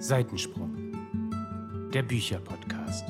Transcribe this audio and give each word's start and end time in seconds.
Seitensprung, 0.00 0.92
der 1.92 2.02
Bücherpodcast. 2.02 3.04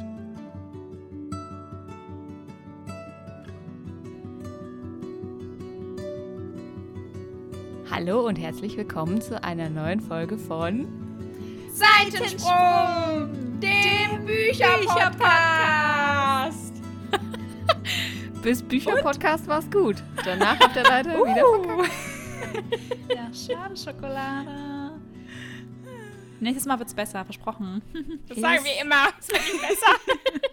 Hallo 7.91 8.27
und 8.27 8.37
herzlich 8.37 8.77
willkommen 8.79 9.21
zu 9.21 9.43
einer 9.45 9.69
neuen 9.69 10.01
Folge 10.01 10.39
von 10.39 10.89
Seitensprung, 11.73 13.29
dem 13.61 14.25
Bücherpodcast. 14.25 16.73
Bis 18.43 18.63
Bücherpodcast 18.63 19.47
war's 19.47 19.71
gut. 19.71 19.97
Danach 20.25 20.59
habt 20.59 20.75
ihr 20.77 20.85
leider 20.85 21.11
wieder 21.11 21.45
verkackt. 21.65 21.93
Ja, 23.15 23.29
schade, 23.33 23.77
Schokolade. 23.77 24.68
Nächstes 26.41 26.67
Mal 26.67 26.79
wird's 26.79 26.95
besser, 26.95 27.25
versprochen. 27.25 27.83
Das 28.29 28.39
sagen 28.39 28.65
wir 28.65 28.81
immer. 28.81 29.09
Es 29.19 29.29
wird 29.29 29.43
nicht 29.43 29.61
besser. 29.61 30.41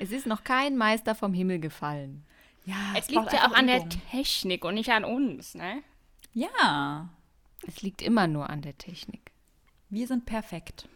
Es 0.00 0.12
ist 0.12 0.26
noch 0.26 0.44
kein 0.44 0.76
Meister 0.76 1.16
vom 1.16 1.32
Himmel 1.34 1.58
gefallen. 1.58 2.24
Ja, 2.64 2.76
Es 2.96 3.08
liegt 3.08 3.32
ja 3.32 3.48
auch 3.48 3.52
an 3.54 3.66
der 3.66 3.88
Technik 4.12 4.64
und 4.64 4.74
nicht 4.74 4.90
an 4.90 5.04
uns, 5.04 5.54
ne? 5.56 5.82
Ja, 6.34 7.08
Es 7.66 7.82
liegt 7.82 8.00
immer 8.02 8.28
nur 8.28 8.48
an 8.48 8.62
der 8.62 8.78
Technik. 8.78 9.32
wir 9.88 10.06
sind 10.06 10.24
perfekt. 10.24 10.88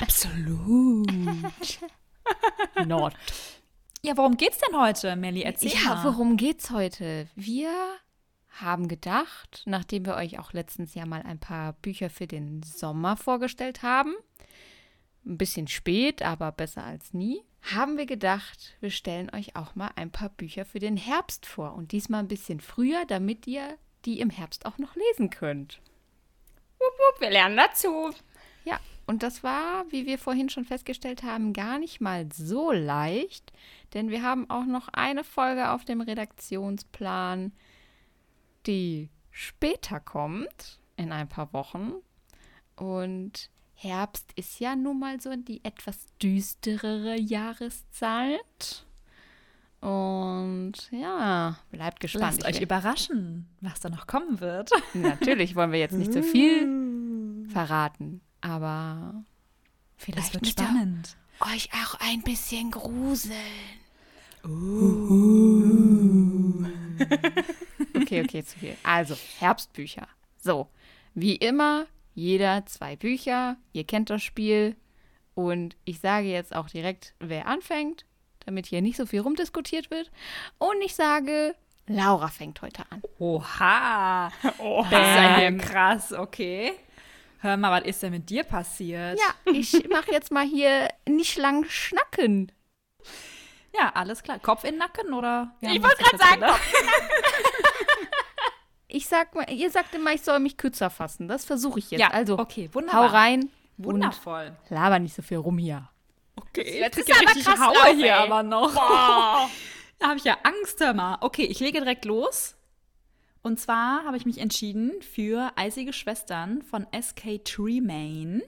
Absolut. 0.00 1.12
Not. 2.86 3.12
Ja, 4.02 4.16
worum 4.16 4.36
geht's 4.38 4.58
denn 4.58 4.78
heute, 4.80 5.14
Melly? 5.16 5.42
Erzähl 5.42 5.72
Ja, 5.72 5.96
mal. 5.96 6.04
worum 6.04 6.36
geht's 6.38 6.70
heute? 6.70 7.28
Wir 7.34 7.70
haben 8.50 8.88
gedacht, 8.88 9.62
nachdem 9.66 10.06
wir 10.06 10.16
euch 10.16 10.38
auch 10.38 10.52
letztens 10.52 10.94
ja 10.94 11.06
mal 11.06 11.22
ein 11.22 11.38
paar 11.38 11.74
Bücher 11.74 12.10
für 12.10 12.26
den 12.26 12.62
Sommer 12.62 13.16
vorgestellt 13.16 13.82
haben, 13.82 14.14
ein 15.26 15.38
bisschen 15.38 15.68
spät, 15.68 16.22
aber 16.22 16.52
besser 16.52 16.84
als 16.84 17.12
nie, 17.12 17.42
haben 17.62 17.98
wir 17.98 18.06
gedacht, 18.06 18.76
wir 18.80 18.90
stellen 18.90 19.30
euch 19.34 19.56
auch 19.56 19.74
mal 19.74 19.90
ein 19.96 20.10
paar 20.10 20.30
Bücher 20.30 20.64
für 20.64 20.78
den 20.78 20.96
Herbst 20.96 21.44
vor. 21.46 21.74
Und 21.74 21.92
diesmal 21.92 22.20
ein 22.20 22.28
bisschen 22.28 22.60
früher, 22.60 23.04
damit 23.06 23.46
ihr 23.46 23.76
die 24.04 24.20
im 24.20 24.30
Herbst 24.30 24.64
auch 24.64 24.78
noch 24.78 24.94
lesen 24.94 25.30
könnt. 25.30 25.80
Wupp, 26.78 26.92
wupp, 26.98 27.20
wir 27.20 27.30
lernen 27.30 27.56
dazu. 27.56 28.12
Ja, 28.64 28.78
und 29.06 29.22
das 29.22 29.42
war, 29.42 29.84
wie 29.90 30.06
wir 30.06 30.18
vorhin 30.18 30.48
schon 30.48 30.64
festgestellt 30.64 31.22
haben, 31.22 31.52
gar 31.52 31.78
nicht 31.78 32.00
mal 32.00 32.28
so 32.32 32.72
leicht, 32.72 33.52
denn 33.94 34.10
wir 34.10 34.22
haben 34.22 34.48
auch 34.48 34.64
noch 34.64 34.88
eine 34.88 35.24
Folge 35.24 35.70
auf 35.70 35.84
dem 35.84 36.00
Redaktionsplan, 36.00 37.52
die 38.68 39.10
später 39.30 39.98
kommt, 39.98 40.78
in 40.96 41.10
ein 41.10 41.28
paar 41.28 41.52
Wochen. 41.52 41.94
Und 42.76 43.50
Herbst 43.74 44.32
ist 44.36 44.60
ja 44.60 44.76
nun 44.76 44.98
mal 44.98 45.20
so 45.20 45.34
die 45.34 45.64
etwas 45.64 46.06
düsterere 46.22 47.18
Jahreszeit. 47.18 48.84
Und 49.80 50.72
ja, 50.90 51.56
bleibt 51.70 52.00
gespannt. 52.00 52.42
Lasst 52.42 52.44
euch 52.44 52.60
überraschen, 52.60 53.48
was 53.60 53.80
da 53.80 53.88
noch 53.88 54.06
kommen 54.06 54.40
wird. 54.40 54.70
Natürlich 54.94 55.54
wollen 55.54 55.72
wir 55.72 55.78
jetzt 55.78 55.94
nicht 55.94 56.12
so 56.12 56.22
viel 56.22 57.46
verraten, 57.48 58.20
aber 58.40 59.22
vielleicht 59.96 60.34
wird 60.34 60.48
spannend. 60.48 61.16
euch 61.40 61.70
auch 61.72 61.94
ein 62.00 62.22
bisschen 62.22 62.72
gruseln. 62.72 63.34
okay, 68.08 68.22
okay, 68.24 68.44
zu 68.44 68.58
viel. 68.58 68.76
Also, 68.82 69.16
Herbstbücher. 69.38 70.06
So, 70.38 70.68
wie 71.14 71.36
immer, 71.36 71.86
jeder 72.14 72.66
zwei 72.66 72.96
Bücher. 72.96 73.56
Ihr 73.72 73.84
kennt 73.84 74.10
das 74.10 74.22
Spiel. 74.22 74.76
Und 75.34 75.76
ich 75.84 76.00
sage 76.00 76.26
jetzt 76.26 76.54
auch 76.54 76.68
direkt, 76.68 77.14
wer 77.20 77.46
anfängt, 77.46 78.04
damit 78.44 78.66
hier 78.66 78.82
nicht 78.82 78.96
so 78.96 79.06
viel 79.06 79.20
rumdiskutiert 79.20 79.90
wird. 79.90 80.10
Und 80.58 80.82
ich 80.82 80.94
sage, 80.96 81.54
Laura 81.86 82.28
fängt 82.28 82.60
heute 82.60 82.82
an. 82.90 83.02
Oha. 83.18 84.32
Oh, 84.58 84.84
Das 84.90 85.00
ist 85.00 85.16
ja 85.16 85.36
hier 85.38 85.56
krass, 85.58 86.12
okay. 86.12 86.72
Hör 87.40 87.56
mal, 87.56 87.80
was 87.80 87.88
ist 87.88 88.02
denn 88.02 88.10
mit 88.10 88.28
dir 88.28 88.42
passiert? 88.42 89.18
Ja, 89.18 89.52
ich 89.52 89.88
mache 89.88 90.10
jetzt 90.10 90.32
mal 90.32 90.44
hier 90.44 90.88
nicht 91.08 91.36
lang 91.36 91.64
schnacken. 91.68 92.50
Ja, 93.78 93.90
alles 93.94 94.22
klar. 94.22 94.38
Kopf 94.40 94.64
in 94.64 94.70
den 94.70 94.78
Nacken 94.78 95.12
oder? 95.14 95.54
Ich 95.60 95.82
wollte 95.82 96.02
gerade 96.02 96.18
das 96.18 96.20
sagen, 96.28 96.40
gedacht? 96.40 96.60
Ich 98.90 99.06
sag 99.06 99.34
mal, 99.34 99.48
ihr 99.50 99.70
sagt 99.70 99.94
immer, 99.94 100.14
ich 100.14 100.22
soll 100.22 100.38
mich 100.38 100.56
kürzer 100.56 100.88
fassen. 100.88 101.28
Das 101.28 101.44
versuche 101.44 101.78
ich 101.78 101.90
jetzt. 101.90 102.00
Ja, 102.00 102.08
also, 102.08 102.38
okay, 102.38 102.70
hau 102.70 102.74
wunderbar. 102.76 103.12
rein 103.12 103.50
Wundervoll. 103.76 104.56
und 104.64 104.70
laber 104.74 104.98
nicht 104.98 105.14
so 105.14 105.20
viel 105.20 105.36
rum 105.36 105.58
hier. 105.58 105.90
Okay, 106.36 106.78
Jetzt 106.80 106.96
jetzt 106.96 107.08
ist 107.10 107.10
aber 107.12 107.20
richtig 107.20 107.44
krass 107.44 107.60
Hauer 107.60 107.74
drauf, 107.74 107.94
hier 107.94 108.06
ey. 108.06 108.10
aber 108.12 108.42
noch. 108.42 108.72
Boah. 108.72 109.50
Da 110.00 110.06
habe 110.10 110.18
ich 110.18 110.24
ja 110.24 110.38
Angst, 110.44 110.78
hör 110.78 110.94
mal. 110.94 111.18
Okay, 111.22 111.42
ich 111.44 111.58
lege 111.58 111.80
direkt 111.80 112.04
los. 112.04 112.54
Und 113.42 113.58
zwar 113.58 114.04
habe 114.04 114.16
ich 114.16 114.26
mich 114.26 114.38
entschieden 114.38 114.92
für 115.02 115.50
Eisige 115.56 115.92
Schwestern 115.92 116.62
von 116.62 116.86
S.K. 116.92 117.38
Tremaine, 117.38 118.44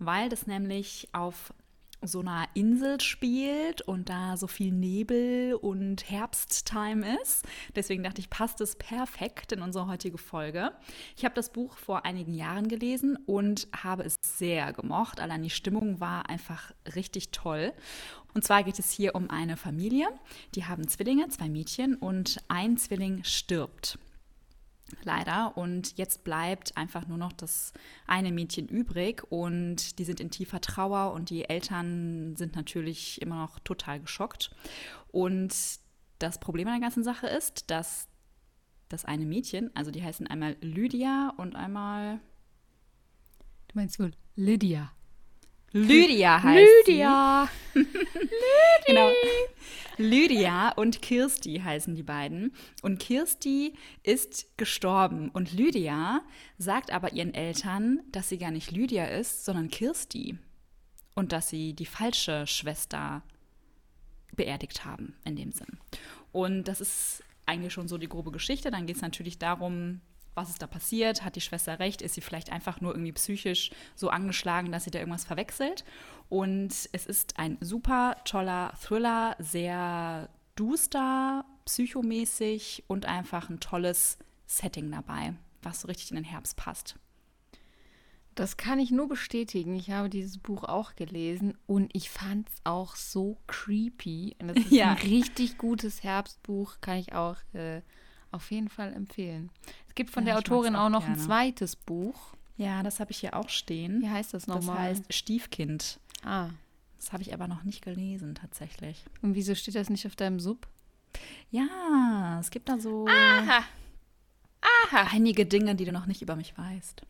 weil 0.00 0.28
das 0.28 0.48
nämlich 0.48 1.08
auf 1.12 1.54
so 2.02 2.20
einer 2.20 2.48
Insel 2.54 3.00
spielt 3.00 3.82
und 3.82 4.08
da 4.08 4.36
so 4.36 4.46
viel 4.46 4.72
Nebel 4.72 5.54
und 5.54 6.10
Herbsttime 6.10 7.18
ist. 7.22 7.44
Deswegen 7.74 8.02
dachte 8.02 8.20
ich, 8.20 8.30
passt 8.30 8.60
es 8.60 8.76
perfekt 8.76 9.52
in 9.52 9.62
unsere 9.62 9.86
heutige 9.86 10.18
Folge. 10.18 10.72
Ich 11.16 11.24
habe 11.24 11.34
das 11.34 11.52
Buch 11.52 11.76
vor 11.76 12.04
einigen 12.04 12.34
Jahren 12.34 12.68
gelesen 12.68 13.16
und 13.26 13.68
habe 13.76 14.02
es 14.02 14.16
sehr 14.22 14.72
gemocht. 14.72 15.20
Allein 15.20 15.42
die 15.42 15.50
Stimmung 15.50 16.00
war 16.00 16.28
einfach 16.28 16.72
richtig 16.94 17.30
toll. 17.30 17.72
Und 18.34 18.44
zwar 18.44 18.64
geht 18.64 18.78
es 18.78 18.90
hier 18.90 19.14
um 19.14 19.30
eine 19.30 19.56
Familie, 19.56 20.08
die 20.54 20.64
haben 20.64 20.88
Zwillinge, 20.88 21.28
zwei 21.28 21.48
Mädchen 21.48 21.94
und 21.96 22.42
ein 22.48 22.78
Zwilling 22.78 23.24
stirbt. 23.24 23.98
Leider. 25.04 25.56
Und 25.56 25.96
jetzt 25.98 26.24
bleibt 26.24 26.76
einfach 26.76 27.06
nur 27.06 27.18
noch 27.18 27.32
das 27.32 27.72
eine 28.06 28.32
Mädchen 28.32 28.68
übrig 28.68 29.24
und 29.30 29.98
die 29.98 30.04
sind 30.04 30.20
in 30.20 30.30
tiefer 30.30 30.60
Trauer 30.60 31.12
und 31.12 31.30
die 31.30 31.48
Eltern 31.48 32.36
sind 32.36 32.54
natürlich 32.54 33.20
immer 33.20 33.36
noch 33.36 33.58
total 33.60 34.00
geschockt. 34.00 34.50
Und 35.10 35.54
das 36.18 36.38
Problem 36.38 36.68
an 36.68 36.74
der 36.74 36.82
ganzen 36.82 37.04
Sache 37.04 37.26
ist, 37.26 37.70
dass 37.70 38.08
das 38.88 39.04
eine 39.04 39.24
Mädchen, 39.24 39.74
also 39.74 39.90
die 39.90 40.02
heißen 40.02 40.26
einmal 40.26 40.56
Lydia 40.60 41.32
und 41.36 41.56
einmal 41.56 42.20
Du 43.72 43.78
meinst 43.78 43.98
wohl 43.98 44.12
Lydia. 44.36 44.92
Lydia 45.72 46.42
heißt 46.42 46.86
sie. 46.86 46.92
Lydia! 46.92 47.48
Genau. 48.86 49.10
Lydia 49.96 50.70
und 50.70 51.02
Kirsti 51.02 51.60
heißen 51.60 51.94
die 51.94 52.02
beiden. 52.02 52.52
Und 52.82 52.98
Kirsti 52.98 53.74
ist 54.02 54.46
gestorben. 54.56 55.30
Und 55.30 55.52
Lydia 55.52 56.22
sagt 56.58 56.92
aber 56.92 57.12
ihren 57.12 57.32
Eltern, 57.34 58.00
dass 58.10 58.28
sie 58.28 58.38
gar 58.38 58.50
nicht 58.50 58.70
Lydia 58.70 59.06
ist, 59.06 59.44
sondern 59.44 59.68
Kirsti. 59.68 60.38
Und 61.14 61.32
dass 61.32 61.48
sie 61.48 61.74
die 61.74 61.86
falsche 61.86 62.46
Schwester 62.46 63.22
beerdigt 64.34 64.84
haben, 64.84 65.14
in 65.24 65.36
dem 65.36 65.52
Sinn. 65.52 65.78
Und 66.32 66.64
das 66.64 66.80
ist 66.80 67.22
eigentlich 67.46 67.72
schon 67.72 67.88
so 67.88 67.98
die 67.98 68.08
grobe 68.08 68.32
Geschichte. 68.32 68.70
Dann 68.70 68.86
geht 68.86 68.96
es 68.96 69.02
natürlich 69.02 69.38
darum, 69.38 70.00
was 70.34 70.50
ist 70.50 70.62
da 70.62 70.66
passiert? 70.66 71.24
Hat 71.24 71.36
die 71.36 71.40
Schwester 71.40 71.78
recht? 71.78 72.02
Ist 72.02 72.14
sie 72.14 72.20
vielleicht 72.20 72.50
einfach 72.50 72.80
nur 72.80 72.92
irgendwie 72.92 73.12
psychisch 73.12 73.70
so 73.94 74.08
angeschlagen, 74.08 74.72
dass 74.72 74.84
sie 74.84 74.90
da 74.90 74.98
irgendwas 74.98 75.24
verwechselt? 75.24 75.84
Und 76.28 76.70
es 76.92 77.06
ist 77.06 77.38
ein 77.38 77.58
super 77.60 78.16
toller 78.24 78.72
Thriller, 78.80 79.36
sehr 79.38 80.28
duster, 80.56 81.44
psychomäßig 81.66 82.84
und 82.88 83.06
einfach 83.06 83.50
ein 83.50 83.60
tolles 83.60 84.18
Setting 84.46 84.90
dabei, 84.90 85.34
was 85.62 85.82
so 85.82 85.88
richtig 85.88 86.10
in 86.10 86.16
den 86.16 86.24
Herbst 86.24 86.56
passt. 86.56 86.96
Das 88.34 88.56
kann 88.56 88.78
ich 88.78 88.90
nur 88.90 89.08
bestätigen. 89.08 89.74
Ich 89.74 89.90
habe 89.90 90.08
dieses 90.08 90.38
Buch 90.38 90.64
auch 90.64 90.94
gelesen 90.96 91.58
und 91.66 91.90
ich 91.94 92.08
fand 92.08 92.48
es 92.48 92.54
auch 92.64 92.96
so 92.96 93.36
creepy. 93.46 94.36
Und 94.40 94.48
das 94.48 94.56
ist 94.56 94.70
Ja. 94.70 94.92
ein 94.92 94.96
richtig 94.98 95.58
gutes 95.58 96.02
Herbstbuch, 96.02 96.76
kann 96.80 96.96
ich 96.96 97.12
auch 97.12 97.36
äh, 97.52 97.82
auf 98.32 98.50
jeden 98.50 98.68
Fall 98.68 98.92
empfehlen. 98.92 99.50
Es 99.88 99.94
gibt 99.94 100.10
von 100.10 100.24
Ja, 100.26 100.32
der 100.32 100.38
Autorin 100.38 100.74
auch 100.76 100.86
auch 100.86 100.90
noch 100.90 101.02
ein 101.04 101.14
gerne. 101.14 101.26
zweites 101.26 101.76
Buch. 101.76 102.34
Ja, 102.56 102.82
das 102.82 103.00
habe 103.00 103.10
ich 103.10 103.18
hier 103.18 103.34
auch 103.36 103.48
stehen. 103.48 104.02
Wie 104.02 104.08
heißt 104.10 104.34
das 104.34 104.44
das 104.46 104.54
nochmal? 104.54 104.78
heißt 104.90 105.12
Stiefkind. 105.12 105.98
ah, 106.24 106.48
Das 106.98 107.12
habe 107.12 107.22
ich 107.22 107.32
aber 107.34 107.48
noch 107.48 107.62
nicht 107.64 107.82
gelesen, 107.82 108.34
tatsächlich. 108.34 109.04
und 109.22 109.34
wieso 109.34 109.54
steht 109.54 109.74
das 109.74 109.90
nicht 109.90 110.06
auf 110.06 110.16
deinem 110.16 110.38
Sub? 110.40 110.66
Ja, 111.50 112.38
es 112.40 112.50
gibt 112.50 112.68
da 112.68 112.78
so 112.78 113.06
Aha. 113.08 113.64
Aha. 114.90 115.08
einige 115.12 115.44
Dinge, 115.44 115.74
die 115.74 115.84
du 115.84 115.92
noch 115.92 116.06
nicht 116.06 116.22
über 116.22 116.36
mich 116.36 116.56
weißt. 116.56 117.02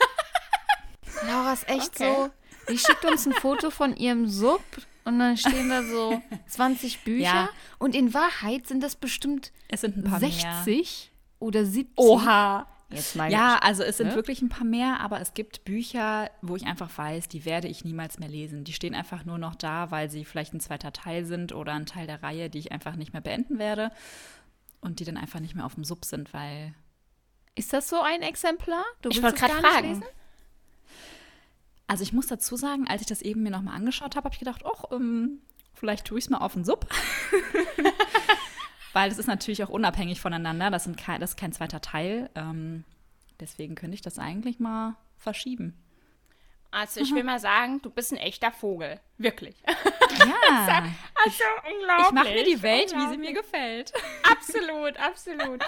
Laura 1.26 1.52
ist 1.52 1.68
echt 1.68 1.96
Okay. 1.96 2.14
so. 2.14 2.30
Die 2.72 2.78
schickt 2.78 3.04
uns 3.04 3.26
ein 3.26 3.32
Foto 3.32 3.70
von 3.70 3.96
ihrem 3.96 4.28
Sub 4.28 4.62
und 5.06 5.18
dann 5.18 5.36
stehen 5.36 5.68
da 5.70 5.82
so 5.82 6.20
20 6.48 7.04
Bücher. 7.04 7.22
Ja. 7.24 7.48
Und 7.78 7.94
in 7.94 8.12
Wahrheit 8.12 8.66
sind 8.66 8.82
das 8.82 8.96
bestimmt 8.96 9.52
Es 9.68 9.80
sind 9.80 9.96
ein 9.96 10.04
paar 10.04 10.20
mehr. 10.20 10.30
60 10.30 11.10
oder 11.38 11.64
70. 11.64 11.94
Oha. 11.96 12.58
Ja. 12.58 12.66
Jetzt 12.88 13.16
mal 13.16 13.32
Ja, 13.32 13.58
also 13.62 13.82
es 13.82 13.96
sind 13.96 14.08
ne? 14.10 14.14
wirklich 14.14 14.42
ein 14.42 14.48
paar 14.48 14.64
mehr, 14.64 15.00
aber 15.00 15.20
es 15.20 15.34
gibt 15.34 15.64
Bücher, 15.64 16.30
wo 16.40 16.54
ich 16.54 16.66
einfach 16.66 16.88
weiß, 16.96 17.26
die 17.28 17.44
werde 17.44 17.66
ich 17.66 17.84
niemals 17.84 18.20
mehr 18.20 18.28
lesen. 18.28 18.62
Die 18.62 18.72
stehen 18.72 18.94
einfach 18.94 19.24
nur 19.24 19.38
noch 19.38 19.56
da, 19.56 19.90
weil 19.90 20.08
sie 20.08 20.24
vielleicht 20.24 20.54
ein 20.54 20.60
zweiter 20.60 20.92
Teil 20.92 21.24
sind 21.24 21.52
oder 21.52 21.72
ein 21.72 21.86
Teil 21.86 22.06
der 22.06 22.22
Reihe, 22.22 22.48
die 22.48 22.58
ich 22.60 22.70
einfach 22.70 22.94
nicht 22.94 23.12
mehr 23.12 23.22
beenden 23.22 23.58
werde 23.58 23.90
und 24.80 25.00
die 25.00 25.04
dann 25.04 25.16
einfach 25.16 25.40
nicht 25.40 25.56
mehr 25.56 25.66
auf 25.66 25.74
dem 25.74 25.82
Sub 25.82 26.04
sind, 26.04 26.32
weil 26.32 26.74
Ist 27.56 27.72
das 27.72 27.88
so 27.88 28.00
ein 28.00 28.22
Exemplar? 28.22 28.84
Du 29.02 29.08
Ich 29.08 29.20
wollte 29.20 29.40
gerade 29.40 29.54
fragen. 29.54 29.88
lesen? 29.88 30.04
Also 31.86 32.02
ich 32.02 32.12
muss 32.12 32.26
dazu 32.26 32.56
sagen, 32.56 32.86
als 32.88 33.02
ich 33.02 33.06
das 33.06 33.22
eben 33.22 33.42
mir 33.42 33.50
nochmal 33.50 33.76
angeschaut 33.76 34.16
habe, 34.16 34.24
habe 34.24 34.34
ich 34.34 34.38
gedacht, 34.40 34.62
ach, 34.64 34.84
ähm, 34.90 35.40
vielleicht 35.74 36.06
tue 36.06 36.18
ich 36.18 36.24
es 36.24 36.30
mal 36.30 36.38
auf 36.38 36.54
den 36.54 36.64
Sub. 36.64 36.86
Weil 38.92 39.08
das 39.10 39.18
ist 39.18 39.26
natürlich 39.26 39.62
auch 39.62 39.68
unabhängig 39.68 40.20
voneinander. 40.20 40.70
Das, 40.70 40.84
sind 40.84 40.96
kein, 40.96 41.20
das 41.20 41.30
ist 41.30 41.36
kein 41.36 41.52
zweiter 41.52 41.80
Teil. 41.80 42.30
Ähm, 42.34 42.84
deswegen 43.40 43.74
könnte 43.74 43.94
ich 43.94 44.02
das 44.02 44.18
eigentlich 44.18 44.58
mal 44.58 44.96
verschieben. 45.18 45.74
Also 46.70 47.00
ich 47.00 47.14
will 47.14 47.22
mal 47.22 47.38
sagen, 47.38 47.80
du 47.82 47.90
bist 47.90 48.12
ein 48.12 48.18
echter 48.18 48.52
Vogel. 48.52 49.00
Wirklich. 49.18 49.54
Ja, 50.18 50.84
Also 51.24 51.44
unglaublich. 51.72 52.06
ich 52.06 52.12
mache 52.12 52.34
mir 52.34 52.44
die 52.44 52.62
Welt, 52.62 52.94
wie 52.94 53.08
sie 53.08 53.18
mir 53.18 53.32
gefällt. 53.32 53.92
Absolut, 54.30 54.98
absolut. 54.98 55.62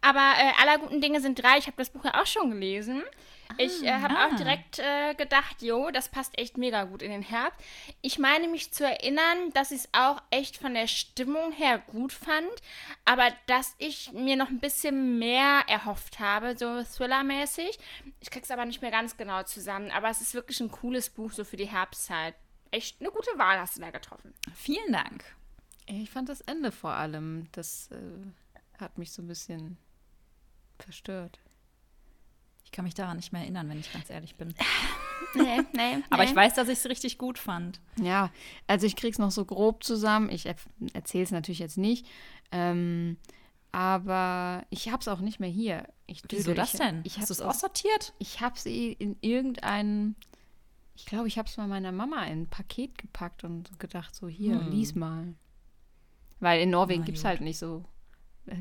Aber 0.00 0.32
äh, 0.38 0.52
aller 0.62 0.78
guten 0.78 1.00
Dinge 1.00 1.20
sind 1.20 1.42
drei. 1.42 1.58
Ich 1.58 1.66
habe 1.66 1.76
das 1.76 1.90
Buch 1.90 2.04
ja 2.04 2.20
auch 2.20 2.26
schon 2.26 2.50
gelesen. 2.50 3.02
Ich 3.58 3.82
äh, 3.84 3.92
habe 3.92 4.16
Ah. 4.16 4.26
auch 4.28 4.36
direkt 4.36 4.78
äh, 4.78 5.14
gedacht, 5.14 5.62
jo, 5.62 5.90
das 5.90 6.08
passt 6.08 6.38
echt 6.38 6.56
mega 6.58 6.84
gut 6.84 7.02
in 7.02 7.10
den 7.10 7.22
Herbst. 7.22 7.60
Ich 8.02 8.18
meine 8.18 8.48
mich 8.48 8.72
zu 8.72 8.84
erinnern, 8.84 9.50
dass 9.52 9.70
ich 9.70 9.80
es 9.80 9.88
auch 9.92 10.20
echt 10.30 10.56
von 10.56 10.74
der 10.74 10.86
Stimmung 10.86 11.52
her 11.52 11.78
gut 11.78 12.12
fand, 12.12 12.50
aber 13.04 13.30
dass 13.46 13.74
ich 13.78 14.12
mir 14.12 14.36
noch 14.36 14.48
ein 14.48 14.60
bisschen 14.60 15.18
mehr 15.18 15.62
erhofft 15.68 16.18
habe, 16.20 16.56
so 16.56 16.82
Thriller-mäßig. 16.82 17.78
Ich 18.20 18.30
krieg's 18.30 18.50
aber 18.50 18.64
nicht 18.64 18.82
mehr 18.82 18.90
ganz 18.90 19.16
genau 19.16 19.42
zusammen, 19.44 19.90
aber 19.90 20.08
es 20.10 20.20
ist 20.20 20.34
wirklich 20.34 20.60
ein 20.60 20.70
cooles 20.70 21.10
Buch 21.10 21.32
so 21.32 21.44
für 21.44 21.56
die 21.56 21.66
Herbstzeit. 21.68 22.34
Echt 22.70 23.00
eine 23.00 23.10
gute 23.10 23.30
Wahl 23.38 23.58
hast 23.60 23.76
du 23.76 23.80
da 23.82 23.90
getroffen. 23.90 24.34
Vielen 24.54 24.92
Dank. 24.92 25.24
Ich 25.86 26.10
fand 26.10 26.28
das 26.28 26.40
Ende 26.40 26.72
vor 26.72 26.92
allem, 26.94 27.46
das 27.52 27.88
äh, 27.92 28.80
hat 28.80 28.98
mich 28.98 29.12
so 29.12 29.22
ein 29.22 29.28
bisschen 29.28 29.76
verstört. 30.78 31.38
Ich 32.74 32.76
kann 32.76 32.86
mich 32.86 32.94
daran 32.94 33.18
nicht 33.18 33.32
mehr 33.32 33.42
erinnern, 33.42 33.68
wenn 33.68 33.78
ich 33.78 33.92
ganz 33.92 34.10
ehrlich 34.10 34.34
bin. 34.34 34.52
Nee, 35.36 35.60
nee. 35.74 36.02
Aber 36.10 36.24
nee. 36.24 36.30
ich 36.30 36.34
weiß, 36.34 36.54
dass 36.54 36.68
ich 36.68 36.78
es 36.78 36.86
richtig 36.86 37.18
gut 37.18 37.38
fand. 37.38 37.80
Ja, 38.00 38.30
also 38.66 38.84
ich 38.86 38.96
krieg's 38.96 39.18
noch 39.18 39.30
so 39.30 39.44
grob 39.44 39.84
zusammen. 39.84 40.28
Ich 40.28 40.46
er 40.46 40.56
erzähle 40.92 41.22
es 41.24 41.30
natürlich 41.30 41.58
jetzt 41.60 41.78
nicht. 41.78 42.06
Ähm, 42.50 43.16
aber 43.70 44.64
ich 44.70 44.90
hab's 44.92 45.06
auch 45.08 45.20
nicht 45.20 45.38
mehr 45.38 45.48
hier. 45.48 45.88
Ich 46.06 46.22
Wieso 46.28 46.50
dödel. 46.50 46.54
das 46.56 46.74
ich, 46.74 46.80
denn? 46.80 47.00
Ich 47.04 47.18
Hast 47.18 47.30
du 47.30 47.34
es 47.34 47.40
aussortiert? 47.40 48.12
Ich 48.18 48.40
habe 48.40 48.58
sie 48.58 48.92
in 48.92 49.16
irgendein, 49.20 50.14
ich 50.96 51.06
glaube, 51.06 51.26
ich 51.28 51.38
habe 51.38 51.48
es 51.48 51.56
mal 51.56 51.66
meiner 51.68 51.92
Mama 51.92 52.24
in 52.26 52.42
ein 52.42 52.48
Paket 52.48 52.98
gepackt 52.98 53.42
und 53.44 53.78
gedacht, 53.80 54.14
so 54.16 54.26
hier, 54.28 54.60
Hm. 54.60 54.70
lies 54.70 54.94
mal. 54.96 55.34
Weil 56.40 56.60
in 56.60 56.70
Norwegen 56.70 57.04
gibt 57.04 57.18
es 57.18 57.24
halt 57.24 57.40
nicht 57.40 57.58
so, 57.58 57.84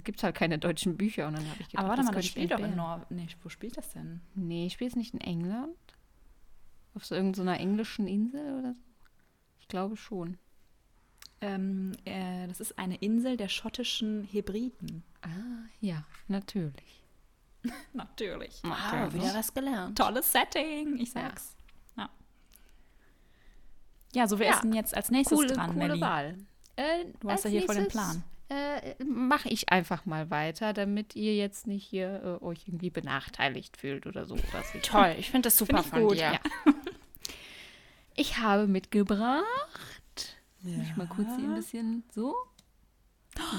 gibt 0.04 0.18
es 0.20 0.24
halt 0.24 0.36
keine 0.36 0.58
deutschen 0.60 0.96
Bücher 0.98 1.28
und 1.28 1.34
dann 1.38 1.50
habe 1.50 1.62
ich 1.62 1.68
gedacht, 1.68 1.80
Aber 1.84 1.90
warte 1.90 2.04
mal, 2.04 2.12
das 2.14 2.26
spielt 2.26 2.52
doch 2.52 2.60
in 2.60 2.66
entbehren. 2.66 3.00
Nor... 3.00 3.06
Nee, 3.10 3.28
wo 3.42 3.50
spielt 3.50 3.78
das 3.78 3.92
denn? 3.92 4.22
Nee, 4.36 4.70
spielt 4.70 4.92
es 4.92 4.96
nicht 4.96 5.14
in 5.14 5.22
England? 5.22 5.76
Auf 6.96 7.06
so 7.06 7.16
irgendeiner 7.16 7.60
englischen 7.60 8.08
Insel 8.08 8.60
oder 8.60 8.74
so? 8.74 8.80
Ich 9.60 9.68
glaube 9.68 9.98
schon. 9.98 10.38
Ähm, 11.42 11.92
äh, 12.06 12.48
das 12.48 12.60
ist 12.62 12.78
eine 12.80 12.96
Insel 12.98 13.36
der 13.36 13.50
schottischen 13.50 14.24
Hebriden. 14.24 15.04
Ah, 15.22 15.28
ja, 15.82 16.06
natürlich. 16.28 17.04
Natürlich. 17.94 18.62
Wow, 18.64 19.14
wieder 19.14 19.34
was 19.34 19.54
gelernt. 19.54 19.98
Tolles 19.98 20.32
Setting, 20.32 20.98
ich 20.98 21.12
sag's. 21.12 21.56
Ja. 21.98 22.10
Ja, 24.14 24.28
so 24.28 24.38
wer 24.40 24.48
Ja. 24.50 24.54
ist 24.56 24.64
denn 24.64 24.74
jetzt 24.74 24.96
als 24.96 25.12
nächstes 25.12 25.38
Coole, 25.38 25.54
dran, 25.54 25.72
coole 25.74 25.88
Nelly? 25.88 26.02
Wahl. 26.02 26.38
Äh, 26.76 27.06
Du 27.20 27.30
hast 27.30 27.46
ja 27.46 27.50
hier 27.50 27.64
voll 27.64 27.76
den 27.76 27.88
Plan. 27.88 28.24
Äh, 28.54 29.04
Mache 29.04 29.50
ich 29.50 29.70
einfach 29.70 30.06
mal 30.06 30.30
weiter, 30.30 30.74
damit 30.74 31.16
ihr 31.16 31.36
jetzt 31.36 31.66
nicht 31.68 31.86
hier 31.86 32.40
äh, 32.42 32.44
euch 32.44 32.68
irgendwie 32.68 32.90
benachteiligt 32.90 33.78
fühlt 33.78 34.06
oder 34.06 34.26
so. 34.26 34.36
Ich 34.74 34.82
Toll, 34.82 35.16
ich 35.18 35.30
finde 35.32 35.48
das 35.48 35.58
super 35.58 35.78
Find 35.78 35.86
ich 35.86 35.92
von 35.92 36.02
gut, 36.08 36.18
dir. 36.18 36.34
ja. 36.34 36.40
Ich 38.16 38.38
habe 38.38 38.68
mitgebracht. 38.68 39.44
Muss 40.62 40.88
ich 40.88 40.96
mal 40.96 41.08
kurz 41.08 41.30
hier 41.36 41.46
ein 41.50 41.56
bisschen 41.56 42.04
so. 42.14 42.36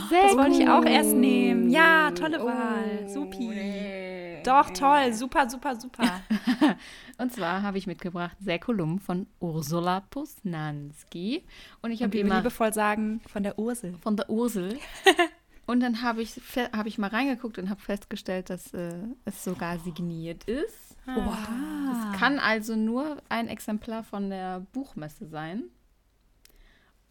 Sehr 0.09 0.23
Das 0.23 0.37
wollte 0.37 0.63
ich 0.63 0.69
auch 0.69 0.85
erst 0.85 1.15
nehmen. 1.15 1.71
Ja, 1.71 2.11
tolle 2.13 2.45
Wahl. 2.45 3.09
Supi. 3.09 3.51
Doch, 4.45 4.71
toll. 4.71 5.13
Super, 5.13 5.49
super, 5.49 5.77
super. 5.77 6.21
Und 7.19 7.33
zwar 7.33 7.63
habe 7.63 7.79
ich 7.79 7.87
mitgebracht 7.87 8.37
Säkulum 8.41 8.99
von 8.99 9.27
Ursula 9.41 10.01
Posnanski. 10.11 11.45
Und 11.81 11.93
ich 11.93 12.03
habe 12.03 12.17
immer 12.19 12.37
liebevoll 12.37 12.73
sagen, 12.73 13.21
von 13.27 13.43
der 13.43 13.59
Ursel. 13.59 13.95
von 14.03 14.17
der 14.17 14.29
Ursel. 14.29 14.79
Und 15.67 15.81
dann 15.81 16.03
habe 16.03 16.21
ich, 16.21 16.39
habe 16.77 16.89
ich 16.89 16.99
mal 16.99 17.09
reingeguckt 17.09 17.59
und 17.59 17.71
habe 17.71 17.81
festgestellt, 17.81 18.51
dass 18.51 18.75
äh, 18.75 18.93
es 19.25 19.43
sogar 19.45 19.79
signiert 19.79 20.45
ist. 20.45 20.95
Wow. 21.07 21.39
Es 21.39 22.19
kann 22.19 22.39
also 22.39 22.77
nur 22.77 23.17
ein 23.31 23.49
Exemplar 23.49 24.05
von 24.05 24.29
der 24.29 24.61
Buchmesse 24.73 25.27
sein. 25.27 25.65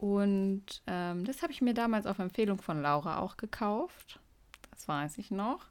Und 0.04 0.82
ähm, 0.86 1.24
das 1.24 1.44
habe 1.44 1.54
ich 1.54 1.62
mir 1.62 1.74
damals 1.74 2.08
auf 2.08 2.20
Empfehlung 2.20 2.62
von 2.62 2.82
Laura 2.82 3.20
auch 3.20 3.38
gekauft. 3.38 4.20
Das 4.70 4.86
weiß 4.86 5.18
ich 5.18 5.32
noch. 5.32 5.62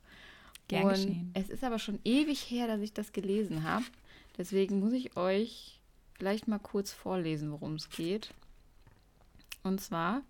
Gern 0.69 0.85
und 0.85 0.91
geschehen. 0.93 1.31
es 1.35 1.51
ist 1.51 1.63
aber 1.63 1.79
schon 1.79 1.99
ewig 2.03 2.41
her, 2.51 2.67
dass 2.67 2.81
ich 2.81 2.95
das 2.95 3.13
gelesen 3.13 3.63
habe. 3.63 3.85
Deswegen 4.39 4.81
muss 4.81 4.95
ich 4.95 5.19
euch 5.19 5.79
vielleicht 6.15 6.49
mal 6.49 6.59
kurz 6.59 6.93
vorlesen, 6.93 7.53
worum 7.53 7.75
es 7.75 7.91
geht. 7.91 8.33
Und 9.65 9.83
zwar 9.83 10.23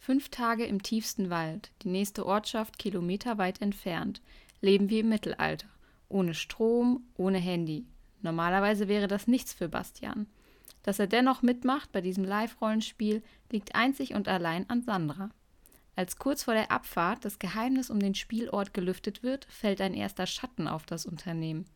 fünf 0.00 0.30
Tage 0.30 0.64
im 0.64 0.82
tiefsten 0.82 1.30
Wald, 1.30 1.70
die 1.82 1.90
nächste 1.90 2.26
Ortschaft 2.26 2.76
kilometerweit 2.76 3.62
entfernt, 3.62 4.20
leben 4.60 4.90
wir 4.90 5.02
im 5.02 5.10
Mittelalter. 5.10 5.68
Ohne 6.08 6.34
Strom, 6.34 7.04
ohne 7.14 7.38
Handy. 7.38 7.86
Normalerweise 8.20 8.88
wäre 8.88 9.06
das 9.06 9.28
nichts 9.28 9.52
für 9.52 9.68
Bastian. 9.68 10.26
Dass 10.82 10.98
er 10.98 11.06
dennoch 11.06 11.42
mitmacht 11.42 11.92
bei 11.92 12.00
diesem 12.00 12.24
Live-Rollenspiel, 12.24 13.22
liegt 13.50 13.74
einzig 13.74 14.14
und 14.14 14.28
allein 14.28 14.68
an 14.70 14.82
Sandra. 14.82 15.30
Als 15.96 16.16
kurz 16.16 16.44
vor 16.44 16.54
der 16.54 16.70
Abfahrt 16.70 17.24
das 17.24 17.38
Geheimnis 17.38 17.90
um 17.90 17.98
den 17.98 18.14
Spielort 18.14 18.72
gelüftet 18.72 19.22
wird, 19.22 19.46
fällt 19.46 19.80
ein 19.80 19.94
erster 19.94 20.26
Schatten 20.26 20.68
auf 20.68 20.86
das 20.86 21.06
Unternehmen. 21.06 21.66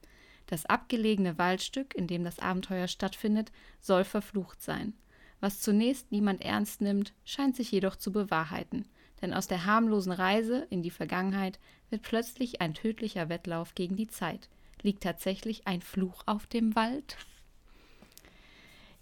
Das 0.46 0.66
abgelegene 0.66 1.38
Waldstück, 1.38 1.94
in 1.94 2.06
dem 2.06 2.24
das 2.24 2.38
Abenteuer 2.38 2.86
stattfindet, 2.86 3.50
soll 3.80 4.04
verflucht 4.04 4.62
sein. 4.62 4.94
Was 5.40 5.60
zunächst 5.60 6.12
niemand 6.12 6.40
ernst 6.42 6.80
nimmt, 6.80 7.14
scheint 7.24 7.56
sich 7.56 7.72
jedoch 7.72 7.96
zu 7.96 8.12
bewahrheiten. 8.12 8.86
Denn 9.20 9.34
aus 9.34 9.48
der 9.48 9.66
harmlosen 9.66 10.12
Reise 10.12 10.66
in 10.70 10.82
die 10.82 10.90
Vergangenheit 10.90 11.58
wird 11.90 12.02
plötzlich 12.02 12.60
ein 12.60 12.74
tödlicher 12.74 13.28
Wettlauf 13.28 13.74
gegen 13.74 13.96
die 13.96 14.06
Zeit. 14.06 14.48
Liegt 14.82 15.02
tatsächlich 15.02 15.66
ein 15.66 15.80
Fluch 15.80 16.22
auf 16.26 16.46
dem 16.46 16.76
Wald? 16.76 17.16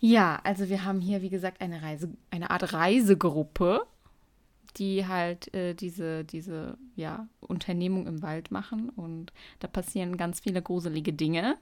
Ja, 0.01 0.41
also 0.45 0.69
wir 0.71 0.85
haben 0.85 1.01
hier, 1.01 1.21
wie 1.21 1.29
gesagt, 1.29 1.61
eine, 1.61 1.83
Reise, 1.83 2.11
eine 2.31 2.51
Art 2.51 2.73
Reisegruppe, 2.73 3.87
die 4.77 5.07
halt 5.07 5.53
äh, 5.55 5.75
diese, 5.75 6.25
diese 6.25 6.79
ja, 6.97 7.29
Unternehmung 7.41 8.07
im 8.07 8.23
Wald 8.23 8.51
machen. 8.51 8.89
Und 8.89 9.33
da 9.59 9.69
passieren 9.69 10.17
ganz 10.17 10.41
viele 10.41 10.63
gruselige 10.63 11.13
Dinge 11.13 11.59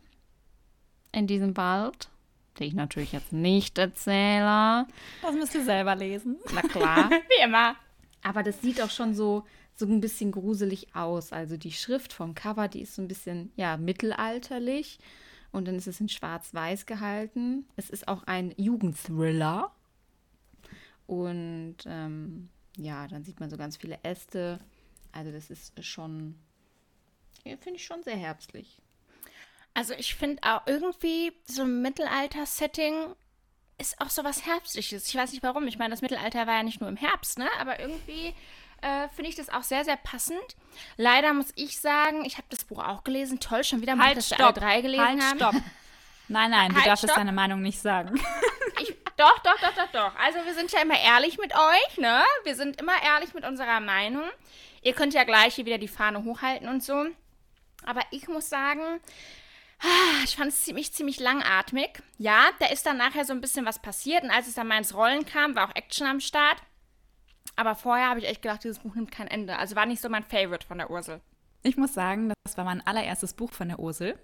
in 1.11 1.27
diesem 1.27 1.57
Wald, 1.57 2.11
die 2.59 2.65
ich 2.65 2.75
natürlich 2.75 3.13
jetzt 3.13 3.33
nicht 3.33 3.77
erzähle. 3.77 4.87
Das 5.23 5.35
müsst 5.35 5.55
ihr 5.57 5.65
selber 5.65 5.97
lesen. 5.97 6.37
Na 6.55 6.63
klar. 6.63 7.11
Wie 7.29 7.45
immer. 7.45 7.75
Aber 8.23 8.45
das 8.45 8.61
sieht 8.61 8.81
auch 8.81 8.91
schon 8.91 9.15
so, 9.15 9.45
so 9.75 9.87
ein 9.87 10.01
bisschen 10.01 10.31
gruselig 10.31 10.95
aus. 10.95 11.33
Also 11.33 11.57
die 11.57 11.73
Schrift 11.73 12.13
vom 12.13 12.35
Cover, 12.35 12.69
die 12.69 12.83
ist 12.83 12.95
so 12.95 13.03
ein 13.03 13.09
bisschen, 13.09 13.53
ja, 13.57 13.77
mittelalterlich. 13.77 14.99
Und 15.53 15.67
dann 15.67 15.77
ist 15.77 15.87
es 15.87 16.01
in 16.01 16.09
schwarz-weiß 16.09 16.87
gehalten. 16.87 17.67
Es 17.77 17.91
ist 17.91 18.07
auch 18.09 18.23
ein 18.25 18.55
Jugendthriller. 18.57 19.73
Und 21.07 21.77
ähm, 21.87 22.49
ja, 22.77 23.09
dann 23.09 23.25
sieht 23.25 23.41
man 23.41 23.51
so 23.51 23.57
ganz 23.57 23.77
viele 23.77 23.99
Äste. 24.03 24.59
Also 25.13 25.33
das 25.33 25.51
ist 25.51 25.85
schon, 25.85 26.35
finde 27.43 27.77
ich 27.77 27.85
schon 27.85 28.03
sehr 28.03 28.17
herbstlich. 28.17 28.83
Also 29.75 29.95
ich 29.95 30.15
finde 30.15 30.43
auch 30.43 30.67
irgendwie 30.67 31.33
so 31.45 31.63
ein 31.63 31.83
Mittelalter-Setting 31.83 33.15
ist 33.79 34.01
auch 34.01 34.11
so 34.11 34.25
was 34.25 34.45
Herbstliches. 34.45 35.09
Ich 35.09 35.15
weiß 35.15 35.33
nicht 35.33 35.43
warum. 35.43 35.67
Ich 35.67 35.79
meine, 35.79 35.91
das 35.91 36.03
Mittelalter 36.03 36.47
war 36.47 36.57
ja 36.57 36.63
nicht 36.63 36.81
nur 36.81 36.91
im 36.91 36.97
Herbst, 36.97 37.39
ne? 37.39 37.49
Aber 37.61 37.79
irgendwie 37.79 38.35
äh, 38.83 39.09
finde 39.15 39.31
ich 39.31 39.37
das 39.37 39.49
auch 39.49 39.63
sehr, 39.63 39.85
sehr 39.85 39.97
passend. 39.97 40.39
Leider 40.97 41.33
muss 41.33 41.53
ich 41.57 41.81
sagen, 41.81 42.25
ich 42.25 42.37
habe 42.37 42.47
das 42.51 42.65
Buch 42.65 42.79
auch 42.83 43.05
gelesen. 43.05 43.41
Toll, 43.41 43.65
schon 43.65 43.81
wieder 43.83 43.97
Buch, 43.97 44.05
Halt, 44.05 44.17
das 44.17 44.31
wir 44.31 44.41
alle 44.41 44.53
drei 44.53 44.81
gelesen 44.81 45.05
halt, 45.07 45.23
haben. 45.23 45.39
stopp. 45.39 45.55
Nein, 46.29 46.51
nein, 46.51 46.71
du 46.71 46.77
Halt, 46.77 46.87
darfst 46.87 47.03
jetzt 47.03 47.13
stopp. 47.13 47.21
deine 47.21 47.33
Meinung 47.33 47.63
nicht 47.63 47.81
sagen. 47.81 48.21
Ich, 48.81 48.95
doch, 49.17 49.39
doch, 49.41 49.59
doch, 49.61 49.75
doch, 49.75 49.91
doch. 49.91 50.13
Also 50.21 50.39
wir 50.45 50.55
sind 50.55 50.71
ja 50.71 50.81
immer 50.83 50.97
ehrlich 50.97 51.37
mit 51.39 51.53
euch, 51.53 51.99
ne? 51.99 52.23
Wir 52.45 52.55
sind 52.55 52.81
immer 52.81 52.93
ehrlich 53.03 53.35
mit 53.35 53.45
unserer 53.45 53.81
Meinung. 53.81 54.23
Ihr 54.83 54.93
könnt 54.93 55.15
ja 55.15 55.25
gleich 55.25 55.57
hier 55.57 55.67
wieder 55.67 55.79
die 55.79 55.89
Fahne 55.89 56.23
hochhalten 56.23 56.69
und 56.69 56.85
so. 56.85 57.07
Aber 57.85 58.03
ich 58.13 58.29
muss 58.29 58.49
sagen, 58.49 59.01
ah, 59.81 60.23
ich 60.23 60.37
fand 60.37 60.51
es 60.53 60.63
ziemlich, 60.63 60.93
ziemlich 60.93 61.19
langatmig. 61.19 61.91
Ja, 62.19 62.45
da 62.61 62.67
ist 62.67 62.87
dann 62.87 62.99
nachher 62.99 63.25
so 63.25 63.33
ein 63.33 63.41
bisschen 63.41 63.67
was 63.67 63.81
passiert 63.83 64.23
und 64.23 64.31
als 64.31 64.47
es 64.47 64.55
dann 64.55 64.69
mal 64.69 64.79
ins 64.79 64.95
Rollen 64.95 65.27
kam, 65.27 65.57
war 65.57 65.69
auch 65.69 65.75
Action 65.75 66.07
am 66.07 66.21
Start. 66.21 66.59
Aber 67.59 67.75
vorher 67.75 68.09
habe 68.09 68.21
ich 68.21 68.29
echt 68.29 68.41
gedacht, 68.41 68.63
dieses 68.63 68.79
Buch 68.79 68.95
nimmt 68.95 69.11
kein 69.11 69.27
Ende. 69.27 69.59
Also 69.59 69.75
war 69.75 69.85
nicht 69.85 70.01
so 70.01 70.09
mein 70.09 70.23
Favorite 70.23 70.65
von 70.65 70.79
der 70.79 70.93
Ursel. 70.93 71.21
Ich 71.65 71.77
muss 71.77 71.93
sagen, 71.93 72.33
das 72.45 72.57
war 72.57 72.65
mein 72.65 72.87
allererstes 72.87 73.35
Buch 73.35 73.51
von 73.51 73.67
der 73.67 73.81
Ursel. 73.81 74.17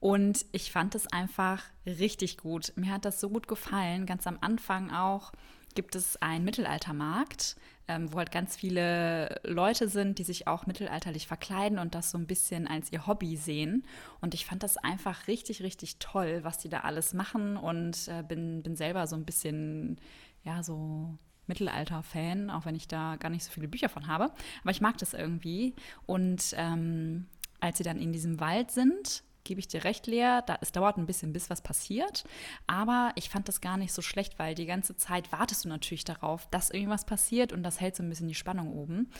Und 0.00 0.44
ich 0.52 0.70
fand 0.70 0.94
es 0.94 1.10
einfach 1.10 1.64
richtig 1.86 2.36
gut. 2.36 2.74
Mir 2.76 2.92
hat 2.92 3.06
das 3.06 3.20
so 3.20 3.30
gut 3.30 3.48
gefallen. 3.48 4.04
Ganz 4.04 4.26
am 4.26 4.36
Anfang 4.42 4.90
auch 4.90 5.32
gibt 5.74 5.94
es 5.94 6.20
einen 6.20 6.44
Mittelaltermarkt, 6.44 7.56
ähm, 7.88 8.12
wo 8.12 8.18
halt 8.18 8.30
ganz 8.30 8.54
viele 8.54 9.40
Leute 9.44 9.88
sind, 9.88 10.18
die 10.18 10.24
sich 10.24 10.46
auch 10.46 10.66
mittelalterlich 10.66 11.26
verkleiden 11.26 11.78
und 11.78 11.94
das 11.94 12.10
so 12.10 12.18
ein 12.18 12.26
bisschen 12.26 12.68
als 12.68 12.92
ihr 12.92 13.06
Hobby 13.06 13.34
sehen. 13.38 13.86
Und 14.20 14.34
ich 14.34 14.44
fand 14.44 14.62
das 14.62 14.76
einfach 14.76 15.26
richtig, 15.26 15.62
richtig 15.62 16.00
toll, 16.00 16.40
was 16.42 16.58
die 16.58 16.68
da 16.68 16.80
alles 16.80 17.14
machen 17.14 17.56
und 17.56 18.08
äh, 18.08 18.22
bin, 18.22 18.62
bin 18.62 18.76
selber 18.76 19.06
so 19.06 19.16
ein 19.16 19.24
bisschen, 19.24 19.98
ja, 20.44 20.62
so 20.62 21.16
Mittelalter-Fan, 21.46 22.50
auch 22.50 22.66
wenn 22.66 22.74
ich 22.74 22.88
da 22.88 23.16
gar 23.16 23.30
nicht 23.30 23.44
so 23.44 23.50
viele 23.50 23.68
Bücher 23.68 23.88
von 23.88 24.06
habe. 24.06 24.32
Aber 24.62 24.70
ich 24.70 24.80
mag 24.80 24.98
das 24.98 25.14
irgendwie. 25.14 25.74
Und 26.06 26.54
ähm, 26.56 27.26
als 27.60 27.78
sie 27.78 27.84
dann 27.84 27.98
in 27.98 28.12
diesem 28.12 28.40
Wald 28.40 28.70
sind, 28.70 29.22
gebe 29.44 29.60
ich 29.60 29.68
dir 29.68 29.84
recht, 29.84 30.06
Lea, 30.06 30.40
da, 30.46 30.58
es 30.60 30.72
dauert 30.72 30.96
ein 30.96 31.06
bisschen, 31.06 31.32
bis 31.32 31.50
was 31.50 31.62
passiert. 31.62 32.24
Aber 32.66 33.12
ich 33.16 33.28
fand 33.28 33.48
das 33.48 33.60
gar 33.60 33.76
nicht 33.76 33.92
so 33.92 34.02
schlecht, 34.02 34.38
weil 34.38 34.54
die 34.54 34.66
ganze 34.66 34.96
Zeit 34.96 35.32
wartest 35.32 35.64
du 35.64 35.68
natürlich 35.68 36.04
darauf, 36.04 36.46
dass 36.50 36.70
irgendwas 36.70 37.04
passiert 37.04 37.52
und 37.52 37.62
das 37.62 37.80
hält 37.80 37.96
so 37.96 38.02
ein 38.02 38.08
bisschen 38.08 38.28
die 38.28 38.34
Spannung 38.34 38.72
oben. 38.72 39.10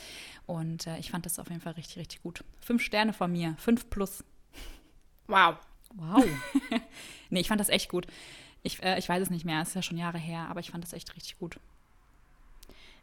Und 0.46 0.86
äh, 0.86 0.98
ich 0.98 1.10
fand 1.10 1.26
das 1.26 1.38
auf 1.38 1.48
jeden 1.48 1.60
Fall 1.60 1.74
richtig, 1.74 1.98
richtig 1.98 2.22
gut. 2.22 2.44
Fünf 2.60 2.82
Sterne 2.82 3.12
von 3.12 3.32
mir, 3.32 3.54
fünf 3.58 3.90
plus. 3.90 4.24
Wow. 5.26 5.56
Wow. 5.94 6.24
nee, 7.30 7.40
ich 7.40 7.48
fand 7.48 7.60
das 7.60 7.68
echt 7.68 7.88
gut. 7.88 8.06
Ich, 8.62 8.82
äh, 8.82 8.98
ich 8.98 9.08
weiß 9.08 9.22
es 9.22 9.30
nicht 9.30 9.44
mehr, 9.44 9.60
es 9.62 9.68
ist 9.68 9.74
ja 9.74 9.82
schon 9.82 9.98
Jahre 9.98 10.18
her, 10.18 10.46
aber 10.48 10.60
ich 10.60 10.70
fand 10.70 10.84
das 10.84 10.92
echt 10.92 11.14
richtig 11.16 11.38
gut. 11.38 11.58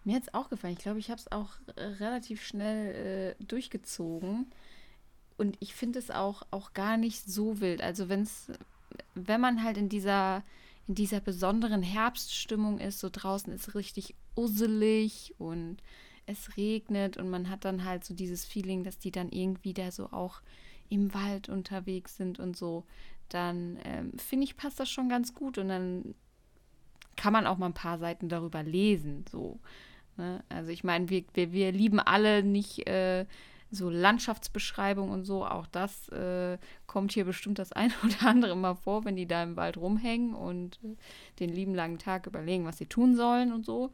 Mir 0.03 0.15
hat 0.15 0.23
es 0.23 0.33
auch 0.33 0.49
gefallen. 0.49 0.75
Ich 0.77 0.83
glaube, 0.83 0.99
ich 0.99 1.09
habe 1.09 1.19
es 1.19 1.31
auch 1.31 1.51
äh, 1.75 1.83
relativ 1.83 2.43
schnell 2.43 3.35
äh, 3.39 3.43
durchgezogen. 3.43 4.47
Und 5.37 5.57
ich 5.59 5.73
finde 5.73 5.99
es 5.99 6.11
auch, 6.11 6.43
auch 6.51 6.73
gar 6.73 6.97
nicht 6.97 7.23
so 7.25 7.61
wild. 7.61 7.81
Also 7.81 8.09
wenn 8.09 8.21
es, 8.23 8.51
wenn 9.15 9.39
man 9.39 9.63
halt 9.63 9.77
in 9.77 9.89
dieser, 9.89 10.43
in 10.87 10.95
dieser 10.95 11.19
besonderen 11.21 11.81
Herbststimmung 11.81 12.79
ist, 12.79 12.99
so 12.99 13.09
draußen 13.11 13.53
ist 13.53 13.75
richtig 13.75 14.15
usselig 14.35 15.35
und 15.37 15.77
es 16.25 16.57
regnet 16.57 17.17
und 17.17 17.29
man 17.29 17.49
hat 17.49 17.65
dann 17.65 17.85
halt 17.85 18.03
so 18.03 18.13
dieses 18.13 18.45
Feeling, 18.45 18.83
dass 18.83 18.99
die 18.99 19.11
dann 19.11 19.29
irgendwie 19.29 19.73
da 19.73 19.91
so 19.91 20.11
auch 20.11 20.41
im 20.89 21.13
Wald 21.13 21.49
unterwegs 21.49 22.17
sind 22.17 22.39
und 22.39 22.57
so, 22.57 22.85
dann 23.29 23.79
ähm, 23.83 24.11
finde 24.17 24.43
ich, 24.43 24.57
passt 24.57 24.79
das 24.79 24.89
schon 24.89 25.09
ganz 25.09 25.33
gut 25.33 25.57
und 25.57 25.69
dann 25.69 26.15
kann 27.15 27.33
man 27.33 27.47
auch 27.47 27.57
mal 27.57 27.67
ein 27.67 27.73
paar 27.73 27.99
Seiten 27.99 28.29
darüber 28.29 28.63
lesen, 28.63 29.25
so. 29.29 29.59
Ne? 30.19 30.43
Also 30.49 30.69
ich 30.69 30.83
meine, 30.83 31.09
wir, 31.09 31.23
wir, 31.33 31.53
wir 31.53 31.71
lieben 31.71 31.99
alle 31.99 32.43
nicht 32.43 32.85
äh, 32.87 33.25
so 33.71 33.89
Landschaftsbeschreibung 33.89 35.09
und 35.09 35.23
so. 35.23 35.45
Auch 35.45 35.65
das 35.67 36.09
äh, 36.09 36.57
kommt 36.87 37.13
hier 37.13 37.23
bestimmt 37.23 37.57
das 37.57 37.71
eine 37.71 37.93
oder 38.03 38.27
andere 38.27 38.55
mal 38.55 38.75
vor, 38.75 39.05
wenn 39.05 39.15
die 39.15 39.27
da 39.27 39.41
im 39.41 39.55
Wald 39.55 39.77
rumhängen 39.77 40.35
und 40.35 40.77
äh, 40.83 40.95
den 41.39 41.49
lieben 41.49 41.73
langen 41.73 41.99
Tag 41.99 42.27
überlegen, 42.27 42.65
was 42.65 42.77
sie 42.77 42.85
tun 42.85 43.15
sollen 43.15 43.53
und 43.53 43.65
so. 43.65 43.91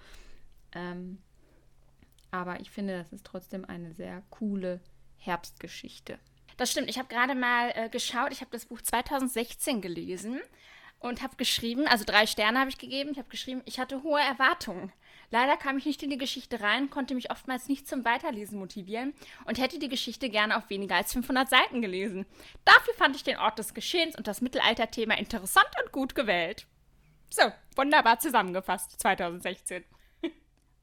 Ähm, 0.73 1.19
aber 2.31 2.59
ich 2.59 2.71
finde, 2.71 2.97
das 2.97 3.13
ist 3.13 3.25
trotzdem 3.25 3.63
eine 3.63 3.93
sehr 3.93 4.23
coole 4.31 4.81
Herbstgeschichte. 5.17 6.17
Das 6.57 6.71
stimmt. 6.71 6.89
Ich 6.89 6.97
habe 6.97 7.07
gerade 7.07 7.35
mal 7.35 7.71
äh, 7.75 7.89
geschaut. 7.89 8.31
Ich 8.31 8.41
habe 8.41 8.51
das 8.51 8.65
Buch 8.65 8.81
2016 8.81 9.81
gelesen 9.81 10.39
und 10.99 11.21
habe 11.21 11.35
geschrieben, 11.35 11.85
also 11.87 12.03
drei 12.03 12.25
Sterne 12.25 12.59
habe 12.59 12.69
ich 12.69 12.77
gegeben. 12.77 13.11
Ich 13.11 13.19
habe 13.19 13.29
geschrieben, 13.29 13.61
ich 13.65 13.79
hatte 13.79 14.01
hohe 14.03 14.19
Erwartungen. 14.19 14.91
Leider 15.31 15.57
kam 15.57 15.77
ich 15.77 15.85
nicht 15.85 16.03
in 16.03 16.09
die 16.09 16.17
Geschichte 16.17 16.61
rein, 16.61 16.89
konnte 16.89 17.15
mich 17.15 17.31
oftmals 17.31 17.67
nicht 17.67 17.87
zum 17.87 18.05
Weiterlesen 18.05 18.59
motivieren 18.59 19.13
und 19.45 19.59
hätte 19.59 19.79
die 19.79 19.89
Geschichte 19.89 20.29
gerne 20.29 20.57
auf 20.57 20.69
weniger 20.69 20.95
als 20.95 21.13
500 21.13 21.49
Seiten 21.49 21.81
gelesen. 21.81 22.25
Dafür 22.63 22.93
fand 22.93 23.15
ich 23.15 23.23
den 23.23 23.37
Ort 23.37 23.59
des 23.59 23.73
Geschehens 23.73 24.15
und 24.15 24.27
das 24.27 24.41
Mittelalterthema 24.41 25.15
interessant 25.15 25.69
und 25.83 25.91
gut 25.91 26.15
gewählt. 26.15 26.67
So, 27.29 27.43
wunderbar 27.75 28.19
zusammengefasst, 28.19 28.99
2016. 28.99 29.83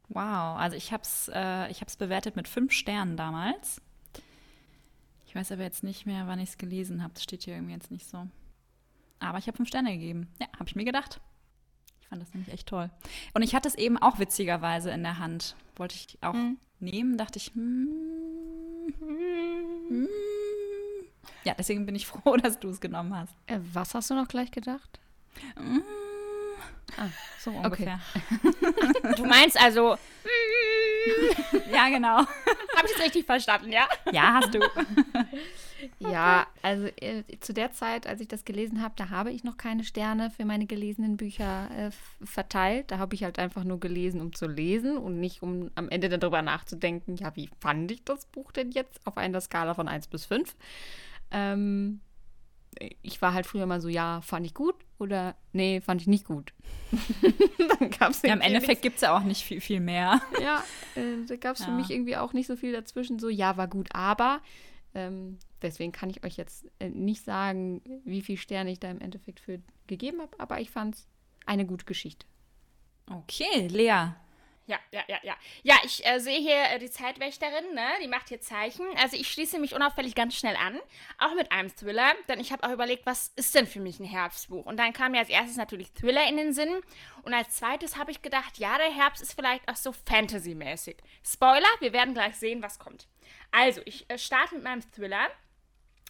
Wow, 0.09 0.59
also 0.59 0.77
ich 0.77 0.93
habe 0.93 1.05
es 1.05 1.29
äh, 1.29 1.97
bewertet 1.99 2.37
mit 2.37 2.47
fünf 2.47 2.73
Sternen 2.73 3.17
damals. 3.17 3.81
Ich 5.25 5.35
weiß 5.35 5.53
aber 5.53 5.63
jetzt 5.63 5.83
nicht 5.83 6.05
mehr, 6.05 6.27
wann 6.27 6.39
ich 6.39 6.51
es 6.51 6.59
gelesen 6.59 7.03
habe. 7.03 7.15
Das 7.15 7.23
steht 7.23 7.45
hier 7.45 7.55
irgendwie 7.55 7.73
jetzt 7.73 7.91
nicht 7.91 8.07
so. 8.07 8.27
Aber 9.21 9.39
ich 9.39 9.47
habe 9.47 9.57
fünf 9.57 9.71
Sterne 9.71 9.93
gegeben. 9.93 10.29
Ja, 10.39 10.49
habe 10.59 10.69
ich 10.69 10.77
mir 10.77 10.85
gedacht 10.85 11.23
fand 12.12 12.21
das 12.21 12.35
nämlich 12.35 12.52
echt 12.52 12.69
toll. 12.69 12.90
Und 13.33 13.40
ich 13.40 13.54
hatte 13.54 13.66
es 13.66 13.75
eben 13.75 13.97
auch 13.97 14.19
witzigerweise 14.19 14.90
in 14.90 15.02
der 15.02 15.19
Hand. 15.19 15.57
Wollte 15.76 15.95
ich 15.95 16.19
auch 16.21 16.35
mhm. 16.35 16.59
nehmen, 16.78 17.16
dachte 17.16 17.38
ich, 17.38 17.52
hm, 17.54 17.88
hm. 18.99 20.09
ja, 21.45 21.54
deswegen 21.54 21.87
bin 21.87 21.95
ich 21.95 22.07
froh, 22.09 22.37
dass 22.37 22.61
du 22.61 22.69
es 22.69 22.83
genommen 22.83 23.16
hast. 23.16 23.35
Äh, 23.47 23.61
was 23.73 23.95
hast 23.95 24.11
du 24.11 24.14
noch 24.14 24.28
gleich 24.28 24.50
gedacht? 24.50 25.00
Hm. 25.57 25.83
Ah, 26.99 27.09
so 27.38 27.50
ungefähr. 27.50 27.99
Okay. 28.14 29.14
du 29.16 29.25
meinst 29.25 29.59
also. 29.59 29.97
ja, 31.73 31.89
genau. 31.89 32.17
Habe 32.77 32.87
ich 32.87 32.93
das 32.93 33.05
richtig 33.05 33.27
verstanden, 33.27 33.73
ja? 33.73 33.87
Ja, 34.11 34.35
hast 34.35 34.55
du. 34.55 34.61
Ja, 35.99 36.47
also 36.63 36.87
äh, 37.01 37.25
zu 37.41 37.53
der 37.53 37.73
Zeit, 37.73 38.07
als 38.07 38.21
ich 38.21 38.29
das 38.29 38.45
gelesen 38.45 38.83
habe, 38.83 38.95
da 38.97 39.11
habe 39.11 39.33
ich 39.33 39.43
noch 39.43 39.57
keine 39.57 39.83
Sterne 39.83 40.31
für 40.31 40.45
meine 40.45 40.67
gelesenen 40.67 41.17
Bücher 41.17 41.69
äh, 41.77 41.91
verteilt. 42.25 42.93
Da 42.93 42.99
habe 42.99 43.15
ich 43.15 43.25
halt 43.25 43.41
einfach 43.41 43.65
nur 43.65 43.81
gelesen, 43.81 44.21
um 44.21 44.33
zu 44.33 44.47
lesen 44.47 44.97
und 44.97 45.19
nicht, 45.19 45.43
um 45.43 45.71
am 45.75 45.89
Ende 45.89 46.09
dann 46.09 46.21
darüber 46.21 46.43
nachzudenken, 46.43 47.17
ja, 47.17 47.35
wie 47.35 47.51
fand 47.61 47.91
ich 47.91 48.05
das 48.05 48.27
Buch 48.27 48.53
denn 48.53 48.71
jetzt 48.71 49.05
auf 49.07 49.17
einer 49.17 49.41
Skala 49.41 49.75
von 49.75 49.89
1 49.89 50.07
bis 50.09 50.27
5? 50.27 50.55
Ähm, 51.33 52.01
ich 53.02 53.21
war 53.21 53.35
halt 53.35 53.47
früher 53.47 53.67
mal 53.67 53.81
so, 53.81 53.88
ja, 53.88 54.21
fand 54.23 54.47
ich 54.47 54.55
gut 54.55 54.75
oder 54.99 55.37
nee, 55.52 55.81
fand 55.81 56.00
ich 56.00 56.07
nicht 56.07 56.25
gut. 56.25 56.52
dann 57.79 57.91
gab's 57.91 58.23
ja, 58.23 58.33
Im 58.33 58.41
Endeffekt 58.41 58.83
gibt 58.83 58.97
es 58.97 59.02
ja 59.02 59.17
auch 59.17 59.23
nicht 59.23 59.43
viel, 59.43 59.61
viel 59.61 59.81
mehr. 59.81 60.21
Ja, 60.41 60.64
äh, 60.95 61.25
da 61.26 61.37
gab 61.37 61.57
es 61.57 61.61
ja. 61.61 61.67
für 61.67 61.73
mich 61.73 61.91
irgendwie 61.91 62.17
auch 62.17 62.33
nicht 62.33 62.47
so 62.47 62.57
viel 62.57 62.73
dazwischen, 62.73 63.19
so, 63.19 63.29
ja, 63.29 63.57
war 63.57 63.69
gut, 63.69 63.88
aber 63.93 64.41
ähm, 64.95 65.38
deswegen 65.61 65.93
kann 65.93 66.11
ich 66.11 66.25
euch 66.25 66.37
jetzt 66.37 66.67
äh, 66.79 66.88
nicht 66.88 67.25
sagen, 67.25 67.83
wie 68.05 68.23
viele 68.23 68.38
Sterne 68.38 68.73
ich 68.73 68.81
da 68.81 68.91
im 68.91 69.00
Endeffekt 69.00 69.41
für 69.41 69.61
gegeben 69.87 70.21
habe, 70.21 70.38
aber 70.38 70.61
ich 70.61 70.71
fand 70.71 70.95
es 70.95 71.09
eine 71.47 71.67
gute 71.67 71.85
Geschichte. 71.85 72.26
Okay, 73.11 73.67
Lea. 73.69 74.14
Ja, 74.73 74.79
ja, 74.91 75.02
ja, 75.07 75.19
ja. 75.23 75.37
Ja, 75.64 75.76
ich 75.85 76.07
äh, 76.07 76.19
sehe 76.19 76.38
hier 76.38 76.62
äh, 76.71 76.79
die 76.79 76.91
Zeitwächterin, 76.91 77.75
ne? 77.75 77.88
Die 78.02 78.09
macht 78.09 78.31
hier 78.31 78.41
Zeichen. 78.41 78.87
Also 78.97 79.19
ich 79.19 79.31
schließe 79.31 79.59
mich 79.59 79.75
unauffällig 79.75 80.14
ganz 80.14 80.35
schnell 80.35 80.57
an, 80.57 80.81
auch 81.19 81.35
mit 81.35 81.52
einem 81.52 81.75
Thriller, 81.76 82.14
denn 82.26 82.41
ich 82.41 82.52
habe 82.52 82.67
auch 82.67 82.73
überlegt, 82.73 83.05
was 83.05 83.33
ist 83.37 83.55
denn 83.55 83.67
für 83.67 83.81
mich 83.81 84.00
ein 84.00 84.07
Herbstbuch? 84.07 84.64
Und 84.64 84.79
dann 84.79 84.95
kam 84.95 85.12
mir 85.12 85.19
als 85.19 85.29
erstes 85.29 85.59
natürlich 85.59 85.93
Thriller 85.93 86.26
in 86.26 86.38
den 86.38 86.55
Sinn 86.55 86.81
und 87.21 87.35
als 87.35 87.57
zweites 87.57 87.99
habe 87.99 88.12
ich 88.12 88.23
gedacht, 88.23 88.57
ja, 88.57 88.79
der 88.79 88.91
Herbst 88.91 89.21
ist 89.21 89.35
vielleicht 89.35 89.69
auch 89.69 89.76
so 89.76 89.93
Fantasy-mäßig. 89.93 90.97
Spoiler, 91.23 91.69
wir 91.81 91.93
werden 91.93 92.14
gleich 92.14 92.37
sehen, 92.37 92.62
was 92.62 92.79
kommt. 92.79 93.09
Also, 93.50 93.83
ich 93.85 94.09
äh, 94.09 94.17
starte 94.17 94.55
mit 94.55 94.64
meinem 94.64 94.91
Thriller. 94.93 95.29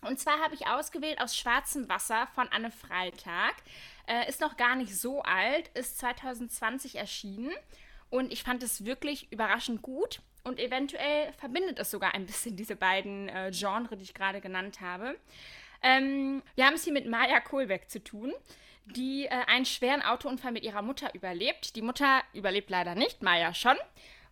Und 0.03 0.21
zwar 0.21 0.39
habe 0.39 0.55
ich 0.55 0.69
ausgewählt 0.69 1.21
aus 1.21 1.37
Schwarzem 1.37 1.89
Wasser 1.89 2.29
von 2.35 2.47
Anne 2.49 2.71
Freitag. 2.71 3.55
Äh, 4.07 4.29
ist 4.29 4.41
noch 4.41 4.57
gar 4.57 4.77
nicht 4.77 4.97
so 4.97 5.23
alt, 5.23 5.69
ist 5.75 5.99
2020 5.99 6.97
erschienen. 6.97 7.53
Und 8.13 8.31
ich 8.31 8.43
fand 8.43 8.63
es 8.63 8.85
wirklich 8.85 9.33
überraschend 9.33 9.81
gut. 9.81 10.21
Und 10.45 10.61
eventuell 10.61 11.33
verbindet 11.39 11.79
es 11.79 11.91
sogar 11.91 12.15
ein 12.15 12.27
bisschen 12.27 12.57
diese 12.57 12.77
beiden 12.77 13.31
äh, 13.31 13.51
Genres, 13.53 13.97
die 13.97 14.05
ich 14.05 14.13
gerade 14.13 14.43
genannt 14.43 14.83
habe. 14.83 15.17
Ähm, 15.83 16.43
wir 16.55 16.67
haben 16.67 16.75
es 16.75 16.85
hier 16.85 16.93
mit 16.93 17.07
Maya 17.07 17.41
Kohlbeck 17.41 17.89
zu 17.89 18.05
tun, 18.05 18.35
die 18.85 19.25
äh, 19.25 19.31
einen 19.47 19.65
schweren 19.65 20.03
Autounfall 20.03 20.53
mit 20.53 20.63
ihrer 20.63 20.83
Mutter 20.83 21.15
überlebt. 21.15 21.75
Die 21.75 21.81
Mutter 21.81 22.21
überlebt 22.35 22.69
leider 22.69 22.95
nicht, 22.95 23.23
Maya 23.23 23.55
schon. 23.55 23.77